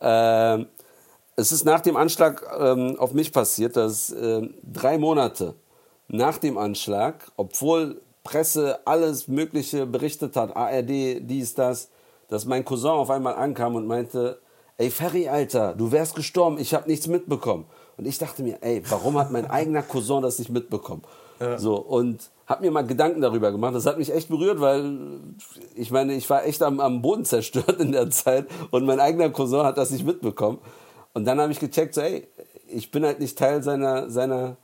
Äh, 0.00 0.64
es 1.36 1.52
ist 1.52 1.64
nach 1.64 1.80
dem 1.80 1.96
Anschlag 1.96 2.46
ähm, 2.60 2.96
auf 2.98 3.14
mich 3.14 3.32
passiert, 3.32 3.76
dass 3.76 4.10
äh, 4.10 4.48
drei 4.62 4.98
Monate 4.98 5.54
nach 6.06 6.38
dem 6.38 6.58
Anschlag, 6.58 7.32
obwohl 7.36 8.00
Presse 8.22 8.78
alles 8.86 9.26
Mögliche 9.26 9.86
berichtet 9.86 10.36
hat, 10.36 10.54
ARD, 10.54 11.20
dies, 11.20 11.54
das, 11.54 11.88
dass 12.30 12.46
mein 12.46 12.64
Cousin 12.64 12.92
auf 12.92 13.10
einmal 13.10 13.34
ankam 13.34 13.74
und 13.74 13.86
meinte, 13.86 14.40
ey 14.78 14.88
Ferry, 14.88 15.28
Alter, 15.28 15.74
du 15.74 15.92
wärst 15.92 16.14
gestorben, 16.14 16.58
ich 16.58 16.72
habe 16.72 16.88
nichts 16.88 17.06
mitbekommen. 17.06 17.66
Und 17.98 18.06
ich 18.06 18.16
dachte 18.16 18.42
mir, 18.42 18.58
ey, 18.62 18.82
warum 18.88 19.18
hat 19.18 19.30
mein 19.30 19.50
eigener 19.50 19.82
Cousin 19.82 20.22
das 20.22 20.38
nicht 20.38 20.50
mitbekommen? 20.50 21.02
Ja. 21.38 21.58
So, 21.58 21.76
und 21.76 22.30
habe 22.46 22.64
mir 22.64 22.70
mal 22.70 22.86
Gedanken 22.86 23.20
darüber 23.20 23.52
gemacht. 23.52 23.74
Das 23.74 23.84
hat 23.84 23.98
mich 23.98 24.12
echt 24.14 24.28
berührt, 24.28 24.60
weil 24.60 25.20
ich 25.74 25.90
meine, 25.90 26.14
ich 26.14 26.30
war 26.30 26.44
echt 26.46 26.62
am, 26.62 26.80
am 26.80 27.02
Boden 27.02 27.24
zerstört 27.24 27.80
in 27.80 27.92
der 27.92 28.10
Zeit 28.10 28.46
und 28.70 28.86
mein 28.86 29.00
eigener 29.00 29.28
Cousin 29.30 29.64
hat 29.64 29.76
das 29.76 29.90
nicht 29.90 30.06
mitbekommen. 30.06 30.58
Und 31.12 31.24
dann 31.24 31.40
habe 31.40 31.52
ich 31.52 31.60
gecheckt, 31.60 31.94
so, 31.94 32.00
ey, 32.00 32.26
ich 32.68 32.90
bin 32.90 33.04
halt 33.04 33.18
nicht 33.18 33.36
Teil 33.36 33.62
seiner, 33.62 34.08
seiner, 34.08 34.56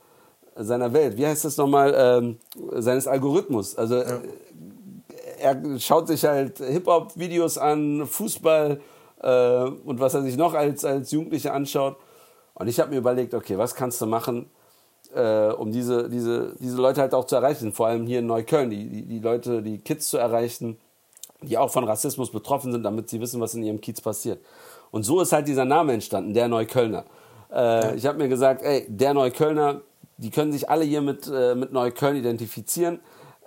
seiner 0.55 0.93
Welt. 0.93 1.17
Wie 1.17 1.27
heißt 1.27 1.43
das 1.43 1.57
nochmal? 1.57 1.93
Ähm, 1.95 2.37
seines 2.71 3.07
Algorithmus. 3.07 3.75
Also 3.77 3.97
ja 3.97 4.19
er 5.39 5.79
schaut 5.79 6.07
sich 6.07 6.25
halt 6.25 6.59
Hip-Hop-Videos 6.59 7.57
an, 7.57 8.05
Fußball 8.05 8.79
äh, 9.21 9.63
und 9.63 9.99
was 9.99 10.13
er 10.13 10.21
sich 10.23 10.37
noch 10.37 10.53
als, 10.53 10.85
als 10.85 11.11
Jugendlicher 11.11 11.53
anschaut. 11.53 11.97
Und 12.53 12.67
ich 12.67 12.79
habe 12.79 12.91
mir 12.91 12.97
überlegt, 12.97 13.33
okay, 13.33 13.57
was 13.57 13.75
kannst 13.75 14.01
du 14.01 14.05
machen, 14.05 14.49
äh, 15.13 15.49
um 15.49 15.71
diese, 15.71 16.09
diese, 16.09 16.55
diese 16.59 16.77
Leute 16.77 17.01
halt 17.01 17.13
auch 17.13 17.25
zu 17.25 17.35
erreichen, 17.35 17.71
vor 17.71 17.87
allem 17.87 18.07
hier 18.07 18.19
in 18.19 18.27
Neukölln, 18.27 18.69
die, 18.69 18.89
die, 18.89 19.03
die 19.03 19.19
Leute, 19.19 19.61
die 19.61 19.77
Kids 19.77 20.09
zu 20.09 20.17
erreichen, 20.17 20.77
die 21.41 21.57
auch 21.57 21.69
von 21.69 21.83
Rassismus 21.83 22.31
betroffen 22.31 22.71
sind, 22.71 22.83
damit 22.83 23.09
sie 23.09 23.21
wissen, 23.21 23.39
was 23.39 23.53
in 23.53 23.63
ihrem 23.63 23.79
Kiez 23.79 24.01
passiert. 24.01 24.39
Und 24.91 25.03
so 25.03 25.21
ist 25.21 25.33
halt 25.33 25.47
dieser 25.47 25.65
Name 25.65 25.93
entstanden, 25.93 26.33
der 26.33 26.47
Neuköllner. 26.47 27.05
Äh, 27.53 27.95
ich 27.95 28.05
habe 28.05 28.17
mir 28.17 28.27
gesagt, 28.27 28.61
ey, 28.63 28.85
der 28.87 29.13
Neuköllner, 29.13 29.81
die 30.17 30.31
können 30.31 30.51
sich 30.51 30.69
alle 30.69 30.83
hier 30.83 31.01
mit, 31.01 31.29
äh, 31.31 31.55
mit 31.55 31.71
Neukölln 31.71 32.15
identifizieren. 32.15 32.99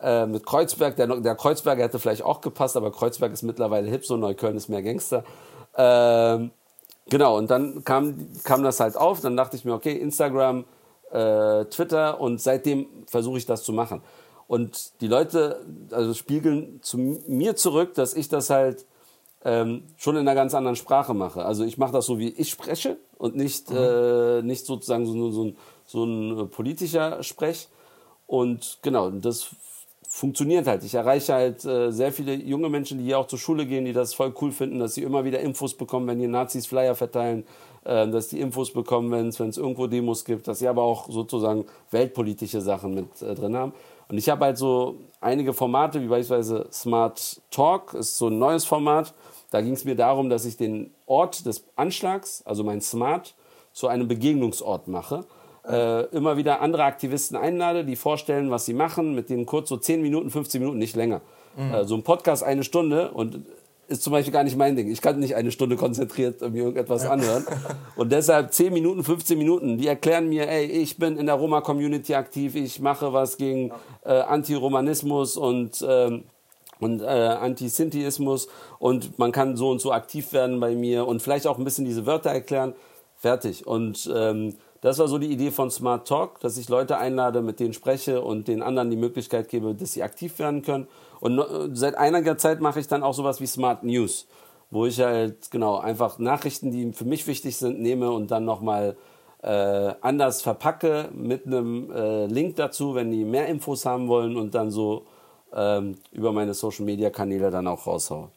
Äh, 0.02 0.26
mit 0.26 0.46
Kreuzberg, 0.46 0.96
der, 0.96 1.06
der 1.20 1.34
Kreuzberger 1.34 1.84
hätte 1.84 1.98
vielleicht 1.98 2.22
auch 2.22 2.40
gepasst, 2.40 2.76
aber 2.76 2.90
Kreuzberg 2.90 3.32
ist 3.32 3.42
mittlerweile 3.42 3.90
hip, 3.90 4.06
so 4.06 4.16
Neukölln 4.16 4.56
ist 4.56 4.68
mehr 4.68 4.82
Gangster. 4.82 5.24
Ähm, 5.76 6.50
genau, 7.08 7.36
und 7.36 7.50
dann 7.50 7.84
kam, 7.84 8.28
kam 8.44 8.62
das 8.62 8.80
halt 8.80 8.96
auf, 8.96 9.20
dann 9.20 9.36
dachte 9.36 9.56
ich 9.56 9.64
mir, 9.64 9.74
okay, 9.74 9.92
Instagram, 9.92 10.64
äh, 11.10 11.64
Twitter 11.66 12.20
und 12.20 12.40
seitdem 12.40 12.86
versuche 13.06 13.38
ich 13.38 13.46
das 13.46 13.62
zu 13.62 13.72
machen. 13.72 14.02
Und 14.46 15.00
die 15.00 15.06
Leute 15.06 15.64
also 15.90 16.14
spiegeln 16.14 16.80
zu 16.82 16.98
mir 16.98 17.54
zurück, 17.56 17.94
dass 17.94 18.14
ich 18.14 18.28
das 18.28 18.50
halt 18.50 18.86
ähm, 19.44 19.84
schon 19.96 20.16
in 20.16 20.22
einer 20.22 20.34
ganz 20.34 20.54
anderen 20.54 20.76
Sprache 20.76 21.14
mache. 21.14 21.44
Also 21.44 21.64
ich 21.64 21.78
mache 21.78 21.92
das 21.92 22.06
so, 22.06 22.18
wie 22.18 22.30
ich 22.30 22.50
spreche 22.50 22.96
und 23.16 23.36
nicht, 23.36 23.70
mhm. 23.70 23.76
äh, 23.76 24.42
nicht 24.42 24.66
sozusagen 24.66 25.06
so, 25.06 25.30
so, 25.30 25.44
ein, 25.44 25.56
so 25.86 26.04
ein 26.04 26.50
politischer 26.50 27.22
Sprech. 27.22 27.68
Und 28.26 28.78
genau, 28.82 29.10
das 29.10 29.50
funktioniert 30.12 30.66
halt. 30.66 30.82
Ich 30.82 30.94
erreiche 30.94 31.32
halt 31.32 31.64
äh, 31.64 31.92
sehr 31.92 32.12
viele 32.12 32.34
junge 32.34 32.68
Menschen, 32.68 32.98
die 32.98 33.04
hier 33.04 33.18
auch 33.20 33.28
zur 33.28 33.38
Schule 33.38 33.64
gehen, 33.64 33.84
die 33.84 33.92
das 33.92 34.12
voll 34.12 34.34
cool 34.42 34.50
finden, 34.50 34.80
dass 34.80 34.94
sie 34.94 35.04
immer 35.04 35.24
wieder 35.24 35.38
Infos 35.38 35.74
bekommen, 35.74 36.08
wenn 36.08 36.18
die 36.18 36.26
Nazis 36.26 36.66
Flyer 36.66 36.96
verteilen, 36.96 37.44
äh, 37.84 38.08
dass 38.08 38.26
die 38.26 38.40
Infos 38.40 38.72
bekommen, 38.72 39.12
wenn 39.12 39.28
es 39.28 39.56
irgendwo 39.56 39.86
Demos 39.86 40.24
gibt, 40.24 40.48
dass 40.48 40.58
sie 40.58 40.66
aber 40.66 40.82
auch 40.82 41.08
sozusagen 41.08 41.64
weltpolitische 41.92 42.60
Sachen 42.60 42.92
mit 42.92 43.22
äh, 43.22 43.36
drin 43.36 43.56
haben. 43.56 43.72
Und 44.08 44.18
ich 44.18 44.28
habe 44.28 44.46
halt 44.46 44.58
so 44.58 44.96
einige 45.20 45.52
Formate, 45.52 46.02
wie 46.02 46.08
beispielsweise 46.08 46.66
Smart 46.72 47.40
Talk, 47.52 47.94
ist 47.94 48.18
so 48.18 48.26
ein 48.26 48.38
neues 48.40 48.64
Format. 48.64 49.14
Da 49.52 49.60
ging 49.60 49.74
es 49.74 49.84
mir 49.84 49.94
darum, 49.94 50.28
dass 50.28 50.44
ich 50.44 50.56
den 50.56 50.90
Ort 51.06 51.46
des 51.46 51.64
Anschlags, 51.76 52.42
also 52.44 52.64
mein 52.64 52.80
Smart, 52.80 53.36
zu 53.72 53.86
einem 53.86 54.08
Begegnungsort 54.08 54.88
mache 54.88 55.24
äh, 55.70 56.16
immer 56.16 56.36
wieder 56.36 56.60
andere 56.60 56.84
Aktivisten 56.84 57.36
einlade, 57.36 57.84
die 57.84 57.96
vorstellen, 57.96 58.50
was 58.50 58.66
sie 58.66 58.74
machen, 58.74 59.14
mit 59.14 59.30
denen 59.30 59.46
kurz 59.46 59.68
so 59.68 59.76
10 59.76 60.02
Minuten, 60.02 60.30
15 60.30 60.60
Minuten, 60.60 60.78
nicht 60.78 60.96
länger. 60.96 61.20
Mhm. 61.56 61.74
Äh, 61.74 61.84
so 61.84 61.94
ein 61.94 62.02
Podcast 62.02 62.42
eine 62.42 62.64
Stunde 62.64 63.10
und 63.12 63.40
ist 63.90 64.04
zum 64.04 64.12
Beispiel 64.12 64.32
gar 64.32 64.44
nicht 64.44 64.56
mein 64.56 64.76
Ding. 64.76 64.88
Ich 64.88 65.02
kann 65.02 65.18
nicht 65.18 65.34
eine 65.34 65.50
Stunde 65.50 65.76
konzentriert 65.76 66.40
mir 66.40 66.62
irgendetwas 66.62 67.02
ja. 67.02 67.10
anhören. 67.10 67.44
Und 67.96 68.12
deshalb 68.12 68.54
10 68.54 68.72
Minuten, 68.72 69.02
15 69.02 69.36
Minuten, 69.36 69.78
die 69.78 69.88
erklären 69.88 70.28
mir, 70.28 70.48
ey, 70.48 70.64
ich 70.64 70.96
bin 70.96 71.16
in 71.16 71.26
der 71.26 71.34
Roma-Community 71.34 72.14
aktiv, 72.14 72.54
ich 72.54 72.80
mache 72.80 73.12
was 73.12 73.36
gegen 73.36 73.72
äh, 74.04 74.12
Antiromanismus 74.12 75.36
und, 75.36 75.84
ähm, 75.86 76.22
und 76.78 77.02
äh, 77.02 77.04
Antisintiismus 77.04 78.46
und 78.78 79.18
man 79.18 79.32
kann 79.32 79.56
so 79.56 79.70
und 79.70 79.80
so 79.80 79.92
aktiv 79.92 80.32
werden 80.32 80.60
bei 80.60 80.76
mir 80.76 81.08
und 81.08 81.20
vielleicht 81.20 81.48
auch 81.48 81.58
ein 81.58 81.64
bisschen 81.64 81.84
diese 81.84 82.06
Wörter 82.06 82.30
erklären. 82.30 82.74
Fertig. 83.16 83.66
Und 83.66 84.08
ähm, 84.14 84.54
das 84.80 84.98
war 84.98 85.08
so 85.08 85.18
die 85.18 85.30
Idee 85.30 85.50
von 85.50 85.70
Smart 85.70 86.08
Talk, 86.08 86.40
dass 86.40 86.56
ich 86.56 86.68
Leute 86.68 86.98
einlade, 86.98 87.42
mit 87.42 87.60
denen 87.60 87.74
spreche 87.74 88.22
und 88.22 88.48
den 88.48 88.62
anderen 88.62 88.90
die 88.90 88.96
Möglichkeit 88.96 89.48
gebe, 89.48 89.74
dass 89.74 89.92
sie 89.92 90.02
aktiv 90.02 90.38
werden 90.38 90.62
können. 90.62 90.88
Und 91.20 91.42
seit 91.74 91.96
einiger 91.96 92.38
Zeit 92.38 92.60
mache 92.60 92.80
ich 92.80 92.88
dann 92.88 93.02
auch 93.02 93.12
sowas 93.12 93.40
wie 93.40 93.46
Smart 93.46 93.82
News, 93.82 94.26
wo 94.70 94.86
ich 94.86 94.98
halt 95.00 95.50
genau 95.50 95.78
einfach 95.78 96.18
Nachrichten, 96.18 96.70
die 96.70 96.92
für 96.94 97.04
mich 97.04 97.26
wichtig 97.26 97.58
sind, 97.58 97.80
nehme 97.80 98.10
und 98.10 98.30
dann 98.30 98.46
nochmal 98.46 98.96
äh, 99.42 99.92
anders 100.00 100.40
verpacke 100.40 101.10
mit 101.12 101.46
einem 101.46 101.90
äh, 101.90 102.26
Link 102.26 102.56
dazu, 102.56 102.94
wenn 102.94 103.10
die 103.10 103.24
mehr 103.24 103.48
Infos 103.48 103.84
haben 103.84 104.08
wollen 104.08 104.36
und 104.36 104.54
dann 104.54 104.70
so 104.70 105.04
ähm, 105.54 105.96
über 106.12 106.32
meine 106.32 106.54
Social 106.54 106.86
Media 106.86 107.10
Kanäle 107.10 107.50
dann 107.50 107.66
auch 107.66 107.86
raushaue. 107.86 108.28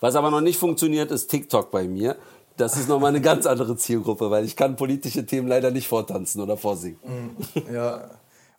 Was 0.00 0.14
aber 0.14 0.30
noch 0.30 0.40
nicht 0.40 0.58
funktioniert, 0.58 1.10
ist 1.10 1.28
TikTok 1.28 1.70
bei 1.70 1.84
mir 1.84 2.16
das 2.58 2.76
ist 2.76 2.88
nochmal 2.88 3.10
eine 3.10 3.20
ganz 3.20 3.46
andere 3.46 3.76
Zielgruppe, 3.76 4.30
weil 4.30 4.44
ich 4.44 4.56
kann 4.56 4.76
politische 4.76 5.24
Themen 5.24 5.48
leider 5.48 5.70
nicht 5.70 5.88
vortanzen 5.88 6.42
oder 6.42 6.56
vorsingen. 6.56 6.98
Mm, 7.04 7.72
ja, 7.72 8.10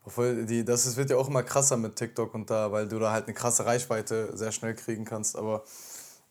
obwohl 0.05 0.45
die, 0.45 0.65
das 0.65 0.85
ist, 0.85 0.97
wird 0.97 1.09
ja 1.09 1.17
auch 1.17 1.27
immer 1.27 1.43
krasser 1.43 1.77
mit 1.77 1.95
TikTok 1.95 2.33
und 2.33 2.49
da, 2.49 2.71
weil 2.71 2.87
du 2.87 2.97
da 2.97 3.11
halt 3.11 3.25
eine 3.25 3.33
krasse 3.33 3.65
Reichweite 3.65 4.35
sehr 4.35 4.51
schnell 4.51 4.73
kriegen 4.73 5.05
kannst. 5.05 5.35
Aber 5.37 5.63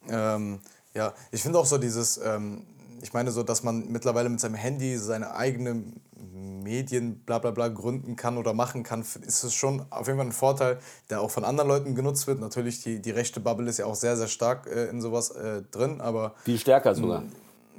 ähm, 0.09 0.61
ja, 0.95 1.13
ich 1.31 1.43
finde 1.43 1.59
auch 1.59 1.67
so 1.67 1.79
dieses, 1.79 2.19
ähm, 2.19 2.65
ich 3.03 3.13
meine 3.13 3.31
so, 3.31 3.43
dass 3.43 3.63
man 3.63 3.93
mittlerweile 3.93 4.29
mit 4.29 4.41
seinem 4.41 4.55
Handy 4.55 4.97
seine 4.97 5.35
eigenen 5.35 6.01
Medien 6.33 7.21
bla 7.21 7.39
bla 7.39 7.51
bla 7.51 7.69
gründen 7.69 8.17
kann 8.17 8.39
oder 8.39 8.55
machen 8.55 8.83
kann, 8.83 9.03
ist 9.03 9.45
es 9.45 9.55
schon 9.55 9.85
auf 9.91 10.07
jeden 10.07 10.19
Fall 10.19 10.27
ein 10.27 10.33
Vorteil, 10.33 10.79
der 11.11 11.21
auch 11.21 11.31
von 11.31 11.45
anderen 11.45 11.69
Leuten 11.69 11.95
genutzt 11.95 12.27
wird. 12.27 12.41
Natürlich, 12.41 12.83
die, 12.83 13.01
die 13.01 13.11
rechte 13.11 13.41
Bubble 13.41 13.69
ist 13.69 13.79
ja 13.79 13.87
auch 13.87 13.95
sehr, 13.95 14.17
sehr 14.17 14.29
stark 14.29 14.67
äh, 14.67 14.87
in 14.87 15.01
sowas 15.01 15.31
äh, 15.31 15.63
drin, 15.71 16.01
aber... 16.01 16.35
Viel 16.45 16.59
stärker 16.59 16.95
sogar. 16.95 17.23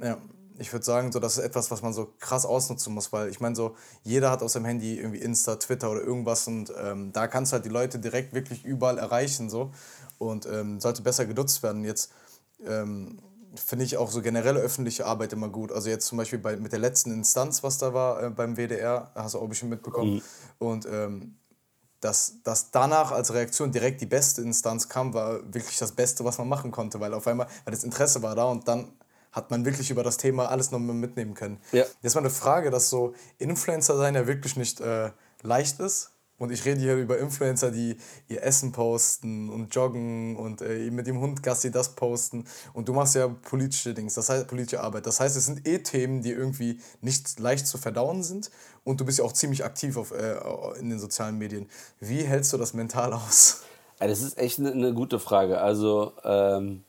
Ja, 0.02 0.18
ich 0.60 0.72
würde 0.72 0.84
sagen, 0.84 1.10
so, 1.10 1.20
das 1.20 1.38
ist 1.38 1.44
etwas, 1.44 1.70
was 1.70 1.80
man 1.80 1.94
so 1.94 2.12
krass 2.18 2.44
ausnutzen 2.44 2.92
muss, 2.92 3.12
weil 3.12 3.30
ich 3.30 3.40
meine, 3.40 3.56
so, 3.56 3.76
jeder 4.02 4.30
hat 4.30 4.42
auf 4.42 4.50
seinem 4.50 4.66
Handy 4.66 4.98
irgendwie 4.98 5.20
Insta, 5.20 5.56
Twitter 5.56 5.90
oder 5.90 6.02
irgendwas 6.02 6.46
und 6.46 6.70
ähm, 6.78 7.12
da 7.12 7.28
kannst 7.28 7.52
du 7.52 7.54
halt 7.54 7.64
die 7.64 7.70
Leute 7.70 7.98
direkt 7.98 8.34
wirklich 8.34 8.64
überall 8.64 8.98
erreichen 8.98 9.48
so 9.48 9.72
und 10.18 10.44
ähm, 10.46 10.78
sollte 10.78 11.00
besser 11.00 11.24
genutzt 11.24 11.62
werden. 11.62 11.84
Jetzt 11.84 12.12
ähm, 12.66 13.20
finde 13.54 13.86
ich 13.86 13.96
auch 13.96 14.10
so 14.10 14.20
generelle 14.20 14.60
öffentliche 14.60 15.06
Arbeit 15.06 15.32
immer 15.32 15.48
gut. 15.48 15.72
Also 15.72 15.88
jetzt 15.88 16.06
zum 16.06 16.18
Beispiel 16.18 16.38
bei, 16.38 16.56
mit 16.56 16.72
der 16.72 16.78
letzten 16.78 17.10
Instanz, 17.10 17.62
was 17.62 17.78
da 17.78 17.94
war 17.94 18.22
äh, 18.22 18.30
beim 18.30 18.56
WDR, 18.56 19.10
hast 19.14 19.34
du 19.34 19.38
auch 19.38 19.48
bestimmt 19.48 19.70
mitbekommen. 19.70 20.16
Mhm. 20.16 20.22
Und 20.58 20.86
ähm, 20.86 21.36
dass, 22.00 22.42
dass 22.44 22.70
danach 22.70 23.12
als 23.12 23.32
Reaktion 23.32 23.72
direkt 23.72 24.00
die 24.00 24.06
beste 24.06 24.42
Instanz 24.42 24.88
kam, 24.88 25.14
war 25.14 25.40
wirklich 25.54 25.78
das 25.78 25.92
Beste, 25.92 26.24
was 26.24 26.38
man 26.38 26.48
machen 26.48 26.70
konnte, 26.70 27.00
weil 27.00 27.12
auf 27.14 27.26
einmal, 27.26 27.46
weil 27.64 27.72
das 27.72 27.84
Interesse 27.84 28.22
war 28.22 28.34
da 28.34 28.44
und 28.44 28.68
dann 28.68 28.92
hat 29.32 29.50
man 29.50 29.64
wirklich 29.64 29.90
über 29.90 30.02
das 30.02 30.16
Thema 30.16 30.50
alles 30.50 30.70
noch 30.70 30.78
mitnehmen 30.78 31.34
können. 31.34 31.58
Ja. 31.72 31.84
Jetzt 32.02 32.14
mal 32.14 32.20
eine 32.20 32.30
Frage, 32.30 32.70
dass 32.70 32.90
so 32.90 33.14
Influencer 33.38 33.96
sein 33.96 34.14
ja 34.14 34.26
wirklich 34.26 34.56
nicht 34.56 34.80
äh, 34.80 35.10
leicht 35.42 35.80
ist. 35.80 36.10
Und 36.40 36.50
ich 36.50 36.64
rede 36.64 36.80
hier 36.80 36.96
über 36.96 37.18
Influencer, 37.18 37.70
die 37.70 37.98
ihr 38.28 38.42
Essen 38.42 38.72
posten 38.72 39.50
und 39.50 39.74
joggen 39.74 40.36
und 40.36 40.62
äh, 40.62 40.90
mit 40.90 41.06
dem 41.06 41.20
Hund 41.20 41.42
Gassi 41.42 41.70
das 41.70 41.94
posten. 41.94 42.46
Und 42.72 42.88
du 42.88 42.94
machst 42.94 43.14
ja 43.14 43.28
politische 43.28 43.92
Dings, 43.92 44.14
das 44.14 44.30
heißt 44.30 44.48
politische 44.48 44.80
Arbeit. 44.80 45.04
Das 45.04 45.20
heißt, 45.20 45.36
es 45.36 45.44
sind 45.44 45.68
eh 45.68 45.80
Themen, 45.80 46.22
die 46.22 46.30
irgendwie 46.30 46.80
nicht 47.02 47.38
leicht 47.38 47.66
zu 47.66 47.76
verdauen 47.76 48.22
sind. 48.22 48.50
Und 48.84 49.02
du 49.02 49.04
bist 49.04 49.18
ja 49.18 49.24
auch 49.26 49.34
ziemlich 49.34 49.66
aktiv 49.66 49.98
auf, 49.98 50.12
äh, 50.12 50.38
in 50.78 50.88
den 50.88 50.98
sozialen 50.98 51.36
Medien. 51.36 51.68
Wie 52.00 52.22
hältst 52.22 52.54
du 52.54 52.56
das 52.56 52.72
mental 52.72 53.12
aus? 53.12 53.60
Das 53.98 54.22
ist 54.22 54.38
echt 54.38 54.58
eine, 54.58 54.72
eine 54.72 54.94
gute 54.94 55.20
Frage. 55.20 55.60
Also 55.60 56.14
ähm, 56.24 56.84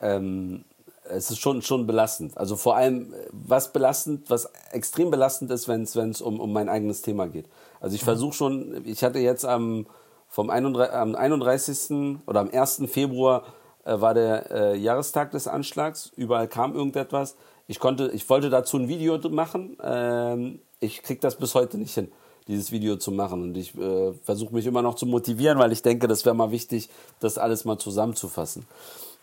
ähm, 0.00 0.64
es 1.10 1.30
ist 1.30 1.38
schon, 1.38 1.62
schon 1.62 1.86
belastend. 1.86 2.36
Also 2.36 2.56
vor 2.56 2.76
allem, 2.76 3.14
was 3.32 3.72
belastend, 3.72 4.30
was 4.30 4.50
extrem 4.72 5.10
belastend 5.10 5.50
ist, 5.50 5.68
wenn 5.68 5.82
es 5.82 6.20
um, 6.20 6.40
um 6.40 6.52
mein 6.52 6.68
eigenes 6.68 7.02
Thema 7.02 7.26
geht. 7.26 7.46
Also 7.80 7.94
ich 7.94 8.02
mhm. 8.02 8.06
versuche 8.06 8.34
schon, 8.34 8.82
ich 8.84 9.02
hatte 9.02 9.18
jetzt 9.18 9.44
am, 9.44 9.86
vom 10.28 10.50
31, 10.50 10.94
am 10.94 11.14
31. 11.14 12.18
oder 12.26 12.40
am 12.40 12.50
1. 12.50 12.82
Februar 12.86 13.44
äh, 13.84 14.00
war 14.00 14.14
der 14.14 14.50
äh, 14.50 14.76
Jahrestag 14.76 15.30
des 15.30 15.48
Anschlags. 15.48 16.12
Überall 16.16 16.48
kam 16.48 16.74
irgendetwas. 16.74 17.36
Ich 17.66 17.80
konnte, 17.80 18.10
ich 18.12 18.28
wollte 18.28 18.50
dazu 18.50 18.76
ein 18.76 18.88
Video 18.88 19.18
machen. 19.30 19.76
Ähm, 19.82 20.60
ich 20.80 21.02
kriege 21.02 21.20
das 21.20 21.36
bis 21.36 21.54
heute 21.54 21.78
nicht 21.78 21.94
hin, 21.94 22.10
dieses 22.46 22.70
Video 22.70 22.96
zu 22.96 23.10
machen. 23.10 23.42
Und 23.42 23.56
ich 23.56 23.76
äh, 23.76 24.12
versuche 24.24 24.54
mich 24.54 24.66
immer 24.66 24.82
noch 24.82 24.94
zu 24.94 25.06
motivieren, 25.06 25.58
weil 25.58 25.72
ich 25.72 25.82
denke, 25.82 26.08
das 26.08 26.24
wäre 26.24 26.34
mal 26.34 26.50
wichtig, 26.50 26.88
das 27.20 27.38
alles 27.38 27.64
mal 27.64 27.78
zusammenzufassen. 27.78 28.66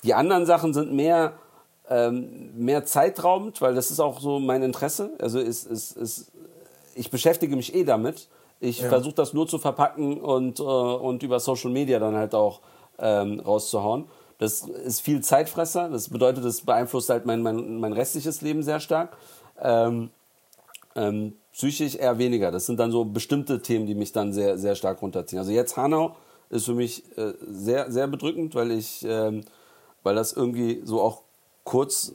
Die 0.03 0.13
anderen 0.13 0.45
Sachen 0.45 0.73
sind 0.73 0.93
mehr 0.93 1.33
ähm, 1.89 2.51
mehr 2.55 2.85
zeitraubend, 2.85 3.61
weil 3.61 3.75
das 3.75 3.91
ist 3.91 3.99
auch 3.99 4.19
so 4.19 4.39
mein 4.39 4.63
Interesse. 4.63 5.11
Also 5.19 5.39
ist, 5.39 5.65
ist, 5.65 5.97
ist, 5.97 6.31
ich 6.95 7.11
beschäftige 7.11 7.55
mich 7.55 7.75
eh 7.75 7.83
damit. 7.83 8.27
Ich 8.59 8.79
ja. 8.79 8.89
versuche 8.89 9.15
das 9.15 9.33
nur 9.33 9.47
zu 9.47 9.59
verpacken 9.59 10.19
und, 10.19 10.59
äh, 10.59 10.63
und 10.63 11.23
über 11.23 11.39
Social 11.39 11.71
Media 11.71 11.99
dann 11.99 12.15
halt 12.15 12.33
auch 12.33 12.61
ähm, 12.97 13.39
rauszuhauen. 13.39 14.05
Das 14.37 14.61
ist 14.63 15.01
viel 15.01 15.21
Zeitfresser. 15.21 15.89
Das 15.89 16.09
bedeutet, 16.09 16.43
das 16.43 16.61
beeinflusst 16.61 17.09
halt 17.09 17.25
mein, 17.25 17.41
mein, 17.41 17.79
mein 17.79 17.93
restliches 17.93 18.41
Leben 18.41 18.63
sehr 18.63 18.79
stark. 18.79 19.17
Ähm, 19.61 20.09
ähm, 20.95 21.33
psychisch 21.53 21.95
eher 21.95 22.17
weniger. 22.17 22.51
Das 22.51 22.65
sind 22.65 22.79
dann 22.79 22.91
so 22.91 23.05
bestimmte 23.05 23.61
Themen, 23.61 23.85
die 23.85 23.95
mich 23.95 24.11
dann 24.11 24.33
sehr, 24.33 24.57
sehr 24.57 24.75
stark 24.75 25.01
runterziehen. 25.01 25.39
Also 25.39 25.51
jetzt 25.51 25.77
Hanau 25.77 26.15
ist 26.49 26.65
für 26.65 26.73
mich 26.73 27.03
äh, 27.17 27.33
sehr, 27.41 27.91
sehr 27.91 28.07
bedrückend, 28.07 28.55
weil 28.55 28.71
ich, 28.71 29.05
ähm, 29.07 29.43
weil 30.03 30.15
das 30.15 30.33
irgendwie 30.33 30.81
so 30.83 31.01
auch 31.01 31.21
kurz, 31.65 32.13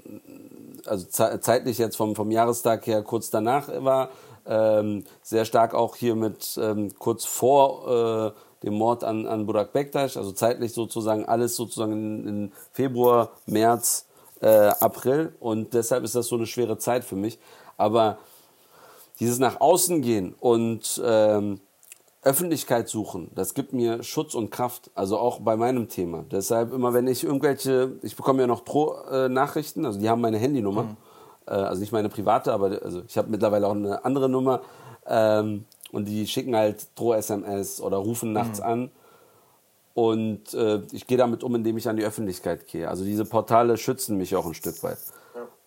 also 0.87 1.07
zeitlich 1.07 1.77
jetzt 1.77 1.97
vom, 1.97 2.17
vom 2.17 2.31
Jahrestag 2.31 2.87
her 2.87 3.03
kurz 3.03 3.29
danach 3.29 3.69
war, 3.85 4.09
ähm, 4.47 5.05
sehr 5.23 5.45
stark 5.45 5.75
auch 5.75 5.97
hier 5.97 6.15
mit 6.15 6.59
ähm, 6.61 6.91
kurz 6.99 7.27
vor 7.27 8.33
äh, 8.33 8.65
dem 8.65 8.75
Mord 8.75 9.05
an, 9.05 9.27
an 9.27 9.45
Burak 9.45 9.73
Bektaş, 9.73 10.17
also 10.17 10.33
zeitlich 10.33 10.73
sozusagen 10.73 11.27
alles 11.27 11.57
sozusagen 11.57 11.93
in, 11.93 12.27
in 12.27 12.53
Februar, 12.73 13.33
März, 13.47 14.07
äh, 14.41 14.47
April 14.81 15.35
und 15.41 15.75
deshalb 15.75 16.05
ist 16.05 16.15
das 16.15 16.29
so 16.29 16.37
eine 16.37 16.47
schwere 16.47 16.79
Zeit 16.79 17.05
für 17.05 17.17
mich. 17.17 17.39
Aber 17.77 18.19
dieses 19.19 19.39
nach 19.39 19.61
außen 19.61 20.01
gehen 20.01 20.35
und 20.41 21.01
ähm, 21.05 21.61
Öffentlichkeit 22.22 22.88
suchen, 22.88 23.30
das 23.35 23.54
gibt 23.54 23.72
mir 23.72 24.02
Schutz 24.02 24.35
und 24.35 24.50
Kraft, 24.50 24.90
also 24.94 25.18
auch 25.18 25.40
bei 25.40 25.56
meinem 25.56 25.88
Thema. 25.88 26.24
Deshalb 26.30 26.72
immer, 26.72 26.92
wenn 26.92 27.06
ich 27.06 27.24
irgendwelche, 27.24 27.92
ich 28.02 28.14
bekomme 28.14 28.42
ja 28.42 28.46
noch 28.46 28.64
Pro-Nachrichten, 28.64 29.87
also 29.87 29.98
die 29.98 30.11
haben 30.11 30.20
meine 30.20 30.37
Handynummer, 30.37 30.83
mhm. 30.83 30.96
äh, 31.46 31.52
also 31.52 31.80
nicht 31.80 31.92
meine 31.92 32.11
private, 32.11 32.52
aber 32.52 32.83
also 32.83 33.02
ich 33.06 33.16
habe 33.16 33.30
mittlerweile 33.30 33.66
auch 33.66 33.74
eine 33.74 34.04
andere 34.04 34.28
Nummer 34.28 34.61
ähm, 35.06 35.64
und 35.92 36.09
die 36.09 36.26
schicken 36.26 36.54
halt 36.54 36.88
Droh-SMS 36.96 37.81
oder 37.81 37.96
rufen 37.96 38.35
nachts 38.35 38.58
mhm. 38.58 38.66
an 38.66 38.90
und 39.94 40.52
äh, 40.52 40.83
ich 40.92 41.06
gehe 41.06 41.16
damit 41.16 41.42
um, 41.42 41.54
indem 41.54 41.79
ich 41.79 41.88
an 41.88 41.96
die 41.96 42.04
Öffentlichkeit 42.04 42.66
gehe. 42.66 42.88
Also 42.88 43.04
diese 43.04 43.25
Portale 43.25 43.79
schützen 43.79 44.18
mich 44.18 44.37
auch 44.37 44.46
ein 44.46 44.54
Stück 44.54 44.83
weit. 44.83 44.98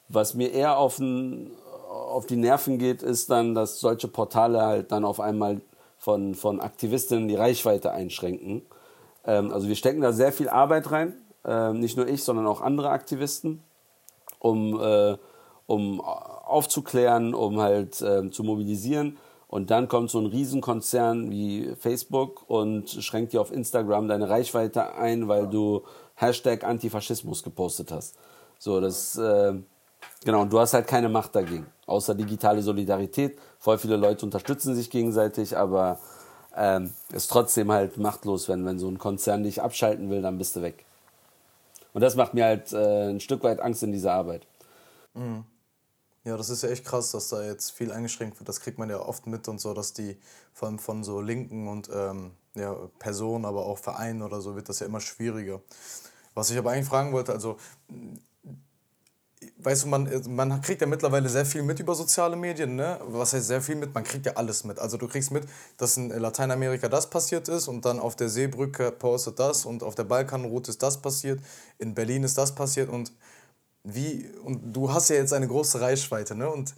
Was 0.08 0.36
mir 0.36 0.52
eher 0.52 0.78
auf, 0.78 1.00
ein, 1.00 1.52
auf 1.90 2.28
die 2.28 2.36
Nerven 2.36 2.78
geht, 2.78 3.02
ist 3.02 3.32
dann, 3.32 3.56
dass 3.56 3.80
solche 3.80 4.08
Portale 4.08 4.62
halt 4.62 4.92
dann 4.92 5.04
auf 5.04 5.20
einmal 5.20 5.62
von, 6.04 6.36
von 6.36 6.60
Aktivistinnen 6.60 7.30
die 7.30 7.36
Reichweite 7.36 7.94
einschränken. 7.94 8.64
Ähm, 9.26 9.54
also 9.54 9.70
wir 9.70 9.76
stecken 9.76 10.02
da 10.02 10.12
sehr 10.12 10.34
viel 10.34 10.50
Arbeit 10.50 10.92
rein, 10.92 11.14
äh, 11.46 11.72
nicht 11.72 11.96
nur 11.96 12.10
ich, 12.10 12.26
sondern 12.26 12.46
auch 12.46 12.60
andere 12.60 12.90
Aktivisten, 12.90 13.64
um, 14.40 14.78
äh, 14.82 15.16
um 15.66 16.02
aufzuklären, 16.02 17.34
um 17.34 17.62
halt 17.62 18.02
äh, 18.02 18.30
zu 18.30 18.44
mobilisieren. 18.44 19.18
Und 19.48 19.72
dann 19.72 19.88
kommt 19.88 20.10
so 20.10 20.20
ein 20.20 20.26
Riesenkonzern 20.26 21.32
wie 21.32 21.74
Facebook 21.80 22.44
und 22.50 22.90
schränkt 22.90 23.32
dir 23.32 23.40
auf 23.40 23.54
Instagram 23.54 24.10
deine 24.10 24.28
Reichweite 24.28 24.96
ein, 24.96 25.30
weil 25.30 25.48
du 25.48 25.84
Hashtag 26.16 26.66
Antifaschismus 26.66 27.44
gepostet 27.44 27.94
hast. 27.94 28.18
So, 28.60 28.82
das, 28.82 29.18
äh, 29.18 29.54
genau, 30.26 30.42
und 30.42 30.52
du 30.52 30.60
hast 30.60 30.74
halt 30.74 30.88
keine 30.88 31.10
Macht 31.10 31.36
dagegen, 31.36 31.66
außer 31.86 32.16
digitale 32.16 32.62
Solidarität. 32.62 33.38
Voll 33.60 33.78
viele 33.78 33.98
Leute 33.98 34.26
unterstützen 34.26 34.76
sich 34.76 34.90
gegenseitig, 34.90 35.58
aber 35.58 36.00
ähm, 36.56 36.94
ist 37.12 37.30
trotzdem 37.30 37.72
halt 37.72 37.98
machtlos, 37.98 38.48
wenn, 38.48 38.66
wenn 38.66 38.80
so 38.80 38.88
ein 38.88 39.00
Konzern 39.00 39.44
dich 39.44 39.62
abschalten 39.62 40.10
will, 40.10 40.22
dann 40.22 40.38
bist 40.38 40.56
du 40.56 40.62
weg. 40.62 40.86
Und 41.94 42.02
das 42.02 42.16
macht 42.16 42.34
mir 42.34 42.46
halt 42.46 42.74
äh, 42.74 43.10
ein 43.10 43.20
Stück 43.20 43.44
weit 43.44 43.60
Angst 43.60 43.84
in 43.84 43.92
dieser 43.92 44.14
Arbeit. 44.14 44.48
Mhm. 45.14 45.46
Ja, 46.26 46.38
das 46.38 46.50
ist 46.50 46.64
ja 46.64 46.70
echt 46.70 46.86
krass, 46.86 47.12
dass 47.12 47.30
da 47.30 47.44
jetzt 47.44 47.72
viel 47.72 47.92
eingeschränkt 47.92 48.40
wird. 48.40 48.48
Das 48.48 48.62
kriegt 48.62 48.80
man 48.80 48.90
ja 48.90 49.00
oft 49.00 49.28
mit 49.28 49.48
und 49.50 49.60
so, 49.60 49.74
dass 49.74 49.94
die 49.94 50.18
vor 50.54 50.70
allem 50.70 50.80
von 50.80 51.04
so 51.04 51.20
Linken 51.20 51.68
und 51.68 51.90
ähm, 51.94 52.32
ja, 52.56 52.74
Personen, 52.98 53.46
aber 53.46 53.66
auch 53.66 53.78
Vereinen 53.78 54.22
oder 54.22 54.40
so, 54.40 54.56
wird 54.56 54.70
das 54.70 54.80
ja 54.80 54.86
immer 54.86 55.02
schwieriger. 55.02 55.62
Was 56.34 56.50
ich 56.50 56.58
aber 56.58 56.72
eigentlich 56.72 56.88
fragen 56.88 57.12
wollte, 57.12 57.34
also 57.34 57.58
weißt 59.58 59.84
du, 59.84 59.88
man, 59.88 60.10
man 60.28 60.62
kriegt 60.62 60.82
ja 60.82 60.88
mittlerweile 60.88 61.30
sehr 61.30 61.46
viel 61.46 61.64
mit 61.64 61.80
über 61.80 61.96
soziale 61.96 62.36
Medien, 62.36 62.76
ne? 62.76 63.00
Was 63.06 63.34
heißt 63.34 63.48
sehr 63.48 63.62
viel 63.62 63.76
mit? 63.76 63.94
Man 63.94 64.04
kriegt 64.04 64.26
ja 64.26 64.34
alles 64.34 64.64
mit. 64.64 64.80
Also 64.80 64.98
du 64.98 65.08
kriegst 65.08 65.32
mit, 65.32 65.46
dass 65.78 65.98
in 65.98 66.10
Lateinamerika 66.10 66.90
das 66.90 67.10
passiert 67.10 67.48
ist 67.48 67.68
und 67.68 67.86
dann 67.86 68.00
auf 68.00 68.16
der 68.16 68.30
Seebrücke 68.30 68.92
postet 68.92 69.40
das 69.40 69.66
und 69.66 69.84
auf 69.84 69.96
der 69.96 70.04
Balkanroute 70.06 70.72
ist 70.72 70.84
das 70.84 71.02
passiert, 71.02 71.40
in 71.78 71.94
Berlin 71.94 72.24
ist 72.24 72.38
das 72.38 72.56
passiert 72.56 72.90
und 72.90 73.12
wie, 73.84 74.30
und 74.44 74.74
du 74.74 74.94
hast 74.94 75.10
ja 75.10 75.18
jetzt 75.18 75.34
eine 75.34 75.48
große 75.48 75.82
Reichweite, 75.82 76.36
ne? 76.36 76.50
Und 76.50 76.74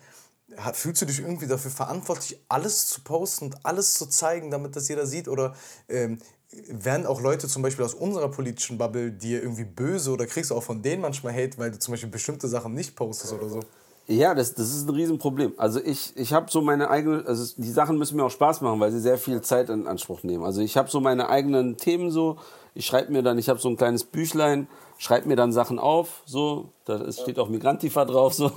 fühlst 0.74 1.02
du 1.02 1.06
dich 1.06 1.20
irgendwie 1.20 1.48
dafür 1.48 1.72
verantwortlich, 1.72 2.40
alles 2.48 2.88
zu 2.88 3.02
posten 3.02 3.46
und 3.46 3.66
alles 3.66 3.96
zu 3.96 4.06
zeigen, 4.08 4.52
damit 4.52 4.76
das 4.76 4.88
jeder 4.88 5.06
sieht? 5.06 5.28
Oder 5.28 5.56
ähm, 5.90 6.20
werden 6.68 7.06
auch 7.06 7.22
Leute 7.22 7.48
zum 7.48 7.62
Beispiel 7.62 7.86
aus 7.86 7.94
unserer 7.94 8.30
politischen 8.30 8.78
Bubble 8.78 9.12
dir 9.12 9.42
irgendwie 9.42 9.66
böse 9.66 10.12
oder 10.12 10.26
kriegst 10.26 10.52
du 10.52 10.56
auch 10.56 10.64
von 10.64 10.82
denen 10.82 11.02
manchmal 11.02 11.34
Hate, 11.34 11.58
weil 11.58 11.72
du 11.72 11.80
zum 11.80 11.92
Beispiel 11.94 12.10
bestimmte 12.10 12.48
Sachen 12.48 12.74
nicht 12.74 12.96
postest 12.96 13.34
oder 13.34 13.50
so? 13.50 13.60
Ja, 14.08 14.36
das, 14.36 14.54
das 14.54 14.76
ist 14.76 14.88
ein 14.88 14.94
Riesenproblem. 14.94 15.54
Also 15.58 15.80
ich, 15.84 16.16
ich 16.16 16.32
habe 16.32 16.52
so 16.52 16.62
meine 16.62 16.90
eigene, 16.92 17.24
also 17.26 17.54
die 17.58 17.72
Sachen 17.72 17.98
müssen 17.98 18.18
mir 18.18 18.26
auch 18.26 18.32
Spaß 18.32 18.62
machen, 18.62 18.80
weil 18.80 18.92
sie 18.92 19.00
sehr 19.00 19.18
viel 19.18 19.42
Zeit 19.42 19.70
in 19.70 19.88
Anspruch 19.88 20.22
nehmen. 20.22 20.44
Also 20.44 20.62
ich 20.62 20.78
habe 20.78 20.90
so 20.90 21.00
meine 21.00 21.30
eigenen 21.30 21.78
Themen 21.78 22.12
so, 22.12 22.38
ich 22.76 22.86
schreibe 22.86 23.12
mir 23.12 23.24
dann, 23.24 23.40
ich 23.40 23.50
habe 23.50 23.60
so 23.60 23.68
ein 23.68 23.78
kleines 23.78 24.04
Büchlein, 24.04 24.68
schreibe 25.00 25.28
mir 25.28 25.36
dann 25.36 25.52
Sachen 25.52 25.80
auf, 25.80 26.22
so, 26.26 26.70
da 26.86 27.12
steht 27.12 27.40
auch 27.40 27.50
Migrantifa 27.50 28.06
drauf, 28.06 28.36
so. 28.36 28.52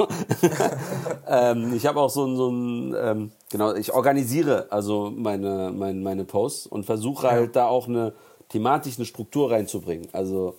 ähm, 1.26 1.72
ich 1.74 1.86
habe 1.86 2.00
auch 2.00 2.10
so, 2.10 2.34
so 2.36 2.50
ein, 2.50 2.94
ähm, 3.00 3.30
genau, 3.50 3.74
ich 3.74 3.94
organisiere 3.94 4.66
also 4.70 5.10
meine, 5.14 5.72
meine, 5.74 6.00
meine 6.00 6.24
Posts 6.24 6.66
und 6.66 6.84
versuche 6.84 7.30
halt 7.30 7.56
da 7.56 7.68
auch 7.68 7.88
eine 7.88 8.12
thematisch 8.50 8.98
eine 8.98 9.06
Struktur 9.06 9.50
reinzubringen. 9.50 10.08
Also 10.12 10.56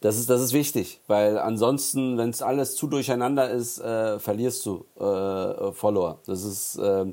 das 0.00 0.18
ist, 0.18 0.30
das 0.30 0.40
ist 0.40 0.52
wichtig, 0.52 1.00
weil 1.06 1.38
ansonsten, 1.38 2.18
wenn 2.18 2.30
es 2.30 2.42
alles 2.42 2.76
zu 2.76 2.86
durcheinander 2.86 3.50
ist, 3.50 3.80
äh, 3.80 4.18
verlierst 4.18 4.64
du 4.66 4.84
äh, 4.96 5.72
Follower. 5.72 6.20
Das 6.26 6.44
ist 6.44 6.76
äh, 6.76 7.06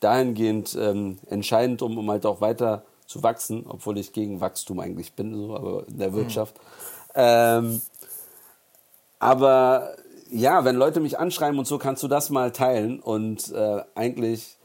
dahingehend 0.00 0.76
ähm, 0.80 1.18
entscheidend, 1.26 1.82
um, 1.82 1.98
um 1.98 2.10
halt 2.10 2.24
auch 2.24 2.40
weiter 2.40 2.84
zu 3.06 3.22
wachsen, 3.22 3.66
obwohl 3.68 3.98
ich 3.98 4.12
gegen 4.12 4.40
Wachstum 4.40 4.80
eigentlich 4.80 5.12
bin, 5.14 5.34
so, 5.34 5.54
aber 5.54 5.86
in 5.88 5.98
der. 5.98 6.14
Wirtschaft. 6.14 6.56
Mhm 6.56 7.00
ähm, 7.14 7.82
aber 9.18 9.96
ja, 10.30 10.64
wenn 10.64 10.76
Leute 10.76 11.00
mich 11.00 11.18
anschreiben 11.18 11.58
und 11.58 11.66
so, 11.66 11.78
kannst 11.78 12.02
du 12.02 12.08
das 12.08 12.30
mal 12.30 12.52
teilen 12.52 13.00
und 13.00 13.52
äh, 13.52 13.82
eigentlich 13.94 14.58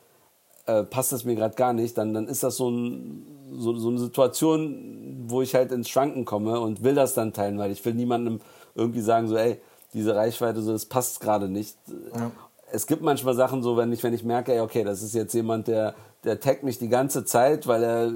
äh, 0.66 0.84
passt 0.84 1.12
das 1.12 1.26
mir 1.26 1.36
gerade 1.36 1.56
gar 1.56 1.74
nicht, 1.74 1.98
dann, 1.98 2.14
dann 2.14 2.28
ist 2.28 2.44
das 2.44 2.58
so, 2.58 2.70
ein, 2.70 3.26
so, 3.58 3.76
so 3.76 3.90
eine 3.90 4.00
Situation, 4.00 5.26
wo 5.28 5.42
ich 5.42 5.56
halt 5.56 5.72
ins 5.72 5.90
Schwanken 5.90 6.26
komme 6.26 6.60
und 6.60 6.84
will 6.84 6.96
das 6.96 7.14
dann 7.14 7.34
teilen, 7.34 7.58
weil 7.58 7.72
ich 7.72 7.84
will 7.86 7.94
niemandem 7.94 8.42
irgendwie 8.74 9.02
sagen, 9.02 9.28
so, 9.28 9.36
ey, 9.36 9.60
diese 9.94 10.16
Reichweite, 10.16 10.62
so, 10.62 10.72
das 10.72 10.86
passt 10.86 11.22
gerade 11.22 11.48
nicht. 11.48 11.78
Ja. 12.16 12.32
Es 12.72 12.88
gibt 12.88 13.02
manchmal 13.02 13.36
Sachen 13.36 13.64
so, 13.64 13.78
wenn 13.78 13.94
ich, 13.94 14.04
wenn 14.04 14.14
ich 14.14 14.24
merke, 14.24 14.54
ey, 14.54 14.60
okay, 14.60 14.84
das 14.84 15.02
ist 15.02 15.14
jetzt 15.14 15.34
jemand, 15.34 15.68
der, 15.68 15.96
der 16.24 16.40
taggt 16.40 16.64
mich 16.64 16.80
die 16.80 16.90
ganze 16.90 17.24
Zeit, 17.24 17.68
weil 17.68 17.84
er 17.84 18.12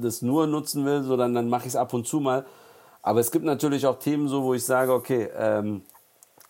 das 0.00 0.22
nur 0.22 0.46
nutzen 0.46 0.84
will, 0.84 1.02
so, 1.02 1.16
dann, 1.16 1.34
dann 1.34 1.48
mache 1.48 1.62
ich 1.62 1.68
es 1.68 1.76
ab 1.76 1.94
und 1.94 2.06
zu 2.06 2.20
mal. 2.20 2.44
Aber 3.02 3.20
es 3.20 3.30
gibt 3.30 3.44
natürlich 3.44 3.86
auch 3.86 3.98
Themen 3.98 4.28
so, 4.28 4.42
wo 4.42 4.52
ich 4.52 4.64
sage, 4.64 4.92
okay, 4.92 5.28
ähm, 5.38 5.82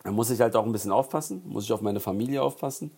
da 0.03 0.11
muss 0.11 0.31
ich 0.31 0.41
halt 0.41 0.55
auch 0.55 0.65
ein 0.65 0.71
bisschen 0.71 0.91
aufpassen, 0.91 1.43
muss 1.45 1.65
ich 1.65 1.71
auf 1.71 1.81
meine 1.81 1.99
Familie 1.99 2.41
aufpassen. 2.41 2.91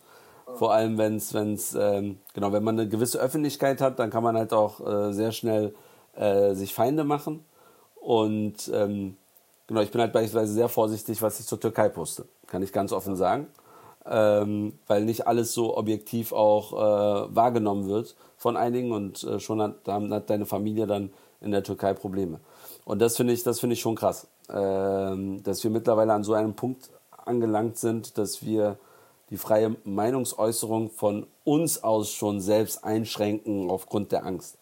Vor 0.56 0.72
allem, 0.72 0.98
wenn 0.98 1.16
es, 1.16 1.74
ähm, 1.74 2.18
genau, 2.34 2.52
wenn 2.52 2.64
man 2.64 2.78
eine 2.78 2.88
gewisse 2.88 3.18
Öffentlichkeit 3.18 3.80
hat, 3.80 3.98
dann 3.98 4.10
kann 4.10 4.22
man 4.22 4.36
halt 4.36 4.52
auch 4.52 4.80
äh, 4.80 5.12
sehr 5.12 5.32
schnell 5.32 5.74
äh, 6.16 6.54
sich 6.54 6.74
Feinde 6.74 7.04
machen. 7.04 7.44
Und 7.96 8.70
ähm, 8.72 9.16
genau, 9.66 9.80
ich 9.80 9.90
bin 9.90 10.00
halt 10.00 10.12
beispielsweise 10.12 10.52
sehr 10.52 10.68
vorsichtig, 10.68 11.20
was 11.22 11.40
ich 11.40 11.46
zur 11.46 11.60
Türkei 11.60 11.88
poste, 11.88 12.24
kann 12.46 12.62
ich 12.62 12.72
ganz 12.72 12.92
offen 12.92 13.16
sagen. 13.16 13.46
Ähm, 14.06 14.78
weil 14.86 15.04
nicht 15.04 15.26
alles 15.26 15.52
so 15.52 15.76
objektiv 15.76 16.32
auch 16.32 16.72
äh, 16.72 17.34
wahrgenommen 17.34 17.86
wird 17.86 18.16
von 18.38 18.56
einigen 18.56 18.92
und 18.92 19.22
äh, 19.24 19.38
schon 19.38 19.60
hat, 19.60 19.86
hat 19.86 20.30
deine 20.30 20.46
Familie 20.46 20.86
dann 20.86 21.10
in 21.42 21.50
der 21.50 21.62
Türkei 21.62 21.92
Probleme. 21.92 22.40
Und 22.86 23.00
das 23.00 23.16
finde 23.16 23.34
ich, 23.34 23.42
das 23.42 23.60
finde 23.60 23.74
ich 23.74 23.80
schon 23.80 23.96
krass, 23.96 24.26
ähm, 24.50 25.42
dass 25.42 25.62
wir 25.62 25.70
mittlerweile 25.70 26.14
an 26.14 26.24
so 26.24 26.32
einem 26.32 26.54
Punkt 26.54 26.88
angelangt 27.24 27.76
sind, 27.76 28.16
dass 28.16 28.44
wir 28.44 28.78
die 29.30 29.36
freie 29.36 29.76
Meinungsäußerung 29.84 30.90
von 30.90 31.26
uns 31.44 31.82
aus 31.82 32.12
schon 32.12 32.40
selbst 32.40 32.84
einschränken 32.84 33.70
aufgrund 33.70 34.12
der 34.12 34.26
Angst, 34.26 34.58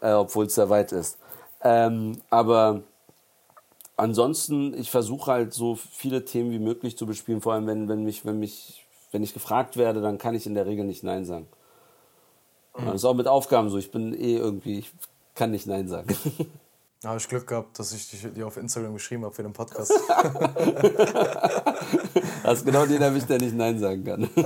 äh, 0.00 0.12
obwohl 0.12 0.46
es 0.46 0.54
sehr 0.56 0.68
weit 0.68 0.92
ist. 0.92 1.18
Ähm, 1.62 2.20
aber 2.28 2.82
ansonsten, 3.96 4.74
ich 4.74 4.90
versuche 4.90 5.30
halt 5.30 5.54
so 5.54 5.76
viele 5.76 6.24
Themen 6.24 6.50
wie 6.50 6.58
möglich 6.58 6.96
zu 6.96 7.06
bespielen, 7.06 7.40
vor 7.40 7.54
allem 7.54 7.66
wenn, 7.66 7.88
wenn, 7.88 8.04
mich, 8.04 8.24
wenn, 8.24 8.38
mich, 8.38 8.84
wenn 9.12 9.22
ich 9.22 9.32
gefragt 9.32 9.76
werde, 9.76 10.00
dann 10.00 10.18
kann 10.18 10.34
ich 10.34 10.46
in 10.46 10.54
der 10.54 10.66
Regel 10.66 10.84
nicht 10.84 11.04
Nein 11.04 11.24
sagen. 11.24 11.46
Mhm. 12.76 12.86
Das 12.86 12.96
ist 12.96 13.04
auch 13.04 13.14
mit 13.14 13.28
Aufgaben 13.28 13.70
so, 13.70 13.78
ich 13.78 13.92
bin 13.92 14.12
eh 14.12 14.36
irgendwie, 14.36 14.80
ich 14.80 14.92
kann 15.34 15.52
nicht 15.52 15.66
Nein 15.66 15.88
sagen. 15.88 16.08
Da 17.00 17.10
habe 17.10 17.18
ich 17.18 17.28
Glück 17.28 17.46
gehabt, 17.46 17.78
dass 17.78 17.92
ich 17.92 18.08
dir 18.32 18.46
auf 18.46 18.56
Instagram 18.56 18.94
geschrieben 18.94 19.24
habe 19.26 19.34
für 19.34 19.42
den 19.42 19.52
Podcast. 19.52 19.92
das 22.44 22.58
ist 22.58 22.64
genau 22.66 22.84
den 22.84 23.00
erwischt, 23.00 23.30
der 23.30 23.38
nicht 23.38 23.54
Nein 23.54 23.78
sagen 23.78 24.04
kann. 24.04 24.28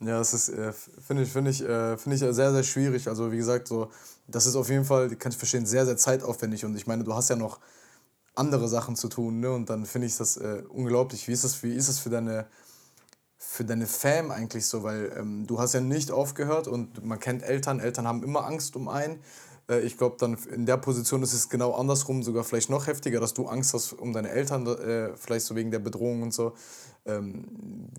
ja, 0.00 0.18
das 0.18 0.34
ist, 0.34 0.50
äh, 0.50 0.72
finde 0.72 1.22
ich, 1.22 1.32
finde 1.32 1.50
ich, 1.50 1.62
äh, 1.62 1.96
finde 1.96 2.16
ich 2.16 2.20
sehr, 2.34 2.52
sehr 2.52 2.62
schwierig. 2.62 3.08
Also, 3.08 3.32
wie 3.32 3.38
gesagt, 3.38 3.66
so, 3.68 3.90
das 4.28 4.46
ist 4.46 4.54
auf 4.54 4.68
jeden 4.68 4.84
Fall, 4.84 5.08
kann 5.16 5.32
ich 5.32 5.38
verstehen, 5.38 5.64
sehr, 5.64 5.86
sehr 5.86 5.96
zeitaufwendig. 5.96 6.64
Und 6.66 6.76
ich 6.76 6.86
meine, 6.86 7.04
du 7.04 7.14
hast 7.14 7.30
ja 7.30 7.36
noch 7.36 7.58
andere 8.34 8.68
Sachen 8.68 8.96
zu 8.96 9.08
tun, 9.08 9.40
ne? 9.40 9.50
Und 9.50 9.70
dann 9.70 9.86
finde 9.86 10.06
ich 10.08 10.16
das 10.16 10.36
äh, 10.36 10.62
unglaublich. 10.68 11.26
Wie 11.26 11.32
ist 11.32 11.44
das, 11.44 11.62
wie 11.62 11.74
ist 11.74 11.88
das 11.88 11.98
für 11.98 12.10
deine, 12.10 12.46
für 13.38 13.64
deine 13.64 13.86
Fam 13.86 14.30
eigentlich 14.30 14.66
so? 14.66 14.82
Weil 14.82 15.12
ähm, 15.18 15.46
du 15.46 15.58
hast 15.58 15.72
ja 15.72 15.80
nicht 15.80 16.10
aufgehört 16.10 16.68
und 16.68 17.04
man 17.04 17.18
kennt 17.18 17.42
Eltern, 17.42 17.80
Eltern 17.80 18.06
haben 18.06 18.22
immer 18.22 18.44
Angst 18.44 18.76
um 18.76 18.88
einen. 18.88 19.20
Äh, 19.70 19.80
ich 19.80 19.96
glaube, 19.96 20.16
dann 20.18 20.36
in 20.52 20.66
der 20.66 20.76
Position 20.76 21.22
ist 21.22 21.32
es 21.32 21.48
genau 21.48 21.72
andersrum, 21.72 22.22
sogar 22.22 22.44
vielleicht 22.44 22.70
noch 22.70 22.86
heftiger, 22.86 23.20
dass 23.20 23.32
du 23.32 23.46
Angst 23.46 23.72
hast 23.72 23.92
um 23.92 24.12
deine 24.12 24.30
Eltern, 24.30 24.66
äh, 24.66 25.16
vielleicht 25.16 25.46
so 25.46 25.54
wegen 25.54 25.70
der 25.70 25.78
Bedrohung 25.78 26.22
und 26.22 26.34
so. 26.34 26.52
Ähm, 27.06 27.46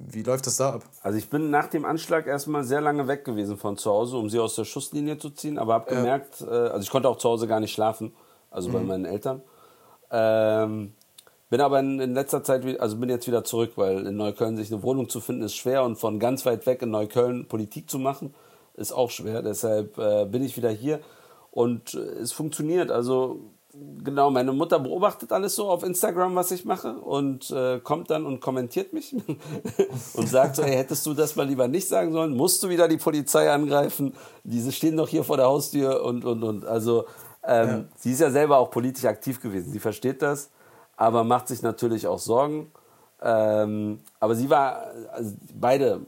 wie 0.08 0.22
läuft 0.22 0.46
das 0.46 0.58
da 0.58 0.74
ab? 0.74 0.84
Also 1.02 1.18
ich 1.18 1.30
bin 1.30 1.50
nach 1.50 1.68
dem 1.68 1.86
Anschlag 1.86 2.28
erstmal 2.28 2.64
sehr 2.64 2.82
lange 2.82 3.08
weg 3.08 3.26
gewesen 3.26 3.58
von 3.58 3.78
zu 3.78 3.90
Hause, 3.90 4.18
um 4.18 4.30
sie 4.30 4.40
aus 4.40 4.56
der 4.56 4.66
Schusslinie 4.66 5.18
zu 5.18 5.32
ziehen, 5.32 5.58
aber 5.58 5.74
habe 5.74 5.96
gemerkt, 5.96 6.42
äh, 6.42 6.46
also 6.46 6.82
ich 6.82 6.90
konnte 6.90 7.10
auch 7.10 7.18
zu 7.18 7.30
Hause 7.30 7.48
gar 7.48 7.60
nicht 7.60 7.74
schlafen, 7.74 8.14
also 8.52 8.70
mhm. 8.70 8.74
bei 8.74 8.80
meinen 8.82 9.06
Eltern. 9.06 9.42
Ähm, 10.12 10.94
bin 11.50 11.62
aber 11.62 11.80
in, 11.80 12.00
in, 12.00 12.14
letzter 12.14 12.44
Zeit, 12.44 12.64
also 12.80 12.96
bin 12.98 13.10
jetzt 13.10 13.28
wieder 13.28 13.44
zurück, 13.44 13.74
weil 13.76 14.06
in 14.06 14.16
Neukölln 14.16 14.56
sich 14.56 14.72
eine 14.72 14.84
Wohnung 14.84 15.10
zu 15.10 15.20
finden 15.20 15.44
ist 15.44 15.56
schwer 15.56 15.84
und 15.84 15.98
von 15.98 16.20
ganz 16.20 16.46
weit 16.46 16.66
weg 16.66 16.82
in 16.82 16.92
Neukölln 16.92 17.48
Politik 17.48 17.90
zu 17.90 17.98
machen 17.98 18.34
ist 18.76 18.94
auch 18.94 19.10
schwer. 19.10 19.42
Deshalb 19.42 19.98
äh, 19.98 20.26
bin 20.26 20.44
ich 20.44 20.56
wieder 20.56 20.70
hier 20.70 21.02
und 21.52 21.94
es 21.94 22.32
funktioniert. 22.32 22.92
Also 22.92 23.52
genau, 24.04 24.32
meine 24.32 24.52
Mutter 24.52 24.80
beobachtet 24.80 25.32
alles 25.32 25.56
so 25.56 25.70
auf 25.70 25.84
Instagram, 25.84 26.36
was 26.36 26.52
ich 26.52 26.66
mache 26.66 26.94
und 26.94 27.52
äh, 27.52 27.80
kommt 27.80 28.10
dann 28.10 28.26
und 28.26 28.40
kommentiert 28.40 28.94
mich 28.94 29.16
und 30.14 30.28
sagt 30.28 30.56
so, 30.56 30.64
hey, 30.64 30.76
hättest 30.76 31.06
du 31.06 31.14
das 31.14 31.36
mal 31.36 31.48
lieber 31.48 31.68
nicht 31.68 31.88
sagen 31.88 32.12
sollen? 32.12 32.36
Musst 32.36 32.64
du 32.64 32.70
wieder 32.70 32.88
die 32.88 32.98
Polizei 32.98 33.52
angreifen? 33.52 34.14
Diese 34.44 34.72
stehen 34.72 34.98
doch 34.98 35.08
hier 35.08 35.24
vor 35.24 35.38
der 35.38 35.46
Haustür 35.46 36.04
und, 36.04 36.26
und, 36.26 36.44
und. 36.44 36.66
Also 36.66 37.06
ähm, 37.44 37.68
ja. 37.68 37.84
sie 37.98 38.12
ist 38.12 38.22
ja 38.22 38.32
selber 38.32 38.58
auch 38.58 38.72
politisch 38.72 39.06
aktiv 39.06 39.42
gewesen. 39.42 39.72
Sie 39.72 39.80
versteht 39.80 40.22
das, 40.22 40.50
aber 40.98 41.24
macht 41.24 41.48
sich 41.48 41.62
natürlich 41.62 42.08
auch 42.08 42.20
Sorgen. 42.20 42.72
Ähm, 43.24 44.00
aber 44.20 44.36
sie 44.36 44.50
war, 44.50 44.88
also 45.12 45.36
beide, 45.54 46.02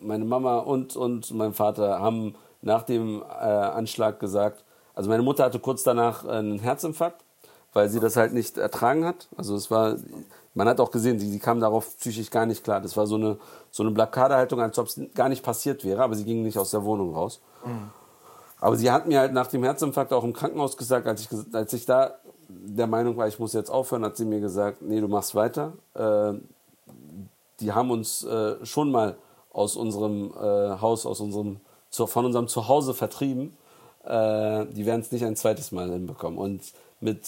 meine 0.00 0.24
Mama 0.24 0.58
und, 0.58 0.96
und 0.96 1.30
mein 1.32 1.52
Vater, 1.52 2.00
haben 2.00 2.34
nach 2.62 2.82
dem 2.82 3.22
äh, 3.22 3.24
Anschlag 3.24 4.18
gesagt, 4.18 4.64
also 4.96 5.08
meine 5.08 5.22
Mutter 5.22 5.44
hatte 5.44 5.60
kurz 5.60 5.84
danach 5.84 6.24
einen 6.24 6.58
Herzinfarkt, 6.58 7.22
weil 7.72 7.88
sie 7.88 8.00
das 8.00 8.16
halt 8.16 8.32
nicht 8.32 8.58
ertragen 8.58 9.04
hat. 9.04 9.28
Also 9.36 9.54
es 9.54 9.70
war, 9.70 9.96
man 10.54 10.66
hat 10.66 10.80
auch 10.80 10.90
gesehen, 10.90 11.20
sie, 11.20 11.30
sie 11.30 11.38
kam 11.38 11.60
darauf 11.60 11.96
psychisch 11.98 12.30
gar 12.30 12.46
nicht 12.46 12.64
klar. 12.64 12.80
Das 12.80 12.96
war 12.96 13.06
so 13.06 13.16
eine, 13.16 13.36
so 13.70 13.82
eine 13.82 13.92
Blockadehaltung, 13.92 14.60
als 14.60 14.78
ob 14.78 14.86
es 14.86 14.98
gar 15.14 15.28
nicht 15.28 15.44
passiert 15.44 15.84
wäre, 15.84 16.02
aber 16.02 16.16
sie 16.16 16.24
ging 16.24 16.42
nicht 16.42 16.58
aus 16.58 16.72
der 16.72 16.82
Wohnung 16.82 17.14
raus. 17.14 17.40
Mhm. 17.64 17.90
Aber 18.58 18.76
sie 18.76 18.90
hat 18.90 19.06
mir 19.06 19.20
halt 19.20 19.34
nach 19.34 19.48
dem 19.48 19.62
Herzinfarkt 19.62 20.14
auch 20.14 20.24
im 20.24 20.32
Krankenhaus 20.32 20.78
gesagt, 20.78 21.06
als 21.06 21.20
ich, 21.20 21.28
als 21.54 21.72
ich 21.74 21.84
da 21.84 22.14
der 22.48 22.86
Meinung 22.86 23.16
war, 23.18 23.28
ich 23.28 23.38
muss 23.38 23.52
jetzt 23.52 23.70
aufhören, 23.70 24.04
hat 24.04 24.16
sie 24.16 24.24
mir 24.24 24.40
gesagt, 24.40 24.80
nee, 24.80 25.00
du 25.00 25.08
machst 25.08 25.34
weiter. 25.34 25.74
Äh, 25.94 26.34
die 27.60 27.72
haben 27.72 27.90
uns 27.90 28.24
äh, 28.24 28.64
schon 28.64 28.90
mal 28.90 29.16
aus 29.52 29.76
unserem 29.76 30.32
äh, 30.40 30.80
Haus, 30.80 31.04
aus 31.04 31.20
unserem, 31.20 31.60
zu, 31.90 32.06
von 32.06 32.24
unserem 32.24 32.48
Zuhause 32.48 32.94
vertrieben. 32.94 33.56
Äh, 34.06 34.66
die 34.66 34.86
werden 34.86 35.00
es 35.00 35.10
nicht 35.10 35.24
ein 35.24 35.36
zweites 35.36 35.72
Mal 35.72 35.90
hinbekommen. 35.90 36.38
Und 36.38 36.62
mit, 37.00 37.20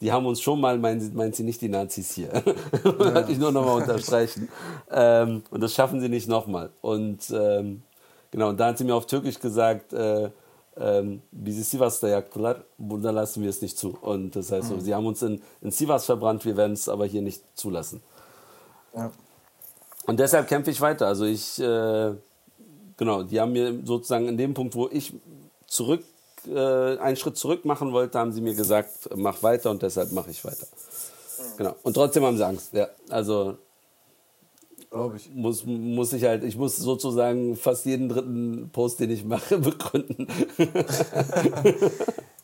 die 0.00 0.12
haben 0.12 0.26
uns 0.26 0.40
schon 0.40 0.60
mal, 0.60 0.78
meint, 0.78 1.14
meint 1.14 1.36
sie 1.36 1.44
nicht 1.44 1.60
die 1.60 1.68
Nazis 1.68 2.12
hier. 2.12 2.30
Ja. 2.34 2.44
Wollte 2.98 3.32
ich 3.32 3.38
nur 3.38 3.52
nochmal 3.52 3.82
unterstreichen. 3.82 4.48
Ähm, 4.90 5.42
und 5.50 5.62
das 5.62 5.74
schaffen 5.74 6.00
sie 6.00 6.08
nicht 6.08 6.28
nochmal. 6.28 6.70
Und 6.80 7.30
ähm, 7.30 7.82
genau, 8.30 8.48
und 8.50 8.58
da 8.58 8.68
hat 8.68 8.78
sie 8.78 8.84
mir 8.84 8.94
auf 8.94 9.06
Türkisch 9.06 9.38
gesagt, 9.38 9.92
äh, 9.92 10.30
ähm, 10.76 11.22
bizi 11.30 11.62
Sivas'ta 11.62 12.08
yaktılar, 12.08 12.64
burada 12.78 13.10
lassen 13.10 13.42
wir 13.42 13.50
es 13.50 13.62
nicht 13.62 13.78
zu. 13.78 13.96
Und 14.00 14.34
das 14.34 14.50
heißt 14.50 14.68
so, 14.68 14.74
mhm. 14.74 14.80
sie 14.80 14.94
haben 14.94 15.06
uns 15.06 15.22
in, 15.22 15.40
in 15.60 15.70
Sivas 15.70 16.04
verbrannt, 16.04 16.44
wir 16.44 16.56
werden 16.56 16.72
es 16.72 16.88
aber 16.88 17.06
hier 17.06 17.22
nicht 17.22 17.42
zulassen. 17.54 18.02
Ja. 18.94 19.12
Und 20.06 20.18
deshalb 20.18 20.48
kämpfe 20.48 20.70
ich 20.70 20.80
weiter. 20.80 21.06
Also 21.06 21.24
ich, 21.24 21.60
äh, 21.60 22.12
genau, 22.96 23.22
die 23.22 23.40
haben 23.40 23.52
mir 23.52 23.80
sozusagen 23.84 24.28
in 24.28 24.36
dem 24.36 24.52
Punkt, 24.52 24.74
wo 24.74 24.88
ich 24.90 25.12
zurück, 25.66 26.02
äh, 26.48 26.98
einen 26.98 27.16
Schritt 27.16 27.36
zurück 27.36 27.64
machen 27.64 27.92
wollte, 27.92 28.18
haben 28.18 28.32
sie 28.32 28.40
mir 28.40 28.54
gesagt, 28.54 29.10
mach 29.16 29.42
weiter 29.42 29.70
und 29.70 29.82
deshalb 29.82 30.12
mache 30.12 30.30
ich 30.30 30.44
weiter. 30.44 30.66
Mhm. 30.66 31.56
Genau. 31.56 31.74
Und 31.82 31.94
trotzdem 31.94 32.24
haben 32.24 32.36
sie 32.36 32.46
Angst. 32.46 32.72
Ja, 32.72 32.88
also 33.08 33.56
Glaube 34.94 35.16
ich. 35.16 35.28
Muss, 35.34 35.64
muss 35.66 36.12
ich 36.12 36.22
halt, 36.22 36.44
ich 36.44 36.56
muss 36.56 36.76
sozusagen 36.76 37.56
fast 37.56 37.84
jeden 37.84 38.08
dritten 38.08 38.70
Post, 38.70 39.00
den 39.00 39.10
ich 39.10 39.24
mache, 39.24 39.58
begründen. 39.58 40.28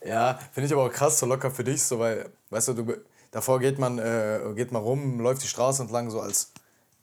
ja, 0.05 0.37
finde 0.51 0.67
ich 0.67 0.73
aber 0.73 0.87
auch 0.87 0.91
krass, 0.91 1.21
so 1.21 1.27
locker 1.27 1.53
für 1.53 1.63
dich, 1.63 1.81
so, 1.81 2.01
weil, 2.01 2.29
weißt 2.51 2.67
du, 2.69 2.73
du 2.73 2.95
davor 3.31 3.61
geht 3.61 3.79
man, 3.79 4.01
äh, 4.01 4.41
geht 4.57 4.73
man 4.73 4.83
rum, 4.83 5.21
läuft 5.21 5.45
die 5.45 5.47
Straße 5.47 5.81
entlang, 5.83 6.11
so 6.11 6.19
als, 6.19 6.51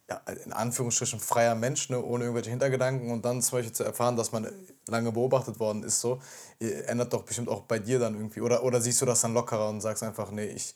ja, 0.09 0.21
in 0.45 0.53
Anführungsstrichen 0.53 1.19
freier 1.19 1.55
Mensch, 1.55 1.89
ne, 1.89 2.01
ohne 2.01 2.23
irgendwelche 2.23 2.49
Hintergedanken 2.49 3.11
und 3.11 3.25
dann 3.25 3.41
zum 3.41 3.57
Beispiel 3.57 3.73
zu 3.73 3.83
erfahren, 3.83 4.15
dass 4.15 4.31
man 4.31 4.47
lange 4.87 5.11
beobachtet 5.11 5.59
worden 5.59 5.83
ist, 5.83 5.99
so, 5.99 6.19
ändert 6.59 7.11
doch 7.11 7.23
bestimmt 7.23 7.49
auch 7.49 7.61
bei 7.61 7.79
dir 7.79 7.99
dann 7.99 8.15
irgendwie. 8.15 8.41
Oder, 8.41 8.63
oder 8.63 8.79
siehst 8.79 9.01
du 9.01 9.05
das 9.05 9.21
dann 9.21 9.33
lockerer 9.33 9.69
und 9.69 9.81
sagst 9.81 10.03
einfach, 10.03 10.31
nee, 10.31 10.45
ich. 10.45 10.75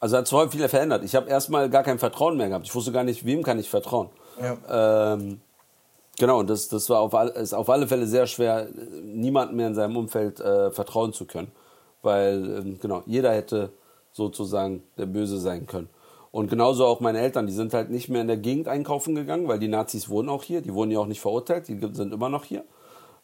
Also 0.00 0.18
hat 0.18 0.28
zwar 0.28 0.50
viel 0.50 0.68
verändert. 0.68 1.02
Ich 1.02 1.14
habe 1.14 1.30
erstmal 1.30 1.70
gar 1.70 1.82
kein 1.82 1.98
Vertrauen 1.98 2.36
mehr 2.36 2.48
gehabt. 2.48 2.66
Ich 2.66 2.74
wusste 2.74 2.92
gar 2.92 3.04
nicht, 3.04 3.24
wem 3.24 3.42
kann 3.42 3.58
ich 3.58 3.70
vertrauen. 3.70 4.10
Ja. 4.38 5.14
Ähm, 5.14 5.40
genau, 6.18 6.40
und 6.40 6.50
das, 6.50 6.68
das 6.68 6.90
war 6.90 7.00
auf, 7.00 7.14
all, 7.14 7.28
ist 7.28 7.54
auf 7.54 7.70
alle 7.70 7.88
Fälle 7.88 8.06
sehr 8.06 8.26
schwer, 8.26 8.68
niemandem 9.02 9.56
mehr 9.56 9.68
in 9.68 9.74
seinem 9.74 9.96
Umfeld 9.96 10.40
äh, 10.40 10.70
vertrauen 10.72 11.14
zu 11.14 11.24
können. 11.24 11.50
Weil, 12.02 12.58
ähm, 12.58 12.78
genau, 12.80 13.02
jeder 13.06 13.32
hätte 13.32 13.72
sozusagen 14.12 14.82
der 14.98 15.06
Böse 15.06 15.38
sein 15.38 15.66
können. 15.66 15.88
Und 16.34 16.50
genauso 16.50 16.84
auch 16.84 16.98
meine 16.98 17.20
Eltern, 17.20 17.46
die 17.46 17.52
sind 17.52 17.72
halt 17.74 17.90
nicht 17.90 18.08
mehr 18.08 18.20
in 18.20 18.26
der 18.26 18.36
Gegend 18.36 18.66
einkaufen 18.66 19.14
gegangen, 19.14 19.46
weil 19.46 19.60
die 19.60 19.68
Nazis 19.68 20.08
wohnen 20.08 20.28
auch 20.28 20.42
hier, 20.42 20.62
die 20.62 20.74
wurden 20.74 20.90
ja 20.90 20.98
auch 20.98 21.06
nicht 21.06 21.20
verurteilt, 21.20 21.68
die 21.68 21.78
sind 21.92 22.12
immer 22.12 22.28
noch 22.28 22.42
hier. 22.42 22.64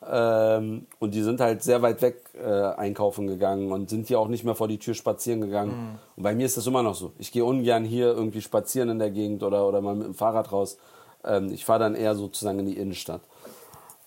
Ähm, 0.08 0.86
und 1.00 1.12
die 1.12 1.22
sind 1.22 1.40
halt 1.40 1.64
sehr 1.64 1.82
weit 1.82 2.02
weg 2.02 2.22
äh, 2.40 2.48
einkaufen 2.48 3.26
gegangen 3.26 3.72
und 3.72 3.90
sind 3.90 4.06
hier 4.06 4.20
auch 4.20 4.28
nicht 4.28 4.44
mehr 4.44 4.54
vor 4.54 4.68
die 4.68 4.78
Tür 4.78 4.94
spazieren 4.94 5.40
gegangen. 5.40 5.72
Mhm. 5.72 5.98
Und 6.18 6.22
bei 6.22 6.36
mir 6.36 6.46
ist 6.46 6.56
das 6.56 6.68
immer 6.68 6.84
noch 6.84 6.94
so. 6.94 7.10
Ich 7.18 7.32
gehe 7.32 7.44
ungern 7.44 7.84
hier 7.84 8.06
irgendwie 8.06 8.42
spazieren 8.42 8.90
in 8.90 9.00
der 9.00 9.10
Gegend 9.10 9.42
oder, 9.42 9.66
oder 9.66 9.80
mal 9.80 9.96
mit 9.96 10.06
dem 10.06 10.14
Fahrrad 10.14 10.52
raus. 10.52 10.78
Ähm, 11.24 11.52
ich 11.52 11.64
fahre 11.64 11.80
dann 11.80 11.96
eher 11.96 12.14
sozusagen 12.14 12.60
in 12.60 12.66
die 12.66 12.76
Innenstadt. 12.76 13.22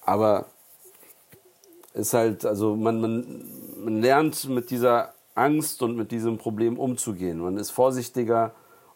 Aber 0.05 0.45
ist 1.93 2.13
halt, 2.13 2.45
also 2.45 2.77
man, 2.77 3.01
man, 3.01 3.45
man 3.83 4.01
lernt 4.01 4.47
mit 4.47 4.69
dieser 4.69 5.13
Angst 5.35 5.81
und 5.81 5.97
mit 5.97 6.11
diesem 6.11 6.37
Problem 6.37 6.79
umzugehen. 6.79 7.39
Man 7.39 7.57
ist 7.57 7.71
vorsichtiger 7.71 8.53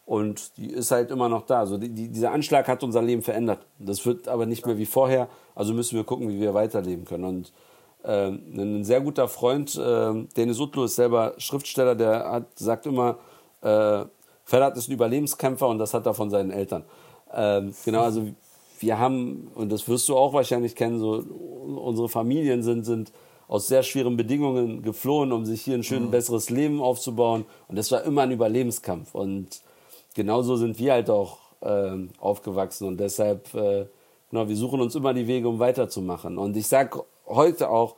und 0.08 0.56
die 0.56 0.72
ist 0.72 0.92
halt 0.92 1.12
immer 1.12 1.28
noch 1.28 1.46
da. 1.46 1.60
Also 1.60 1.78
die, 1.78 1.90
die, 1.90 2.08
dieser 2.08 2.32
Anschlag 2.32 2.70
hat 2.70 2.82
unser 2.82 3.02
Leben 3.02 3.22
verändert. 3.22 3.60
Das 3.78 4.06
wird 4.06 4.30
aber 4.30 4.46
nicht 4.46 4.66
mehr 4.66 4.78
wie 4.78 4.86
vorher. 4.86 5.28
Also 5.54 5.74
müssen 5.74 5.98
wir 5.98 6.06
gucken, 6.06 6.30
wie 6.30 6.40
wir 6.40 6.54
weiterleben 6.54 7.04
können. 7.04 7.26
Und 7.26 7.52
äh, 8.04 8.30
ein 8.30 8.86
sehr 8.86 9.02
guter 9.02 9.28
Freund, 9.28 9.76
äh, 9.76 10.14
Denis 10.38 10.62
Utlu, 10.62 10.86
ist 10.86 10.96
selber 10.96 11.34
Schriftsteller, 11.38 11.94
der 11.94 12.32
hat, 12.32 12.46
sagt 12.58 12.86
immer, 12.86 13.18
äh, 13.62 14.06
Ferhat 14.46 14.78
ist 14.78 14.88
ein 14.88 14.94
Überlebenskämpfer 14.94 15.68
und 15.68 15.78
das 15.78 15.94
hat 15.94 16.06
er 16.06 16.14
von 16.14 16.30
seinen 16.30 16.52
Eltern. 16.52 16.86
Ähm, 17.34 17.74
genau, 17.84 18.04
also 18.04 18.28
wir 18.80 19.00
haben, 19.00 19.52
und 19.56 19.74
das 19.74 19.90
wirst 19.90 20.08
du 20.08 20.16
auch 20.16 20.32
wahrscheinlich 20.32 20.74
kennen, 20.76 21.00
so 21.00 21.22
unsere 21.84 22.08
Familien 22.08 22.64
sind, 22.64 22.86
sind 22.86 23.12
aus 23.50 23.68
sehr 23.68 23.84
schweren 23.84 24.16
Bedingungen 24.16 24.84
geflohen, 24.84 25.34
um 25.34 25.46
sich 25.46 25.64
hier 25.64 25.76
ein 25.76 25.84
schön 25.84 26.06
mhm. 26.06 26.12
besseres 26.12 26.50
Leben 26.50 26.80
aufzubauen. 26.82 27.44
Und 27.68 27.78
das 27.78 27.92
war 27.92 28.04
immer 28.04 28.22
ein 28.22 28.32
Überlebenskampf. 28.32 29.14
Und 29.14 29.62
genauso 30.18 30.56
sind 30.56 30.80
wir 30.80 30.94
halt 30.94 31.10
auch 31.12 31.38
äh, 31.62 31.96
aufgewachsen 32.20 32.88
und 32.88 33.00
deshalb, 33.00 33.54
äh, 33.54 33.86
genau, 34.32 34.50
wir 34.50 34.56
suchen 34.56 34.82
uns 34.82 34.96
immer 34.96 35.14
die 35.14 35.28
Wege, 35.28 35.48
um 35.48 35.60
weiterzumachen. 35.60 36.40
Und 36.40 36.58
ich 36.58 36.68
sage 36.68 37.04
heute 37.28 37.70
auch, 37.70 37.96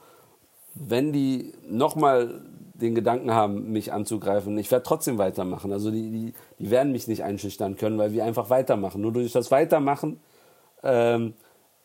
wenn 0.76 1.13
die 1.13 1.53
nochmal 1.67 2.41
den 2.74 2.93
Gedanken 2.93 3.32
haben, 3.32 3.72
mich 3.72 3.93
anzugreifen, 3.93 4.57
ich 4.57 4.70
werde 4.70 4.84
trotzdem 4.84 5.17
weitermachen. 5.17 5.72
Also 5.72 5.91
die, 5.91 6.11
die, 6.11 6.34
die 6.59 6.70
werden 6.70 6.91
mich 6.91 7.07
nicht 7.07 7.24
einschüchtern 7.24 7.78
können, 7.78 7.97
weil 7.97 8.11
wir 8.11 8.26
einfach 8.26 8.49
weitermachen. 8.49 9.01
Nur 9.01 9.13
durch 9.13 9.32
das 9.32 9.49
Weitermachen, 9.49 10.20
ähm, 10.84 11.34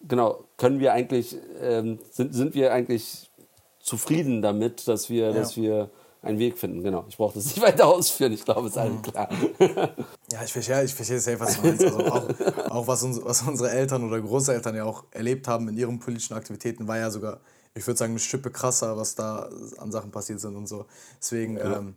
genau, 0.06 0.44
können 0.56 0.80
wir 0.80 0.92
eigentlich, 0.92 1.36
ähm, 1.60 2.00
sind, 2.10 2.34
sind 2.34 2.54
wir 2.56 2.72
eigentlich 2.72 3.30
zufrieden 3.78 4.42
damit, 4.42 4.88
dass 4.88 5.10
wir, 5.10 5.26
ja. 5.26 5.32
dass 5.32 5.56
wir 5.56 5.90
einen 6.24 6.38
Weg 6.38 6.58
finden. 6.58 6.82
Genau. 6.82 7.04
Ich 7.08 7.16
brauche 7.16 7.34
das 7.34 7.46
nicht 7.46 7.60
weiter 7.62 7.86
ausführen. 7.86 8.32
Ich 8.32 8.44
glaube, 8.44 8.68
es 8.68 8.72
ist 8.72 8.78
allen 8.78 9.02
klar. 9.02 9.28
Ja, 10.32 10.42
ich 10.42 10.52
verstehe, 10.52 10.82
ich 10.82 10.94
verstehe 10.94 11.20
sehr, 11.20 11.38
was 11.38 11.60
du 11.60 11.66
meinst. 11.66 11.84
Also 11.84 11.98
auch, 11.98 12.28
auch 12.70 12.86
was, 12.88 13.02
uns, 13.04 13.20
was 13.22 13.42
unsere 13.42 13.70
Eltern 13.70 14.02
oder 14.04 14.20
Großeltern 14.20 14.74
ja 14.74 14.84
auch 14.84 15.04
erlebt 15.12 15.46
haben 15.46 15.68
in 15.68 15.76
ihren 15.76 16.00
politischen 16.00 16.34
Aktivitäten, 16.34 16.88
war 16.88 16.98
ja 16.98 17.10
sogar, 17.10 17.40
ich 17.74 17.86
würde 17.86 17.98
sagen, 17.98 18.12
eine 18.12 18.18
Schippe 18.18 18.50
krasser, 18.50 18.96
was 18.96 19.14
da 19.14 19.48
an 19.78 19.92
Sachen 19.92 20.10
passiert 20.10 20.40
sind 20.40 20.56
und 20.56 20.66
so. 20.66 20.86
Deswegen, 21.20 21.56
ja. 21.56 21.76
ähm, 21.76 21.94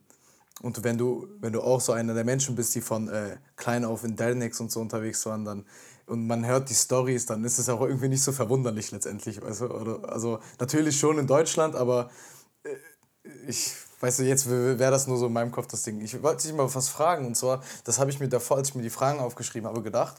und 0.61 0.83
wenn 0.83 0.97
du, 0.97 1.27
wenn 1.39 1.53
du 1.53 1.61
auch 1.61 1.81
so 1.81 1.93
einer 1.93 2.13
der 2.13 2.25
Menschen 2.25 2.55
bist, 2.55 2.75
die 2.75 2.81
von 2.81 3.07
äh, 3.07 3.37
klein 3.55 3.85
auf 3.85 4.03
in 4.03 4.15
Delnex 4.15 4.59
und 4.59 4.71
so 4.71 4.81
unterwegs 4.81 5.25
waren, 5.25 5.45
dann 5.45 5.65
und 6.07 6.25
man 6.25 6.45
hört 6.45 6.69
die 6.69 6.73
Stories, 6.73 7.25
dann 7.25 7.43
ist 7.43 7.59
es 7.59 7.69
auch 7.69 7.81
irgendwie 7.81 8.07
nicht 8.07 8.23
so 8.23 8.31
verwunderlich 8.31 8.91
letztendlich. 8.91 9.41
Weißt 9.41 9.61
du? 9.61 9.65
Oder, 9.67 10.09
also 10.09 10.39
natürlich 10.59 10.97
schon 10.97 11.17
in 11.17 11.27
Deutschland, 11.27 11.75
aber 11.75 12.09
äh, 12.63 12.75
ich 13.47 13.73
Weißt 13.99 14.19
du, 14.19 14.23
jetzt 14.23 14.47
wäre 14.49 14.91
das 14.91 15.07
nur 15.07 15.17
so 15.17 15.25
in 15.27 15.33
meinem 15.33 15.51
Kopf 15.51 15.67
das 15.67 15.83
Ding. 15.83 16.01
Ich 16.01 16.21
wollte 16.21 16.43
dich 16.43 16.53
mal 16.55 16.73
was 16.73 16.89
fragen 16.89 17.25
und 17.25 17.35
zwar, 17.35 17.63
das 17.83 17.99
habe 17.99 18.11
ich 18.11 18.19
mir 18.19 18.29
davor, 18.29 18.57
als 18.57 18.69
ich 18.69 18.75
mir 18.75 18.83
die 18.83 18.91
Fragen 18.91 19.19
aufgeschrieben 19.19 19.67
habe, 19.67 19.81
gedacht. 19.81 20.17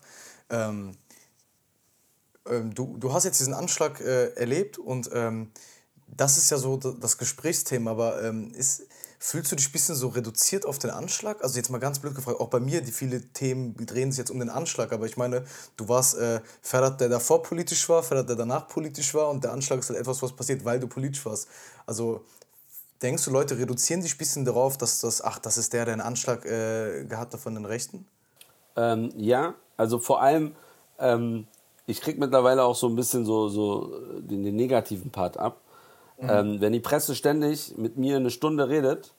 Ähm, 0.50 0.96
ähm, 2.48 2.74
du, 2.74 2.96
du 2.98 3.12
hast 3.12 3.24
jetzt 3.24 3.38
diesen 3.40 3.54
Anschlag 3.54 4.00
äh, 4.00 4.34
erlebt 4.34 4.78
und 4.78 5.10
ähm, 5.12 5.50
das 6.08 6.38
ist 6.38 6.50
ja 6.50 6.56
so 6.56 6.76
das 6.76 7.18
Gesprächsthema, 7.18 7.90
aber 7.90 8.22
ähm, 8.22 8.52
ist, 8.54 8.86
fühlst 9.18 9.52
du 9.52 9.56
dich 9.56 9.68
ein 9.68 9.72
bisschen 9.72 9.94
so 9.94 10.08
reduziert 10.08 10.64
auf 10.64 10.78
den 10.78 10.90
Anschlag? 10.90 11.42
Also 11.42 11.56
jetzt 11.56 11.70
mal 11.70 11.78
ganz 11.78 11.98
blöd 11.98 12.14
gefragt, 12.14 12.40
auch 12.40 12.48
bei 12.48 12.60
mir, 12.60 12.80
die 12.80 12.92
viele 12.92 13.20
Themen 13.32 13.74
drehen 13.76 14.10
sich 14.10 14.18
jetzt 14.18 14.30
um 14.30 14.38
den 14.38 14.48
Anschlag, 14.48 14.92
aber 14.92 15.06
ich 15.06 15.16
meine, 15.16 15.44
du 15.76 15.88
warst 15.88 16.16
äh, 16.16 16.40
Ferhat, 16.62 17.00
der 17.00 17.08
davor 17.08 17.42
politisch 17.42 17.88
war, 17.88 18.02
Ferhat, 18.02 18.28
der 18.28 18.36
danach 18.36 18.68
politisch 18.68 19.12
war 19.14 19.28
und 19.28 19.44
der 19.44 19.52
Anschlag 19.52 19.80
ist 19.80 19.90
halt 19.90 19.98
etwas, 19.98 20.22
was 20.22 20.34
passiert, 20.34 20.64
weil 20.64 20.80
du 20.80 20.86
politisch 20.86 21.24
warst. 21.26 21.48
Also 21.86 22.24
Denkst 23.02 23.24
du, 23.24 23.30
Leute 23.30 23.58
reduzieren 23.58 24.02
sich 24.02 24.14
ein 24.14 24.18
bisschen 24.18 24.44
darauf, 24.44 24.76
dass 24.76 25.00
das, 25.00 25.22
ach, 25.22 25.38
das 25.38 25.56
ist 25.56 25.72
der, 25.72 25.84
der 25.84 25.94
einen 25.94 26.02
Anschlag 26.02 26.44
äh, 26.44 27.04
gehabt 27.04 27.32
hat 27.32 27.40
von 27.40 27.54
den 27.54 27.64
Rechten? 27.64 28.06
Ähm, 28.76 29.10
ja, 29.16 29.54
also 29.76 29.98
vor 29.98 30.20
allem, 30.20 30.54
ähm, 30.98 31.46
ich 31.86 32.00
kriege 32.00 32.18
mittlerweile 32.18 32.64
auch 32.64 32.74
so 32.74 32.88
ein 32.88 32.96
bisschen 32.96 33.24
so, 33.24 33.48
so 33.48 33.92
den, 34.18 34.42
den 34.42 34.56
negativen 34.56 35.10
Part 35.10 35.36
ab. 35.36 35.60
Mhm. 36.20 36.28
Ähm, 36.28 36.60
wenn 36.60 36.72
die 36.72 36.80
Presse 36.80 37.14
ständig 37.14 37.78
mit 37.78 37.96
mir 37.96 38.16
eine 38.16 38.30
Stunde 38.30 38.68
redet 38.68 39.14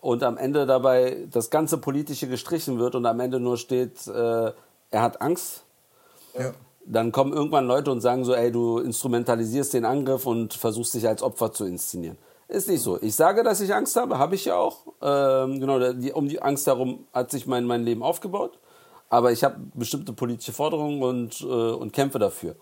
und 0.00 0.22
am 0.22 0.38
Ende 0.38 0.64
dabei 0.64 1.28
das 1.30 1.50
ganze 1.50 1.78
Politische 1.78 2.28
gestrichen 2.28 2.78
wird 2.78 2.94
und 2.94 3.04
am 3.04 3.20
Ende 3.20 3.38
nur 3.40 3.58
steht, 3.58 4.06
äh, 4.06 4.52
er 4.90 5.02
hat 5.02 5.20
Angst, 5.20 5.64
ja. 6.38 6.52
dann 6.86 7.12
kommen 7.12 7.34
irgendwann 7.34 7.66
Leute 7.66 7.90
und 7.90 8.00
sagen 8.00 8.24
so, 8.24 8.34
ey, 8.34 8.50
du 8.50 8.78
instrumentalisierst 8.78 9.74
den 9.74 9.84
Angriff 9.84 10.26
und 10.26 10.54
versuchst 10.54 10.94
dich 10.94 11.06
als 11.06 11.22
Opfer 11.22 11.52
zu 11.52 11.66
inszenieren. 11.66 12.16
Ist 12.52 12.68
nicht 12.68 12.82
so. 12.82 13.00
Ich 13.00 13.14
sage, 13.14 13.42
dass 13.42 13.62
ich 13.62 13.74
Angst 13.74 13.96
habe, 13.96 14.18
habe 14.18 14.34
ich 14.34 14.44
ja 14.44 14.56
auch. 14.56 14.84
Ähm, 15.00 15.58
genau, 15.58 15.92
die, 15.94 16.12
um 16.12 16.28
die 16.28 16.42
Angst 16.42 16.66
herum 16.66 17.06
hat 17.14 17.30
sich 17.30 17.46
mein, 17.46 17.64
mein 17.64 17.82
Leben 17.82 18.02
aufgebaut. 18.02 18.58
Aber 19.08 19.32
ich 19.32 19.42
habe 19.42 19.56
bestimmte 19.72 20.12
politische 20.12 20.52
Forderungen 20.52 21.02
und, 21.02 21.40
äh, 21.40 21.44
und 21.46 21.94
kämpfe 21.94 22.18
dafür. 22.18 22.56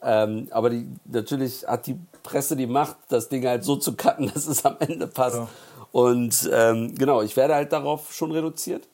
Ähm, 0.00 0.48
aber 0.52 0.70
die, 0.70 0.88
natürlich 1.04 1.66
hat 1.66 1.86
die 1.86 1.98
Presse 2.22 2.56
die 2.56 2.66
Macht, 2.66 2.96
das 3.10 3.28
Ding 3.28 3.46
halt 3.46 3.62
so 3.62 3.76
zu 3.76 3.94
cutten, 3.94 4.30
dass 4.34 4.46
es 4.46 4.64
am 4.64 4.76
Ende 4.80 5.06
passt. 5.06 5.36
Ja. 5.36 5.48
Und 5.92 6.48
ähm, 6.50 6.94
genau, 6.94 7.20
ich 7.20 7.36
werde 7.36 7.56
halt 7.56 7.72
darauf 7.72 8.14
schon 8.14 8.32
reduziert. 8.32 8.88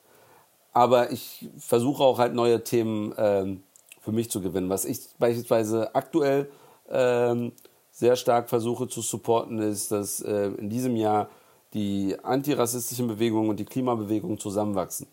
aber 0.72 1.12
ich 1.12 1.48
versuche 1.58 2.02
auch 2.02 2.18
halt 2.18 2.34
neue 2.34 2.64
Themen 2.64 3.14
ähm, 3.16 3.62
für 4.00 4.12
mich 4.12 4.30
zu 4.30 4.40
gewinnen. 4.40 4.70
Was 4.70 4.84
ich 4.84 5.00
beispielsweise 5.18 5.94
aktuell 5.94 6.50
ähm, 6.90 7.52
sehr 7.92 8.16
stark 8.16 8.48
versuche 8.48 8.88
zu 8.88 9.02
supporten, 9.02 9.60
ist, 9.60 9.92
dass 9.92 10.20
äh, 10.20 10.46
in 10.58 10.68
diesem 10.68 10.96
Jahr 10.96 11.28
die 11.74 12.16
antirassistischen 12.22 13.06
Bewegungen 13.06 13.50
und 13.50 13.60
die 13.60 13.64
Klimabewegung 13.64 14.38
zusammenwachsen. 14.38 15.06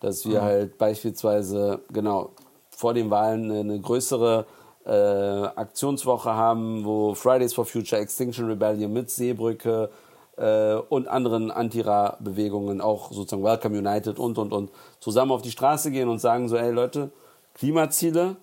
Dass 0.00 0.26
wir 0.26 0.40
mhm. 0.40 0.44
halt 0.44 0.78
beispielsweise, 0.78 1.80
genau, 1.92 2.30
vor 2.70 2.94
den 2.94 3.10
Wahlen 3.10 3.50
eine, 3.50 3.60
eine 3.60 3.80
größere 3.80 4.46
äh, 4.84 4.90
Aktionswoche 4.90 6.34
haben, 6.34 6.84
wo 6.84 7.14
Fridays 7.14 7.54
for 7.54 7.64
Future, 7.64 8.00
Extinction 8.00 8.46
Rebellion 8.46 8.92
mit 8.92 9.10
Seebrücke 9.10 9.90
äh, 10.36 10.74
und 10.74 11.08
anderen 11.08 11.50
Antira-Bewegungen, 11.50 12.80
auch 12.80 13.12
sozusagen 13.12 13.44
Welcome 13.44 13.78
United 13.78 14.18
und, 14.18 14.38
und, 14.38 14.52
und, 14.52 14.70
zusammen 14.98 15.32
auf 15.32 15.42
die 15.42 15.50
Straße 15.50 15.90
gehen 15.90 16.08
und 16.08 16.18
sagen 16.18 16.48
so, 16.48 16.56
ey 16.56 16.72
Leute, 16.72 17.12
Klimaziele, 17.54 18.36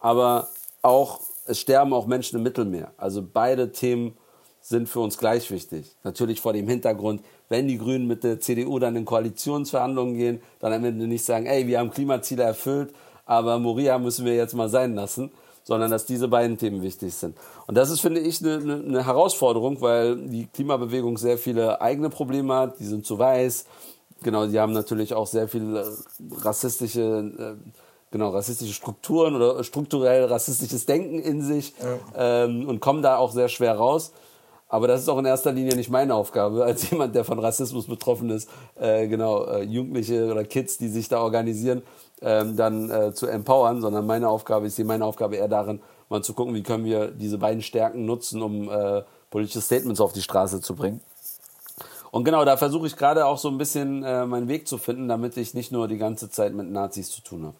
aber 0.00 0.48
auch, 0.82 1.20
es 1.46 1.60
sterben 1.60 1.92
auch 1.92 2.06
Menschen 2.06 2.36
im 2.36 2.42
Mittelmeer. 2.42 2.92
Also 2.96 3.22
beide 3.22 3.72
Themen 3.72 4.16
sind 4.60 4.88
für 4.88 5.00
uns 5.00 5.16
gleich 5.16 5.50
wichtig. 5.50 5.94
Natürlich 6.02 6.40
vor 6.40 6.52
dem 6.52 6.66
Hintergrund, 6.66 7.22
wenn 7.48 7.68
die 7.68 7.78
Grünen 7.78 8.06
mit 8.06 8.24
der 8.24 8.40
CDU 8.40 8.78
dann 8.78 8.96
in 8.96 9.04
Koalitionsverhandlungen 9.04 10.16
gehen, 10.16 10.42
dann 10.58 10.72
am 10.72 10.84
Ende 10.84 11.06
nicht 11.06 11.24
sagen, 11.24 11.46
ey, 11.46 11.66
wir 11.66 11.78
haben 11.78 11.90
Klimaziele 11.90 12.42
erfüllt, 12.42 12.92
aber 13.24 13.58
Moria 13.58 13.98
müssen 13.98 14.24
wir 14.24 14.34
jetzt 14.34 14.54
mal 14.54 14.68
sein 14.68 14.94
lassen, 14.94 15.30
sondern 15.62 15.90
dass 15.90 16.06
diese 16.06 16.26
beiden 16.28 16.58
Themen 16.58 16.82
wichtig 16.82 17.14
sind. 17.14 17.36
Und 17.66 17.76
das 17.76 17.90
ist, 17.90 18.00
finde 18.00 18.20
ich, 18.20 18.44
eine, 18.44 18.82
eine 18.84 19.06
Herausforderung, 19.06 19.80
weil 19.80 20.16
die 20.16 20.46
Klimabewegung 20.46 21.16
sehr 21.16 21.38
viele 21.38 21.80
eigene 21.80 22.10
Probleme 22.10 22.54
hat, 22.54 22.80
die 22.80 22.84
sind 22.84 23.06
zu 23.06 23.18
weiß, 23.18 23.66
genau, 24.22 24.46
die 24.46 24.58
haben 24.58 24.72
natürlich 24.72 25.14
auch 25.14 25.26
sehr 25.26 25.48
viel 25.48 25.82
rassistische 26.42 27.56
äh, 27.60 27.70
genau, 28.10 28.30
rassistische 28.30 28.72
Strukturen 28.72 29.34
oder 29.34 29.62
strukturell 29.64 30.24
rassistisches 30.24 30.86
Denken 30.86 31.18
in 31.18 31.42
sich 31.42 31.74
ja. 32.14 32.44
ähm, 32.44 32.68
und 32.68 32.80
kommen 32.80 33.02
da 33.02 33.16
auch 33.16 33.32
sehr 33.32 33.48
schwer 33.48 33.76
raus. 33.76 34.12
Aber 34.68 34.88
das 34.88 35.00
ist 35.00 35.08
auch 35.08 35.18
in 35.18 35.24
erster 35.24 35.52
Linie 35.52 35.76
nicht 35.76 35.90
meine 35.90 36.14
Aufgabe, 36.14 36.64
als 36.64 36.90
jemand, 36.90 37.14
der 37.14 37.24
von 37.24 37.38
Rassismus 37.38 37.86
betroffen 37.86 38.30
ist, 38.30 38.48
äh, 38.78 39.06
genau, 39.06 39.44
äh, 39.44 39.62
Jugendliche 39.62 40.30
oder 40.30 40.44
Kids, 40.44 40.78
die 40.78 40.88
sich 40.88 41.08
da 41.08 41.20
organisieren, 41.20 41.82
ähm, 42.22 42.56
dann 42.56 42.90
äh, 42.90 43.14
zu 43.14 43.26
empowern, 43.26 43.80
sondern 43.80 44.06
meine 44.06 44.28
Aufgabe, 44.28 44.68
sehe 44.70 44.84
meine 44.84 45.04
Aufgabe 45.04 45.36
eher 45.36 45.48
darin, 45.48 45.80
mal 46.08 46.22
zu 46.22 46.34
gucken, 46.34 46.54
wie 46.54 46.62
können 46.62 46.84
wir 46.84 47.08
diese 47.08 47.38
beiden 47.38 47.62
Stärken 47.62 48.06
nutzen, 48.06 48.42
um 48.42 48.70
äh, 48.70 49.02
politische 49.30 49.60
Statements 49.60 50.00
auf 50.00 50.12
die 50.12 50.22
Straße 50.22 50.60
zu 50.60 50.74
bringen. 50.74 51.00
Und 52.10 52.24
genau, 52.24 52.44
da 52.44 52.56
versuche 52.56 52.86
ich 52.86 52.96
gerade 52.96 53.26
auch 53.26 53.36
so 53.36 53.48
ein 53.48 53.58
bisschen 53.58 54.02
äh, 54.02 54.24
meinen 54.24 54.48
Weg 54.48 54.66
zu 54.66 54.78
finden, 54.78 55.08
damit 55.08 55.36
ich 55.36 55.52
nicht 55.52 55.72
nur 55.72 55.86
die 55.86 55.98
ganze 55.98 56.30
Zeit 56.30 56.54
mit 56.54 56.70
Nazis 56.70 57.10
zu 57.10 57.20
tun 57.20 57.44
habe. 57.44 57.56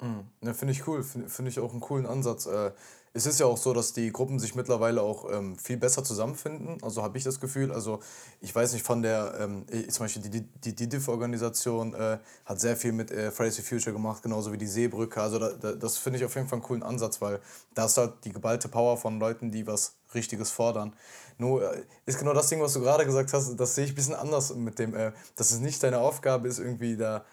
Mhm. 0.00 0.24
Ja, 0.42 0.54
finde 0.54 0.72
ich 0.72 0.86
cool, 0.86 1.02
finde 1.02 1.28
find 1.28 1.48
ich 1.48 1.58
auch 1.58 1.72
einen 1.72 1.80
coolen 1.80 2.06
Ansatz. 2.06 2.46
Äh, 2.46 2.70
es 3.14 3.26
ist 3.26 3.40
ja 3.40 3.46
auch 3.46 3.56
so, 3.56 3.72
dass 3.72 3.92
die 3.92 4.12
Gruppen 4.12 4.38
sich 4.38 4.54
mittlerweile 4.54 5.02
auch 5.02 5.28
ähm, 5.32 5.56
viel 5.56 5.76
besser 5.76 6.04
zusammenfinden. 6.04 6.78
Also 6.82 7.02
habe 7.02 7.18
ich 7.18 7.24
das 7.24 7.40
Gefühl. 7.40 7.72
Also 7.72 7.98
ich 8.40 8.54
weiß 8.54 8.74
nicht, 8.74 8.84
von 8.84 9.02
der, 9.02 9.34
ähm, 9.40 9.66
zum 9.88 10.04
Beispiel 10.04 10.22
die, 10.22 10.42
die, 10.42 10.74
die 10.74 10.88
DIF-Organisation 10.88 11.94
äh, 11.94 12.18
hat 12.44 12.60
sehr 12.60 12.76
viel 12.76 12.92
mit 12.92 13.10
äh, 13.10 13.32
Fridays 13.32 13.56
for 13.56 13.64
Future 13.64 13.92
gemacht, 13.92 14.22
genauso 14.22 14.52
wie 14.52 14.58
die 14.58 14.66
Seebrücke. 14.66 15.20
Also 15.20 15.38
da, 15.38 15.52
da, 15.52 15.72
das 15.72 15.96
finde 15.96 16.18
ich 16.18 16.24
auf 16.24 16.34
jeden 16.36 16.46
Fall 16.46 16.58
einen 16.58 16.64
coolen 16.64 16.82
Ansatz, 16.82 17.20
weil 17.20 17.40
da 17.74 17.86
ist 17.86 17.96
halt 17.96 18.12
die 18.24 18.32
geballte 18.32 18.68
Power 18.68 18.96
von 18.96 19.18
Leuten, 19.18 19.50
die 19.50 19.66
was 19.66 19.96
Richtiges 20.14 20.50
fordern. 20.50 20.94
Nur 21.38 21.74
äh, 21.74 21.82
ist 22.06 22.18
genau 22.18 22.34
das 22.34 22.48
Ding, 22.48 22.60
was 22.60 22.74
du 22.74 22.80
gerade 22.80 23.04
gesagt 23.04 23.32
hast, 23.32 23.56
das 23.56 23.74
sehe 23.74 23.84
ich 23.84 23.92
ein 23.92 23.96
bisschen 23.96 24.14
anders 24.14 24.54
mit 24.54 24.78
dem, 24.78 24.94
äh, 24.94 25.12
dass 25.34 25.50
es 25.50 25.60
nicht 25.60 25.82
deine 25.82 25.98
Aufgabe 25.98 26.46
ist, 26.46 26.58
irgendwie 26.58 26.96
da 26.96 27.24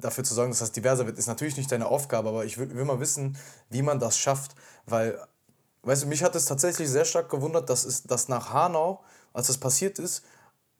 dafür 0.00 0.24
zu 0.24 0.34
sorgen, 0.34 0.50
dass 0.50 0.60
das 0.60 0.72
diverser 0.72 1.06
wird, 1.06 1.18
ist 1.18 1.26
natürlich 1.26 1.56
nicht 1.56 1.70
deine 1.70 1.86
Aufgabe, 1.86 2.28
aber 2.28 2.44
ich 2.44 2.58
will, 2.58 2.74
will 2.74 2.84
mal 2.84 3.00
wissen, 3.00 3.36
wie 3.70 3.82
man 3.82 3.98
das 3.98 4.18
schafft, 4.18 4.54
weil, 4.86 5.18
weißt 5.82 6.04
du, 6.04 6.06
mich 6.06 6.22
hat 6.22 6.34
es 6.34 6.46
tatsächlich 6.46 6.88
sehr 6.88 7.04
stark 7.04 7.30
gewundert, 7.30 7.70
dass, 7.70 7.84
es, 7.84 8.02
dass 8.04 8.28
nach 8.28 8.52
Hanau, 8.52 9.02
als 9.32 9.48
das 9.48 9.58
passiert 9.58 9.98
ist, 9.98 10.22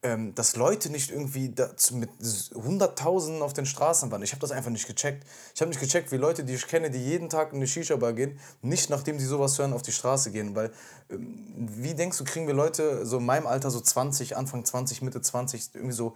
ähm, 0.02 0.34
dass 0.34 0.56
Leute 0.56 0.90
nicht 0.90 1.10
irgendwie 1.10 1.52
mit 1.92 2.10
Hunderttausenden 2.54 3.42
auf 3.42 3.54
den 3.54 3.66
Straßen 3.66 4.10
waren. 4.10 4.22
Ich 4.22 4.32
habe 4.32 4.40
das 4.40 4.52
einfach 4.52 4.70
nicht 4.70 4.86
gecheckt. 4.86 5.26
Ich 5.54 5.60
habe 5.60 5.70
nicht 5.70 5.80
gecheckt, 5.80 6.12
wie 6.12 6.16
Leute, 6.16 6.44
die 6.44 6.54
ich 6.54 6.66
kenne, 6.66 6.90
die 6.90 7.02
jeden 7.02 7.28
Tag 7.28 7.52
in 7.52 7.56
eine 7.56 7.66
Shisha-Bar 7.66 8.12
gehen, 8.12 8.38
nicht 8.62 8.90
nachdem 8.90 9.18
sie 9.18 9.26
sowas 9.26 9.58
hören, 9.58 9.72
auf 9.72 9.82
die 9.82 9.92
Straße 9.92 10.30
gehen. 10.30 10.54
Weil, 10.54 10.70
ähm, 11.10 11.34
wie 11.56 11.94
denkst 11.94 12.18
du, 12.18 12.24
kriegen 12.24 12.46
wir 12.46 12.54
Leute 12.54 13.04
so 13.06 13.18
in 13.18 13.24
meinem 13.24 13.46
Alter, 13.46 13.70
so 13.70 13.80
20, 13.80 14.36
Anfang 14.36 14.64
20, 14.64 15.02
Mitte 15.02 15.20
20, 15.20 15.70
irgendwie 15.74 15.94
so 15.94 16.14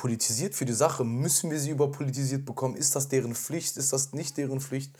politisiert 0.00 0.54
für 0.54 0.64
die 0.64 0.72
Sache. 0.72 1.04
Müssen 1.04 1.50
wir 1.50 1.58
sie 1.58 1.70
überpolitisiert 1.70 2.46
bekommen? 2.46 2.74
Ist 2.74 2.96
das 2.96 3.08
deren 3.08 3.34
Pflicht? 3.34 3.76
Ist 3.76 3.92
das 3.92 4.14
nicht 4.14 4.38
deren 4.38 4.60
Pflicht? 4.60 4.92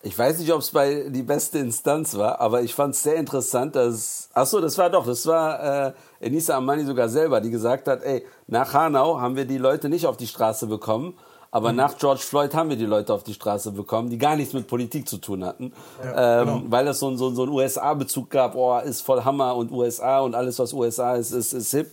Ich 0.00 0.18
weiß 0.18 0.38
nicht, 0.38 0.50
ob 0.52 0.60
es 0.60 0.70
bei 0.70 1.10
die 1.10 1.22
beste 1.22 1.58
Instanz 1.58 2.16
war, 2.16 2.40
aber 2.40 2.62
ich 2.62 2.74
fand 2.74 2.94
es 2.94 3.02
sehr 3.02 3.16
interessant, 3.16 3.76
dass. 3.76 4.30
Achso, 4.32 4.60
das 4.60 4.78
war 4.78 4.88
doch, 4.88 5.06
das 5.06 5.26
war 5.26 5.88
äh, 5.88 5.92
Enisa 6.18 6.56
Amani 6.56 6.84
sogar 6.84 7.10
selber, 7.10 7.42
die 7.42 7.50
gesagt 7.50 7.86
hat: 7.86 8.02
ey, 8.02 8.24
nach 8.46 8.72
Hanau 8.72 9.20
haben 9.20 9.36
wir 9.36 9.44
die 9.44 9.58
Leute 9.58 9.90
nicht 9.90 10.06
auf 10.06 10.16
die 10.16 10.26
Straße 10.26 10.66
bekommen, 10.66 11.14
aber 11.52 11.70
mhm. 11.70 11.76
nach 11.76 11.98
George 11.98 12.22
Floyd 12.22 12.54
haben 12.54 12.70
wir 12.70 12.76
die 12.76 12.86
Leute 12.86 13.12
auf 13.12 13.22
die 13.22 13.34
Straße 13.34 13.70
bekommen, 13.70 14.08
die 14.08 14.18
gar 14.18 14.34
nichts 14.34 14.54
mit 14.54 14.66
Politik 14.66 15.06
zu 15.06 15.18
tun 15.18 15.44
hatten. 15.44 15.72
Ja, 16.02 16.40
ähm, 16.40 16.46
genau. 16.46 16.62
Weil 16.68 16.88
es 16.88 16.98
so, 16.98 17.14
so, 17.14 17.30
so 17.30 17.42
einen 17.42 17.52
USA-Bezug 17.52 18.30
gab: 18.30 18.56
oh, 18.56 18.78
ist 18.78 19.02
voll 19.02 19.22
Hammer 19.22 19.54
und 19.54 19.70
USA 19.70 20.20
und 20.20 20.34
alles, 20.34 20.58
was 20.58 20.72
USA 20.72 21.14
ist, 21.16 21.32
ist, 21.32 21.52
ist 21.52 21.70
hip. 21.70 21.92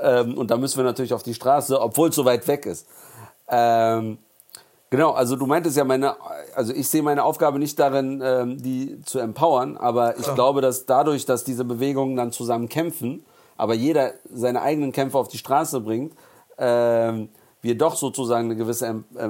Ähm, 0.00 0.36
und 0.36 0.50
da 0.50 0.56
müssen 0.56 0.78
wir 0.78 0.84
natürlich 0.84 1.12
auf 1.12 1.22
die 1.22 1.34
Straße, 1.34 1.80
obwohl 1.80 2.08
es 2.08 2.14
so 2.14 2.24
weit 2.24 2.46
weg 2.48 2.66
ist. 2.66 2.86
Ähm, 3.48 4.18
genau, 4.90 5.12
also 5.12 5.36
du 5.36 5.46
meintest 5.46 5.76
ja, 5.76 5.84
meine, 5.84 6.16
also 6.54 6.72
ich 6.72 6.88
sehe 6.88 7.02
meine 7.02 7.24
Aufgabe 7.24 7.58
nicht 7.58 7.78
darin, 7.78 8.22
ähm, 8.24 8.62
die 8.62 9.00
zu 9.04 9.18
empowern, 9.18 9.76
aber 9.76 10.18
ich 10.18 10.26
ja. 10.26 10.34
glaube, 10.34 10.60
dass 10.60 10.86
dadurch, 10.86 11.26
dass 11.26 11.44
diese 11.44 11.64
Bewegungen 11.64 12.16
dann 12.16 12.32
zusammen 12.32 12.68
kämpfen, 12.68 13.24
aber 13.56 13.74
jeder 13.74 14.12
seine 14.32 14.62
eigenen 14.62 14.92
Kämpfe 14.92 15.18
auf 15.18 15.28
die 15.28 15.38
Straße 15.38 15.80
bringt, 15.80 16.14
ähm, 16.58 17.28
wir 17.62 17.76
doch 17.76 17.96
sozusagen 17.96 18.46
eine 18.46 18.56
gewisse, 18.56 19.04
äh, 19.16 19.28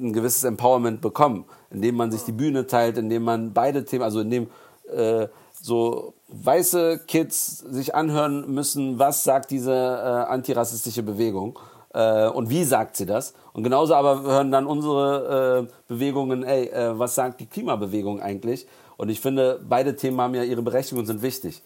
ein 0.00 0.12
gewisses 0.12 0.44
Empowerment 0.44 1.00
bekommen, 1.00 1.44
indem 1.70 1.96
man 1.96 2.10
sich 2.10 2.22
die 2.24 2.32
Bühne 2.32 2.66
teilt, 2.66 2.98
indem 2.98 3.22
man 3.22 3.52
beide 3.52 3.84
Themen, 3.84 4.02
also 4.02 4.20
indem 4.20 4.48
äh, 4.92 5.28
so 5.52 6.14
weiße 6.28 7.00
Kids 7.06 7.58
sich 7.58 7.94
anhören 7.94 8.52
müssen, 8.52 8.98
was 8.98 9.24
sagt 9.24 9.50
diese 9.50 9.72
äh, 9.72 10.30
antirassistische 10.30 11.02
Bewegung 11.02 11.58
äh, 11.94 12.28
und 12.28 12.50
wie 12.50 12.64
sagt 12.64 12.96
sie 12.96 13.06
das. 13.06 13.34
Und 13.52 13.62
genauso 13.62 13.94
aber 13.94 14.22
hören 14.22 14.50
dann 14.50 14.66
unsere 14.66 15.68
äh, 15.68 15.72
Bewegungen, 15.88 16.42
ey, 16.42 16.66
äh, 16.68 16.98
was 16.98 17.14
sagt 17.14 17.40
die 17.40 17.46
Klimabewegung 17.46 18.20
eigentlich? 18.20 18.66
Und 18.96 19.08
ich 19.08 19.20
finde, 19.20 19.60
beide 19.66 19.96
Themen 19.96 20.20
haben 20.20 20.34
ja 20.34 20.42
ihre 20.42 20.62
Berechtigung 20.62 21.00
und 21.00 21.06
sind 21.06 21.22
wichtig. 21.22 21.62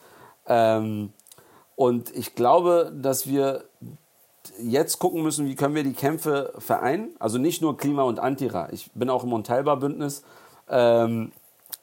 Ähm, 0.46 1.12
und 1.76 2.14
ich 2.14 2.34
glaube, 2.34 2.92
dass 2.94 3.26
wir 3.26 3.64
jetzt 4.60 4.98
gucken 4.98 5.22
müssen, 5.22 5.46
wie 5.46 5.54
können 5.54 5.74
wir 5.74 5.84
die 5.84 5.92
Kämpfe 5.92 6.52
vereinen. 6.58 7.10
Also 7.18 7.38
nicht 7.38 7.62
nur 7.62 7.76
Klima 7.76 8.02
und 8.02 8.18
Antira. 8.18 8.68
Ich 8.72 8.90
bin 8.92 9.08
auch 9.10 9.24
im 9.24 9.32
Unteilbar-Bündnis. 9.32 10.22
Ähm, 10.68 11.32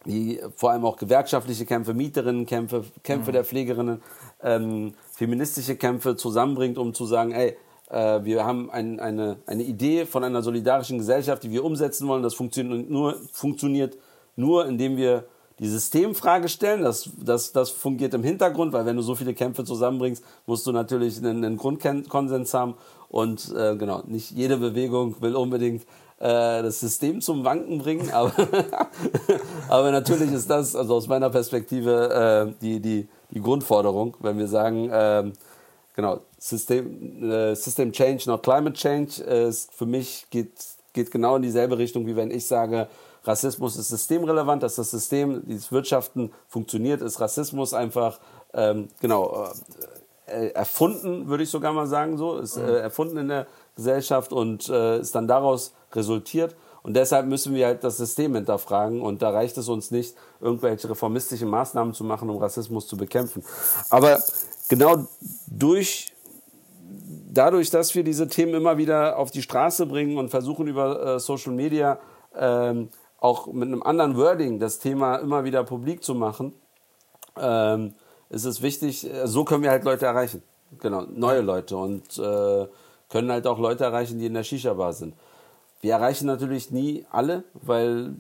die 0.06 0.40
vor 0.56 0.72
allem 0.72 0.86
auch 0.86 0.98
gewerkschaftliche 0.98 1.66
Kämpfe, 1.66 1.94
Mieterinnenkämpfe, 1.94 2.86
Kämpfe 3.04 3.32
mhm. 3.32 3.34
der 3.34 3.44
Pflegerinnen, 3.44 4.02
ähm, 4.42 4.94
feministische 5.12 5.76
Kämpfe 5.76 6.16
zusammenbringt, 6.16 6.78
um 6.78 6.94
zu 6.94 7.06
sagen, 7.06 7.32
ey, 7.32 7.58
äh, 7.90 8.24
wir 8.24 8.46
haben 8.46 8.70
ein, 8.70 9.00
eine, 9.00 9.38
eine 9.46 9.64
Idee 9.64 10.06
von 10.06 10.24
einer 10.24 10.42
solidarischen 10.42 10.98
Gesellschaft, 11.00 11.44
die 11.44 11.52
wir 11.52 11.66
umsetzen 11.66 12.08
wollen. 12.08 12.24
Das 12.24 12.34
funktioniert 12.34 12.90
nur, 12.90 13.18
funktioniert 13.34 13.98
nur 14.36 14.66
indem 14.68 14.96
wir 14.96 15.26
die 15.60 15.68
Systemfrage 15.68 16.48
stellen. 16.48 16.84
Das, 16.84 17.10
das, 17.18 17.52
das 17.52 17.70
fungiert 17.70 18.14
im 18.14 18.24
Hintergrund, 18.24 18.72
weil 18.74 18.86
wenn 18.86 18.96
du 18.96 19.02
so 19.02 19.16
viele 19.16 19.34
Kämpfe 19.34 19.66
zusammenbringst, 19.66 20.24
musst 20.46 20.66
du 20.66 20.72
natürlich 20.72 21.18
einen, 21.18 21.44
einen 21.44 21.58
Grundkonsens 21.58 22.54
haben. 22.54 22.76
Und 23.10 23.54
äh, 23.56 23.76
genau, 23.76 24.04
nicht 24.08 24.32
jede 24.32 24.58
Bewegung 24.58 25.22
will 25.22 25.36
unbedingt 25.36 25.86
das 26.20 26.80
System 26.82 27.22
zum 27.22 27.46
Wanken 27.46 27.80
bringen. 27.80 28.10
Aber, 28.14 28.34
aber 29.70 29.92
natürlich 29.92 30.32
ist 30.32 30.50
das, 30.50 30.76
also 30.76 30.96
aus 30.96 31.08
meiner 31.08 31.30
Perspektive, 31.30 32.50
äh, 32.50 32.62
die, 32.62 32.80
die, 32.80 33.08
die 33.32 33.42
Grundforderung, 33.42 34.18
wenn 34.20 34.38
wir 34.38 34.48
sagen, 34.48 34.90
äh, 34.90 35.32
genau, 35.96 36.20
System, 36.38 37.32
äh, 37.32 37.56
System 37.56 37.92
Change, 37.92 38.24
not 38.28 38.44
Climate 38.44 38.74
Change, 38.74 39.22
ist 39.24 39.74
für 39.74 39.86
mich 39.86 40.28
geht, 40.30 40.52
geht 40.94 41.12
genau 41.12 41.38
in 41.38 41.42
dieselbe 41.42 41.78
Richtung, 41.78 42.06
wie 42.06 42.16
wenn 42.16 42.32
ich 42.32 42.46
sage, 42.46 42.88
Rassismus 43.24 43.78
ist 43.78 43.90
systemrelevant, 43.90 44.64
dass 44.64 44.76
das 44.76 44.92
System, 44.92 45.44
dieses 45.46 45.72
Wirtschaften 45.72 46.32
funktioniert, 46.48 47.02
ist 47.02 47.20
Rassismus 47.20 47.74
einfach, 47.74 48.20
ähm, 48.54 48.88
genau, 49.00 49.48
äh, 50.26 50.50
erfunden, 50.50 51.28
würde 51.28 51.44
ich 51.44 51.50
sogar 51.50 51.74
mal 51.74 51.88
sagen, 51.88 52.18
so, 52.18 52.38
ist 52.38 52.58
äh, 52.58 52.80
erfunden 52.80 53.18
in 53.18 53.28
der 53.28 53.48
Gesellschaft 53.76 54.32
und 54.32 54.70
äh, 54.70 55.00
ist 55.00 55.16
dann 55.16 55.28
daraus 55.28 55.74
resultiert. 55.94 56.56
Und 56.82 56.96
deshalb 56.96 57.28
müssen 57.28 57.54
wir 57.54 57.66
halt 57.66 57.84
das 57.84 57.98
System 57.98 58.36
hinterfragen. 58.36 59.02
Und 59.02 59.22
da 59.22 59.32
reicht 59.32 59.58
es 59.58 59.68
uns 59.68 59.92
nicht, 59.92 60.16
irgendwelche 60.40 60.90
reformistischen 60.90 61.50
Maßnahmen 61.50 61.94
zu 61.94 62.04
machen, 62.04 62.30
um 62.30 62.38
Rassismus 62.38 62.88
zu 62.88 62.98
bekämpfen. 62.98 63.44
Aber 63.90 64.22
genau 64.70 65.08
durch 65.48 66.14
dadurch, 67.32 67.70
dass 67.70 67.94
wir 67.96 68.04
diese 68.04 68.28
Themen 68.28 68.54
immer 68.54 68.78
wieder 68.78 69.18
auf 69.18 69.32
die 69.32 69.42
Straße 69.42 69.86
bringen 69.86 70.18
und 70.18 70.30
versuchen 70.30 70.68
über 70.68 71.16
äh, 71.16 71.20
Social 71.20 71.54
Media 71.54 72.00
ähm, 72.36 72.90
auch 73.20 73.48
mit 73.48 73.68
einem 73.68 73.84
anderen 73.84 74.18
Wording 74.18 74.60
das 74.60 74.80
Thema 74.80 75.18
immer 75.18 75.44
wieder 75.44 75.64
publik 75.64 76.04
zu 76.04 76.16
machen, 76.16 76.54
ähm, 77.38 77.94
ist 78.30 78.46
es 78.46 78.62
wichtig, 78.62 79.12
äh, 79.12 79.28
so 79.28 79.44
können 79.44 79.64
wir 79.64 79.72
halt 79.72 79.84
Leute 79.84 80.06
erreichen. 80.06 80.42
Genau, 80.80 81.02
neue 81.02 81.42
Leute 81.42 81.78
und 81.78 82.18
äh, 82.20 82.68
können 83.10 83.32
halt 83.32 83.48
auch 83.48 83.58
Leute 83.58 83.84
erreichen, 83.84 84.20
die 84.20 84.28
in 84.28 84.36
der 84.36 84.44
Shisha-Bar 84.44 84.94
sind. 84.94 85.16
Wir 85.82 85.94
erreichen 85.94 86.26
natürlich 86.26 86.72
nie 86.72 87.06
alle, 87.10 87.44
weil 87.54 88.16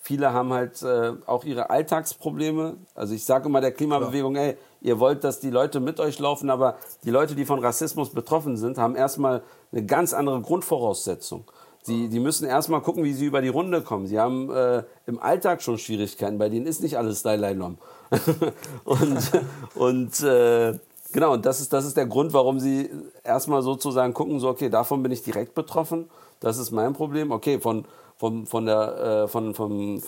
viele 0.00 0.32
haben 0.32 0.52
halt 0.52 0.82
äh, 0.82 1.12
auch 1.26 1.44
ihre 1.44 1.68
Alltagsprobleme. 1.68 2.76
Also 2.94 3.14
ich 3.14 3.24
sage 3.24 3.48
immer 3.48 3.60
der 3.60 3.72
Klimabewegung, 3.72 4.36
ey, 4.36 4.56
ihr 4.80 5.00
wollt, 5.00 5.24
dass 5.24 5.40
die 5.40 5.50
Leute 5.50 5.80
mit 5.80 5.98
euch 6.00 6.18
laufen, 6.18 6.48
aber 6.48 6.76
die 7.04 7.10
Leute, 7.10 7.34
die 7.34 7.44
von 7.44 7.58
Rassismus 7.58 8.10
betroffen 8.10 8.56
sind, 8.56 8.78
haben 8.78 8.94
erstmal 8.94 9.42
eine 9.72 9.84
ganz 9.84 10.14
andere 10.14 10.40
Grundvoraussetzung. 10.40 11.44
Sie, 11.82 12.08
die 12.08 12.18
müssen 12.18 12.48
erstmal 12.48 12.80
gucken, 12.80 13.04
wie 13.04 13.12
sie 13.12 13.26
über 13.26 13.42
die 13.42 13.48
Runde 13.48 13.80
kommen. 13.82 14.06
Sie 14.06 14.18
haben 14.18 14.50
äh, 14.50 14.82
im 15.06 15.20
Alltag 15.20 15.62
schon 15.62 15.78
Schwierigkeiten, 15.78 16.38
bei 16.38 16.48
denen 16.48 16.66
ist 16.66 16.82
nicht 16.82 16.98
alles 16.98 17.20
Style 17.20 17.36
und 18.84 19.30
und 19.74 20.22
äh, 20.22 20.78
genau, 21.12 21.32
und 21.34 21.46
das 21.46 21.60
ist, 21.60 21.72
das 21.72 21.84
ist 21.84 21.96
der 21.96 22.06
Grund, 22.06 22.32
warum 22.32 22.60
sie 22.60 22.90
erstmal 23.24 23.62
sozusagen 23.62 24.14
gucken, 24.14 24.40
so, 24.40 24.48
okay, 24.48 24.68
davon 24.68 25.02
bin 25.02 25.12
ich 25.12 25.22
direkt 25.22 25.54
betroffen, 25.54 26.08
das 26.40 26.58
ist 26.58 26.70
mein 26.70 26.92
Problem. 26.92 27.30
Okay, 27.30 27.60
von, 27.60 27.86
von, 28.16 28.46
von, 28.46 28.66
der, 28.66 29.24
äh, 29.24 29.28
von, 29.28 29.54
von, 29.54 30.02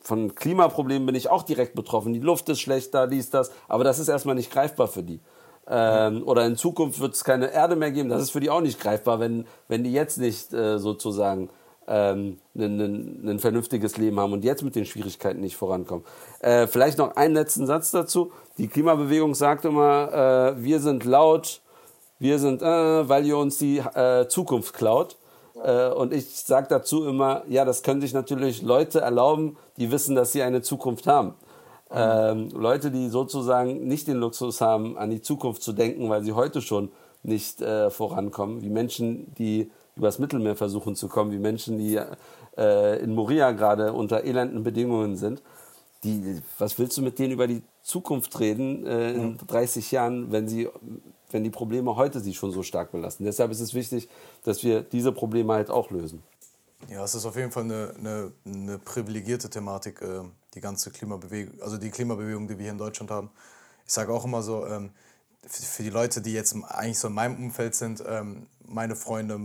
von 0.00 0.34
Klimaproblemen 0.34 1.06
bin 1.06 1.14
ich 1.14 1.30
auch 1.30 1.42
direkt 1.42 1.74
betroffen. 1.74 2.12
Die 2.12 2.20
Luft 2.20 2.48
ist 2.48 2.60
schlechter, 2.60 3.06
dies, 3.06 3.30
das, 3.30 3.50
aber 3.68 3.84
das 3.84 3.98
ist 3.98 4.08
erstmal 4.08 4.34
nicht 4.34 4.50
greifbar 4.50 4.88
für 4.88 5.02
die. 5.02 5.20
Ähm, 5.68 6.26
oder 6.26 6.44
in 6.46 6.56
Zukunft 6.56 7.00
wird 7.00 7.14
es 7.14 7.24
keine 7.24 7.52
Erde 7.52 7.76
mehr 7.76 7.92
geben. 7.92 8.08
Das 8.08 8.22
ist 8.22 8.30
für 8.30 8.40
die 8.40 8.50
auch 8.50 8.60
nicht 8.60 8.80
greifbar, 8.80 9.20
wenn, 9.20 9.46
wenn 9.68 9.84
die 9.84 9.92
jetzt 9.92 10.18
nicht 10.18 10.52
äh, 10.52 10.78
sozusagen 10.78 11.50
ähm, 11.86 12.38
ein, 12.56 13.38
vernünftiges 13.38 13.96
Leben 13.96 14.18
haben 14.18 14.32
und 14.32 14.44
jetzt 14.44 14.62
mit 14.62 14.74
den 14.74 14.86
Schwierigkeiten 14.86 15.40
nicht 15.40 15.56
vorankommen. 15.56 16.04
Äh, 16.40 16.66
vielleicht 16.66 16.98
noch 16.98 17.16
einen 17.16 17.34
letzten 17.34 17.66
Satz 17.66 17.90
dazu. 17.90 18.32
Die 18.58 18.68
Klimabewegung 18.68 19.34
sagt 19.34 19.64
immer, 19.64 20.54
äh, 20.56 20.62
wir 20.62 20.80
sind 20.80 21.04
laut, 21.04 21.60
wir 22.18 22.38
sind, 22.38 22.62
äh, 22.62 23.08
weil 23.08 23.26
ihr 23.26 23.36
uns 23.36 23.58
die 23.58 23.78
äh, 23.78 24.26
Zukunft 24.28 24.74
klaut. 24.74 25.16
Äh, 25.62 25.90
und 25.90 26.12
ich 26.12 26.28
sage 26.28 26.66
dazu 26.68 27.06
immer, 27.06 27.42
ja, 27.48 27.64
das 27.64 27.82
können 27.82 28.00
sich 28.00 28.12
natürlich 28.12 28.62
Leute 28.62 29.00
erlauben, 29.00 29.56
die 29.76 29.90
wissen, 29.90 30.14
dass 30.14 30.32
sie 30.32 30.42
eine 30.42 30.62
Zukunft 30.62 31.06
haben. 31.06 31.34
Ähm, 31.94 32.48
Leute, 32.54 32.90
die 32.90 33.08
sozusagen 33.08 33.86
nicht 33.86 34.08
den 34.08 34.16
Luxus 34.16 34.60
haben, 34.60 34.96
an 34.96 35.10
die 35.10 35.20
Zukunft 35.20 35.62
zu 35.62 35.72
denken, 35.72 36.08
weil 36.08 36.22
sie 36.22 36.32
heute 36.32 36.62
schon 36.62 36.90
nicht 37.22 37.60
äh, 37.60 37.90
vorankommen, 37.90 38.62
wie 38.62 38.70
Menschen, 38.70 39.34
die 39.34 39.70
übers 39.94 40.18
Mittelmeer 40.18 40.56
versuchen 40.56 40.96
zu 40.96 41.08
kommen, 41.08 41.32
wie 41.32 41.38
Menschen, 41.38 41.78
die 41.78 42.00
äh, 42.56 42.98
in 43.02 43.14
Moria 43.14 43.52
gerade 43.52 43.92
unter 43.92 44.24
elenden 44.24 44.62
Bedingungen 44.62 45.16
sind. 45.16 45.42
Die, 46.02 46.40
was 46.58 46.78
willst 46.78 46.96
du 46.96 47.02
mit 47.02 47.18
denen 47.18 47.32
über 47.32 47.46
die 47.46 47.62
Zukunft 47.82 48.40
reden 48.40 48.86
äh, 48.86 49.12
in 49.12 49.38
30 49.46 49.92
Jahren, 49.92 50.32
wenn 50.32 50.48
sie 50.48 50.68
wenn 51.32 51.44
die 51.44 51.50
Probleme 51.50 51.96
heute 51.96 52.20
sie 52.20 52.34
schon 52.34 52.52
so 52.52 52.62
stark 52.62 52.92
belasten. 52.92 53.24
Deshalb 53.24 53.50
ist 53.50 53.60
es 53.60 53.74
wichtig, 53.74 54.08
dass 54.44 54.62
wir 54.62 54.82
diese 54.82 55.12
Probleme 55.12 55.52
halt 55.52 55.70
auch 55.70 55.90
lösen. 55.90 56.22
Ja, 56.88 57.04
es 57.04 57.14
ist 57.14 57.24
auf 57.24 57.36
jeden 57.36 57.52
Fall 57.52 57.64
eine, 57.64 57.94
eine, 57.98 58.32
eine 58.44 58.78
privilegierte 58.78 59.48
Thematik, 59.48 60.02
äh, 60.02 60.22
die 60.54 60.60
ganze 60.60 60.90
Klimabewegung, 60.90 61.62
also 61.62 61.78
die 61.78 61.90
Klimabewegung, 61.90 62.48
die 62.48 62.58
wir 62.58 62.64
hier 62.64 62.72
in 62.72 62.78
Deutschland 62.78 63.10
haben. 63.10 63.30
Ich 63.86 63.92
sage 63.92 64.12
auch 64.12 64.24
immer 64.24 64.42
so, 64.42 64.66
ähm, 64.66 64.90
für 65.46 65.82
die 65.82 65.90
Leute, 65.90 66.20
die 66.20 66.32
jetzt 66.32 66.54
eigentlich 66.68 66.98
so 66.98 67.08
in 67.08 67.14
meinem 67.14 67.36
Umfeld 67.36 67.74
sind, 67.74 68.02
ähm, 68.06 68.46
meine 68.66 68.96
Freunde, 68.96 69.38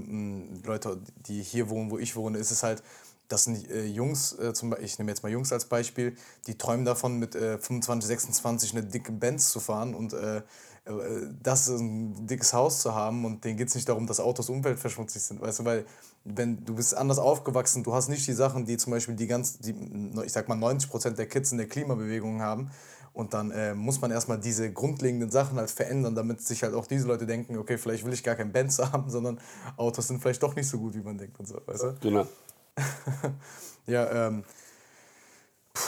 Leute, 0.66 1.02
die 1.28 1.42
hier 1.42 1.70
wohnen, 1.70 1.92
wo 1.92 1.98
ich 1.98 2.16
wohne, 2.16 2.38
ist 2.38 2.52
es 2.52 2.64
halt, 2.64 2.84
das 3.28 3.44
sind 3.44 3.70
äh, 3.70 3.86
Jungs, 3.86 4.34
äh, 4.40 4.54
zum, 4.54 4.76
ich 4.80 4.98
nehme 5.00 5.12
jetzt 5.12 5.24
mal 5.24 5.32
Jungs 5.32 5.52
als 5.52 5.66
Beispiel, 5.66 6.16
die 6.46 6.58
träumen 6.58 6.86
davon, 6.86 7.18
mit 7.18 7.36
äh, 7.36 7.58
25, 7.58 8.08
26 8.08 8.72
eine 8.74 8.84
dicke 8.84 9.12
Benz 9.12 9.50
zu 9.50 9.60
fahren 9.60 9.96
und 9.96 10.16
äh, 10.88 11.28
das 11.44 11.68
ein 11.68 12.28
dickes 12.28 12.54
Haus 12.54 12.82
zu 12.82 12.96
haben 12.96 13.26
und 13.26 13.44
denen 13.44 13.58
geht 13.58 13.70
es 13.70 13.76
nicht 13.76 13.88
darum, 13.90 14.08
dass 14.08 14.20
Autos 14.20 14.50
umweltverschmutzig 14.50 15.22
sind, 15.22 15.42
weißt 15.42 15.60
du, 15.60 15.66
weil 15.66 15.86
wenn 16.24 16.66
du 16.66 16.76
bist 16.76 16.96
anders 16.96 17.20
aufgewachsen, 17.20 17.84
du 17.84 17.94
hast 17.94 18.10
nicht 18.10 18.28
die 18.28 18.34
Sachen, 18.34 18.66
die 18.66 18.78
zum 18.78 18.92
Beispiel 18.92 19.16
die 19.16 19.28
ganz, 19.28 19.60
die, 19.60 19.76
ich 20.26 20.32
sag 20.32 20.50
mal 20.50 20.56
90 20.56 20.90
Prozent 20.90 21.18
der 21.18 21.28
Kids 21.28 21.52
in 21.52 21.58
der 21.58 21.68
Klimabewegung 21.68 22.42
haben 22.42 22.70
und 23.14 23.34
dann 23.34 23.52
äh, 23.52 23.74
muss 23.74 24.00
man 24.02 24.12
erstmal 24.12 24.40
diese 24.40 24.72
grundlegenden 24.72 25.32
Sachen 25.32 25.58
halt 25.58 25.72
verändern, 25.72 26.16
damit 26.16 26.42
sich 26.42 26.64
halt 26.64 26.74
auch 26.74 26.86
diese 26.86 27.08
Leute 27.08 27.26
denken, 27.26 27.58
okay, 27.58 27.78
vielleicht 27.78 28.06
will 28.06 28.14
ich 28.14 28.24
gar 28.24 28.36
kein 28.36 28.52
Benz 28.52 28.78
haben, 28.94 29.10
sondern 29.10 29.40
Autos 29.76 30.08
sind 30.08 30.22
vielleicht 30.22 30.44
doch 30.44 30.56
nicht 30.56 30.68
so 30.68 30.78
gut, 30.78 30.94
wie 30.94 31.02
man 31.02 31.18
denkt 31.18 31.40
und 31.40 31.48
so, 31.48 31.60
weißt 31.66 31.84
du? 31.84 31.96
Genau. 32.02 32.28
ja, 33.88 34.28
ähm, 34.28 34.44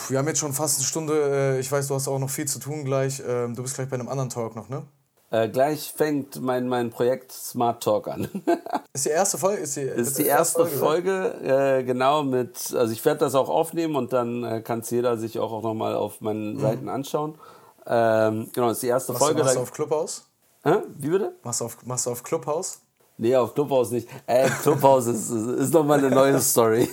wir 0.10 0.18
haben 0.18 0.28
jetzt 0.28 0.40
schon 0.40 0.54
fast 0.54 0.78
eine 0.78 0.86
Stunde. 0.86 1.14
Äh, 1.56 1.60
ich 1.60 1.72
weiß, 1.72 1.88
du 1.88 1.96
hast 1.96 2.08
auch 2.08 2.20
noch 2.20 2.30
viel 2.30 2.48
zu 2.48 2.60
tun 2.60 2.86
gleich. 2.86 3.22
Ähm, 3.26 3.56
du 3.56 3.64
bist 3.64 3.76
gleich 3.76 3.90
bei 3.90 3.96
einem 3.96 4.10
anderen 4.10 4.30
Talk 4.30 4.56
noch, 4.56 4.70
ne? 4.70 4.84
Äh, 5.32 5.50
gleich 5.50 5.94
fängt 5.96 6.42
mein, 6.42 6.68
mein 6.68 6.90
Projekt 6.90 7.32
Smart 7.32 7.84
Talk 7.84 8.08
an. 8.08 8.28
ist 8.94 9.06
die 9.06 9.10
erste 9.10 9.38
Folge? 9.38 9.62
Ist 9.62 9.78
die, 9.78 9.82
ist 9.82 10.18
die 10.18 10.26
erste 10.26 10.66
Folge, 10.66 11.36
Folge 11.40 11.78
äh, 11.80 11.84
genau 11.84 12.24
mit, 12.24 12.74
also 12.74 12.92
ich 12.92 13.06
werde 13.06 13.20
das 13.20 13.36
auch 13.36 13.50
aufnehmen 13.50 13.96
und 13.96 14.12
dann 14.12 14.44
äh, 14.44 14.62
kann 14.62 14.80
es 14.80 14.90
jeder 14.90 15.18
sich 15.18 15.38
auch, 15.38 15.52
auch 15.52 15.62
nochmal 15.62 15.94
auf 15.94 16.22
meinen 16.22 16.56
mhm. 16.56 16.60
Seiten 16.60 16.90
anschauen. 16.90 17.36
Ähm, 17.86 18.50
genau, 18.54 18.72
ist 18.72 18.82
die 18.82 18.88
erste 18.88 19.14
machst 19.14 19.24
Folge. 19.24 19.40
Du, 19.40 19.44
machst 19.44 19.56
du 19.56 19.62
auf 19.62 19.72
Clubhouse? 19.72 20.26
Hä? 20.64 20.78
Wie 20.98 21.10
bitte? 21.10 21.36
Machst 21.44 21.62
du 21.62 21.66
auf, 21.66 21.78
machst 21.86 22.08
du 22.08 22.12
auf 22.12 22.24
Clubhouse? 22.24 22.80
Nee, 23.22 23.36
auf 23.36 23.54
Clubhouse 23.54 23.92
nicht. 23.92 24.08
Äh, 24.28 24.48
Clubhouse 24.62 25.08
ist, 25.08 25.30
ist 25.30 25.74
nochmal 25.74 26.00
eine 26.00 26.10
neue 26.10 26.40
Story. 26.40 26.88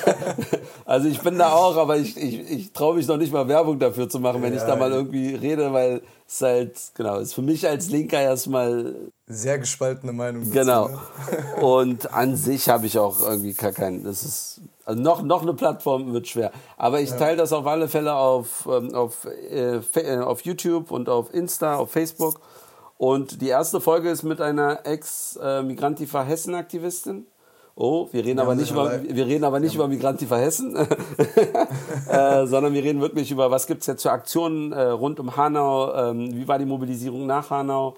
also 0.86 1.08
ich 1.08 1.20
bin 1.20 1.36
da 1.36 1.52
auch, 1.52 1.76
aber 1.76 1.98
ich, 1.98 2.16
ich, 2.16 2.50
ich 2.50 2.72
traue 2.72 2.96
mich 2.96 3.06
noch 3.06 3.18
nicht 3.18 3.34
mal 3.34 3.46
Werbung 3.48 3.78
dafür 3.78 4.08
zu 4.08 4.18
machen, 4.18 4.40
wenn 4.40 4.54
ja, 4.54 4.60
ich 4.60 4.66
da 4.66 4.76
mal 4.76 4.90
irgendwie 4.90 5.34
rede, 5.34 5.70
weil 5.74 6.00
es 6.26 6.40
halt, 6.40 6.78
genau, 6.94 7.18
ist 7.18 7.34
für 7.34 7.42
mich 7.42 7.68
als 7.68 7.90
Linker 7.90 8.18
erstmal. 8.18 8.94
Sehr 9.26 9.58
gespaltene 9.58 10.14
Meinung. 10.14 10.44
Dazu, 10.44 10.52
genau. 10.52 10.88
Ne? 10.88 10.98
Und 11.60 12.14
an 12.14 12.34
sich 12.34 12.70
habe 12.70 12.86
ich 12.86 12.98
auch 12.98 13.20
irgendwie 13.20 13.52
gar 13.52 13.72
keinen. 13.72 14.04
Das 14.04 14.22
ist. 14.22 14.62
Also 14.86 15.02
noch, 15.02 15.22
noch 15.22 15.42
eine 15.42 15.52
Plattform 15.52 16.14
wird 16.14 16.28
schwer. 16.28 16.50
Aber 16.78 17.00
ich 17.02 17.10
teile 17.10 17.36
das 17.36 17.52
auf 17.52 17.66
alle 17.66 17.88
Fälle 17.88 18.14
auf, 18.14 18.66
ähm, 18.68 18.94
auf, 18.94 19.26
äh, 19.26 19.76
äh, 19.76 20.18
auf 20.18 20.40
YouTube 20.40 20.90
und 20.90 21.10
auf 21.10 21.32
Insta, 21.32 21.76
auf 21.76 21.92
Facebook. 21.92 22.40
Und 23.02 23.42
die 23.42 23.48
erste 23.48 23.80
Folge 23.80 24.10
ist 24.10 24.22
mit 24.22 24.40
einer 24.40 24.86
Ex-Migrantifa 24.86 26.22
Hessen-Aktivistin. 26.22 27.26
Oh, 27.74 28.06
wir 28.12 28.24
reden, 28.24 28.38
aber 28.38 28.54
nicht, 28.54 28.70
über, 28.70 29.02
wir 29.02 29.26
reden 29.26 29.42
aber 29.42 29.58
nicht 29.58 29.72
ja. 29.72 29.80
über 29.80 29.88
Migrantifa 29.88 30.36
Hessen, 30.36 30.76
äh, 32.08 32.46
sondern 32.46 32.72
wir 32.72 32.84
reden 32.84 33.00
wirklich 33.00 33.32
über, 33.32 33.50
was 33.50 33.66
gibt 33.66 33.80
es 33.80 33.88
jetzt 33.88 34.02
für 34.02 34.12
Aktionen 34.12 34.70
äh, 34.70 34.82
rund 34.82 35.18
um 35.18 35.36
Hanau, 35.36 35.92
ähm, 35.94 36.32
wie 36.32 36.46
war 36.46 36.60
die 36.60 36.64
Mobilisierung 36.64 37.26
nach 37.26 37.50
Hanau 37.50 37.96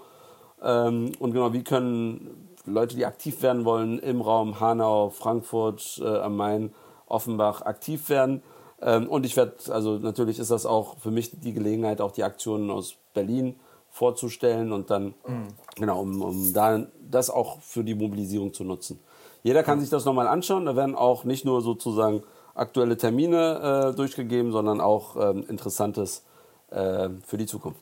ähm, 0.63 1.13
und 1.19 1.33
genau, 1.33 1.53
wie 1.53 1.65
können 1.65 2.57
Leute, 2.65 2.97
die 2.97 3.05
aktiv 3.05 3.43
werden 3.43 3.67
wollen, 3.67 3.99
im 3.99 4.23
Raum 4.23 4.59
Hanau, 4.59 5.11
Frankfurt 5.11 6.01
äh, 6.03 6.17
am 6.17 6.35
Main, 6.39 6.73
Offenbach 7.09 7.61
aktiv 7.61 8.09
werden. 8.09 8.43
Ähm, 8.81 9.07
und 9.11 9.27
ich 9.27 9.37
werde, 9.37 9.53
also 9.69 9.99
natürlich 9.99 10.39
ist 10.39 10.51
das 10.51 10.65
auch 10.65 10.97
für 10.97 11.11
mich 11.11 11.31
die 11.39 11.53
Gelegenheit, 11.53 12.01
auch 12.01 12.13
die 12.13 12.25
Aktionen 12.25 12.71
aus 12.71 12.97
Berlin 13.13 13.57
vorzustellen 13.95 14.73
und 14.73 14.91
dann, 14.91 15.15
mhm. 15.25 15.47
genau, 15.77 16.01
um, 16.01 16.21
um 16.21 16.53
da 16.53 16.85
das 17.09 17.31
auch 17.31 17.61
für 17.61 17.85
die 17.85 17.95
Mobilisierung 17.95 18.53
zu 18.53 18.65
nutzen. 18.65 18.99
Jeder 19.45 19.63
kann 19.63 19.79
sich 19.79 19.89
das 19.89 20.05
nochmal 20.05 20.27
anschauen. 20.27 20.67
Da 20.67 20.75
werden 20.75 20.97
auch 20.97 21.23
nicht 21.23 21.45
nur 21.45 21.63
sozusagen 21.63 22.25
aktuelle 22.57 22.97
Termine 22.97 23.93
äh, 23.93 23.97
durchgegeben, 23.97 24.51
sondern 24.51 24.81
auch 24.81 25.15
ähm, 25.15 25.45
Interessantes 25.49 26.25
äh, 26.71 27.09
für 27.25 27.37
die 27.37 27.47
Zukunft. 27.47 27.81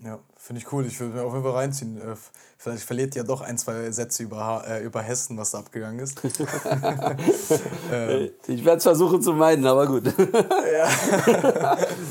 Ja, 0.00 0.18
finde 0.36 0.60
ich 0.60 0.72
cool. 0.72 0.84
Ich 0.86 0.98
würde 0.98 1.14
mir 1.14 1.22
auf 1.22 1.32
jeden 1.32 1.44
Fall 1.44 1.52
reinziehen. 1.52 2.00
Vielleicht 2.60 2.82
verliert 2.82 3.14
ja 3.14 3.22
doch 3.22 3.40
ein, 3.40 3.56
zwei 3.56 3.88
Sätze 3.92 4.24
über, 4.24 4.64
äh, 4.66 4.82
über 4.82 5.00
Hessen, 5.00 5.38
was 5.38 5.52
da 5.52 5.58
abgegangen 5.58 6.00
ist. 6.00 6.20
ähm. 7.92 8.30
Ich 8.48 8.64
werde 8.64 8.78
es 8.78 8.82
versuchen 8.82 9.22
zu 9.22 9.32
meiden, 9.32 9.64
aber 9.64 9.86
gut. 9.86 10.08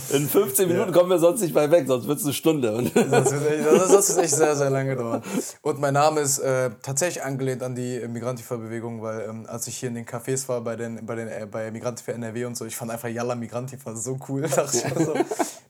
In 0.09 0.29
15 0.29 0.69
Minuten 0.69 0.93
kommen 0.93 1.09
wir 1.09 1.19
sonst 1.19 1.41
nicht 1.41 1.53
mehr 1.53 1.69
weg, 1.69 1.85
sonst 1.85 2.07
wird 2.07 2.19
es 2.19 2.23
eine 2.23 2.33
Stunde. 2.33 2.73
sonst 2.73 2.95
wird 2.95 3.91
es 3.91 4.15
echt, 4.15 4.35
sehr, 4.35 4.55
sehr 4.55 4.69
lange 4.69 4.95
dauern. 4.95 5.21
Und 5.63 5.81
mein 5.81 5.93
Name 5.93 6.21
ist 6.21 6.39
äh, 6.39 6.69
tatsächlich 6.81 7.25
angelehnt 7.25 7.61
an 7.61 7.75
die 7.75 8.07
Migrantifa-Bewegung, 8.07 9.01
weil 9.01 9.27
ähm, 9.27 9.45
als 9.49 9.67
ich 9.67 9.75
hier 9.75 9.89
in 9.89 9.95
den 9.95 10.05
Cafés 10.05 10.47
war 10.47 10.61
bei, 10.61 10.77
den, 10.77 11.05
bei, 11.05 11.15
den, 11.15 11.27
äh, 11.27 11.45
bei 11.51 11.71
Migrantifa 11.71 12.13
NRW 12.13 12.45
und 12.45 12.55
so, 12.55 12.63
ich 12.63 12.77
fand 12.77 12.89
einfach 12.89 13.09
Yalla 13.09 13.35
Migrantifa 13.35 13.93
so 13.97 14.17
cool. 14.29 14.43
Dachte 14.43 14.77
ich 14.77 15.03
so. 15.03 15.13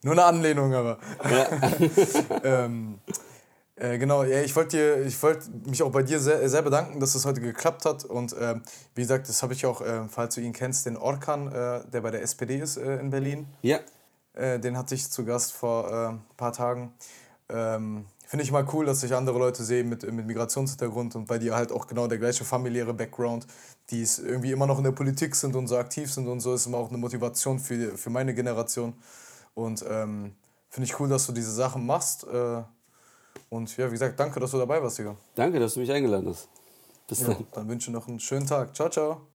Nur 0.03 0.13
eine 0.13 0.25
Anlehnung, 0.25 0.71
aber. 0.75 0.99
Ja. 1.31 1.47
ähm, 2.43 2.99
äh, 3.79 3.99
genau, 3.99 4.23
ja, 4.23 4.41
ich 4.41 4.55
wollte 4.55 5.05
wollt 5.21 5.67
mich 5.67 5.83
auch 5.83 5.91
bei 5.91 6.01
dir 6.01 6.19
sehr, 6.19 6.49
sehr 6.49 6.63
bedanken, 6.63 6.99
dass 6.99 7.13
das 7.13 7.25
heute 7.25 7.41
geklappt 7.41 7.85
hat. 7.85 8.05
Und 8.05 8.33
äh, 8.33 8.55
wie 8.95 9.01
gesagt, 9.01 9.29
das 9.29 9.43
habe 9.43 9.53
ich 9.53 9.65
auch, 9.67 9.81
äh, 9.81 10.07
falls 10.09 10.33
du 10.35 10.41
ihn 10.41 10.51
kennst, 10.51 10.87
den 10.87 10.97
Orkan, 10.97 11.47
äh, 11.47 11.81
der 11.87 12.01
bei 12.01 12.09
der 12.09 12.23
SPD 12.23 12.57
ist 12.57 12.77
äh, 12.77 12.99
in 12.99 13.09
Berlin. 13.09 13.47
Ja. 13.61 13.79
Den 14.39 14.77
hatte 14.77 14.93
ich 14.93 15.09
zu 15.09 15.25
Gast 15.25 15.51
vor 15.51 15.91
ein 15.91 16.21
paar 16.37 16.53
Tagen. 16.53 16.93
ähm, 17.49 18.05
finde 18.27 18.43
ich 18.43 18.51
mal 18.51 18.67
cool, 18.71 18.85
dass 18.85 18.99
sich 18.99 19.15
andere 19.15 19.39
Leute 19.39 19.63
sehen 19.63 19.89
mit, 19.89 20.03
mit 20.11 20.27
Migrationshintergrund 20.27 21.15
und 21.15 21.25
bei 21.25 21.39
dir 21.39 21.55
halt 21.55 21.71
auch 21.71 21.87
genau 21.87 22.05
der 22.05 22.19
gleiche 22.19 22.45
familiäre 22.45 22.93
Background, 22.93 23.47
die 23.89 24.03
es 24.03 24.19
irgendwie 24.19 24.51
immer 24.51 24.67
noch 24.67 24.77
in 24.77 24.83
der 24.83 24.91
Politik 24.91 25.33
sind 25.33 25.55
und 25.55 25.65
so 25.65 25.77
aktiv 25.77 26.13
sind 26.13 26.27
und 26.27 26.39
so, 26.41 26.53
ist 26.53 26.67
immer 26.67 26.77
auch 26.77 26.89
eine 26.89 26.99
Motivation 26.99 27.57
für, 27.57 27.97
für 27.97 28.11
meine 28.11 28.35
Generation. 28.35 28.93
Und 29.55 29.83
ähm, 29.89 30.35
finde 30.69 30.85
ich 30.85 30.99
cool, 30.99 31.09
dass 31.09 31.25
du 31.25 31.31
diese 31.31 31.51
Sachen 31.51 31.83
machst. 31.87 32.27
Äh, 32.27 32.61
und 33.49 33.75
ja, 33.77 33.87
wie 33.87 33.91
gesagt, 33.91 34.19
danke, 34.19 34.39
dass 34.39 34.51
du 34.51 34.57
dabei 34.57 34.81
warst, 34.81 34.97
Digga. 34.97 35.15
Danke, 35.35 35.59
dass 35.59 35.73
du 35.73 35.79
mich 35.79 35.91
eingeladen 35.91 36.29
hast. 36.29 36.49
Bis 37.07 37.19
dann. 37.19 37.31
Ja, 37.31 37.37
dann 37.53 37.67
wünsche 37.69 37.89
ich 37.89 37.93
noch 37.93 38.07
einen 38.07 38.19
schönen 38.19 38.45
Tag. 38.45 38.75
Ciao, 38.75 38.89
ciao. 38.89 39.27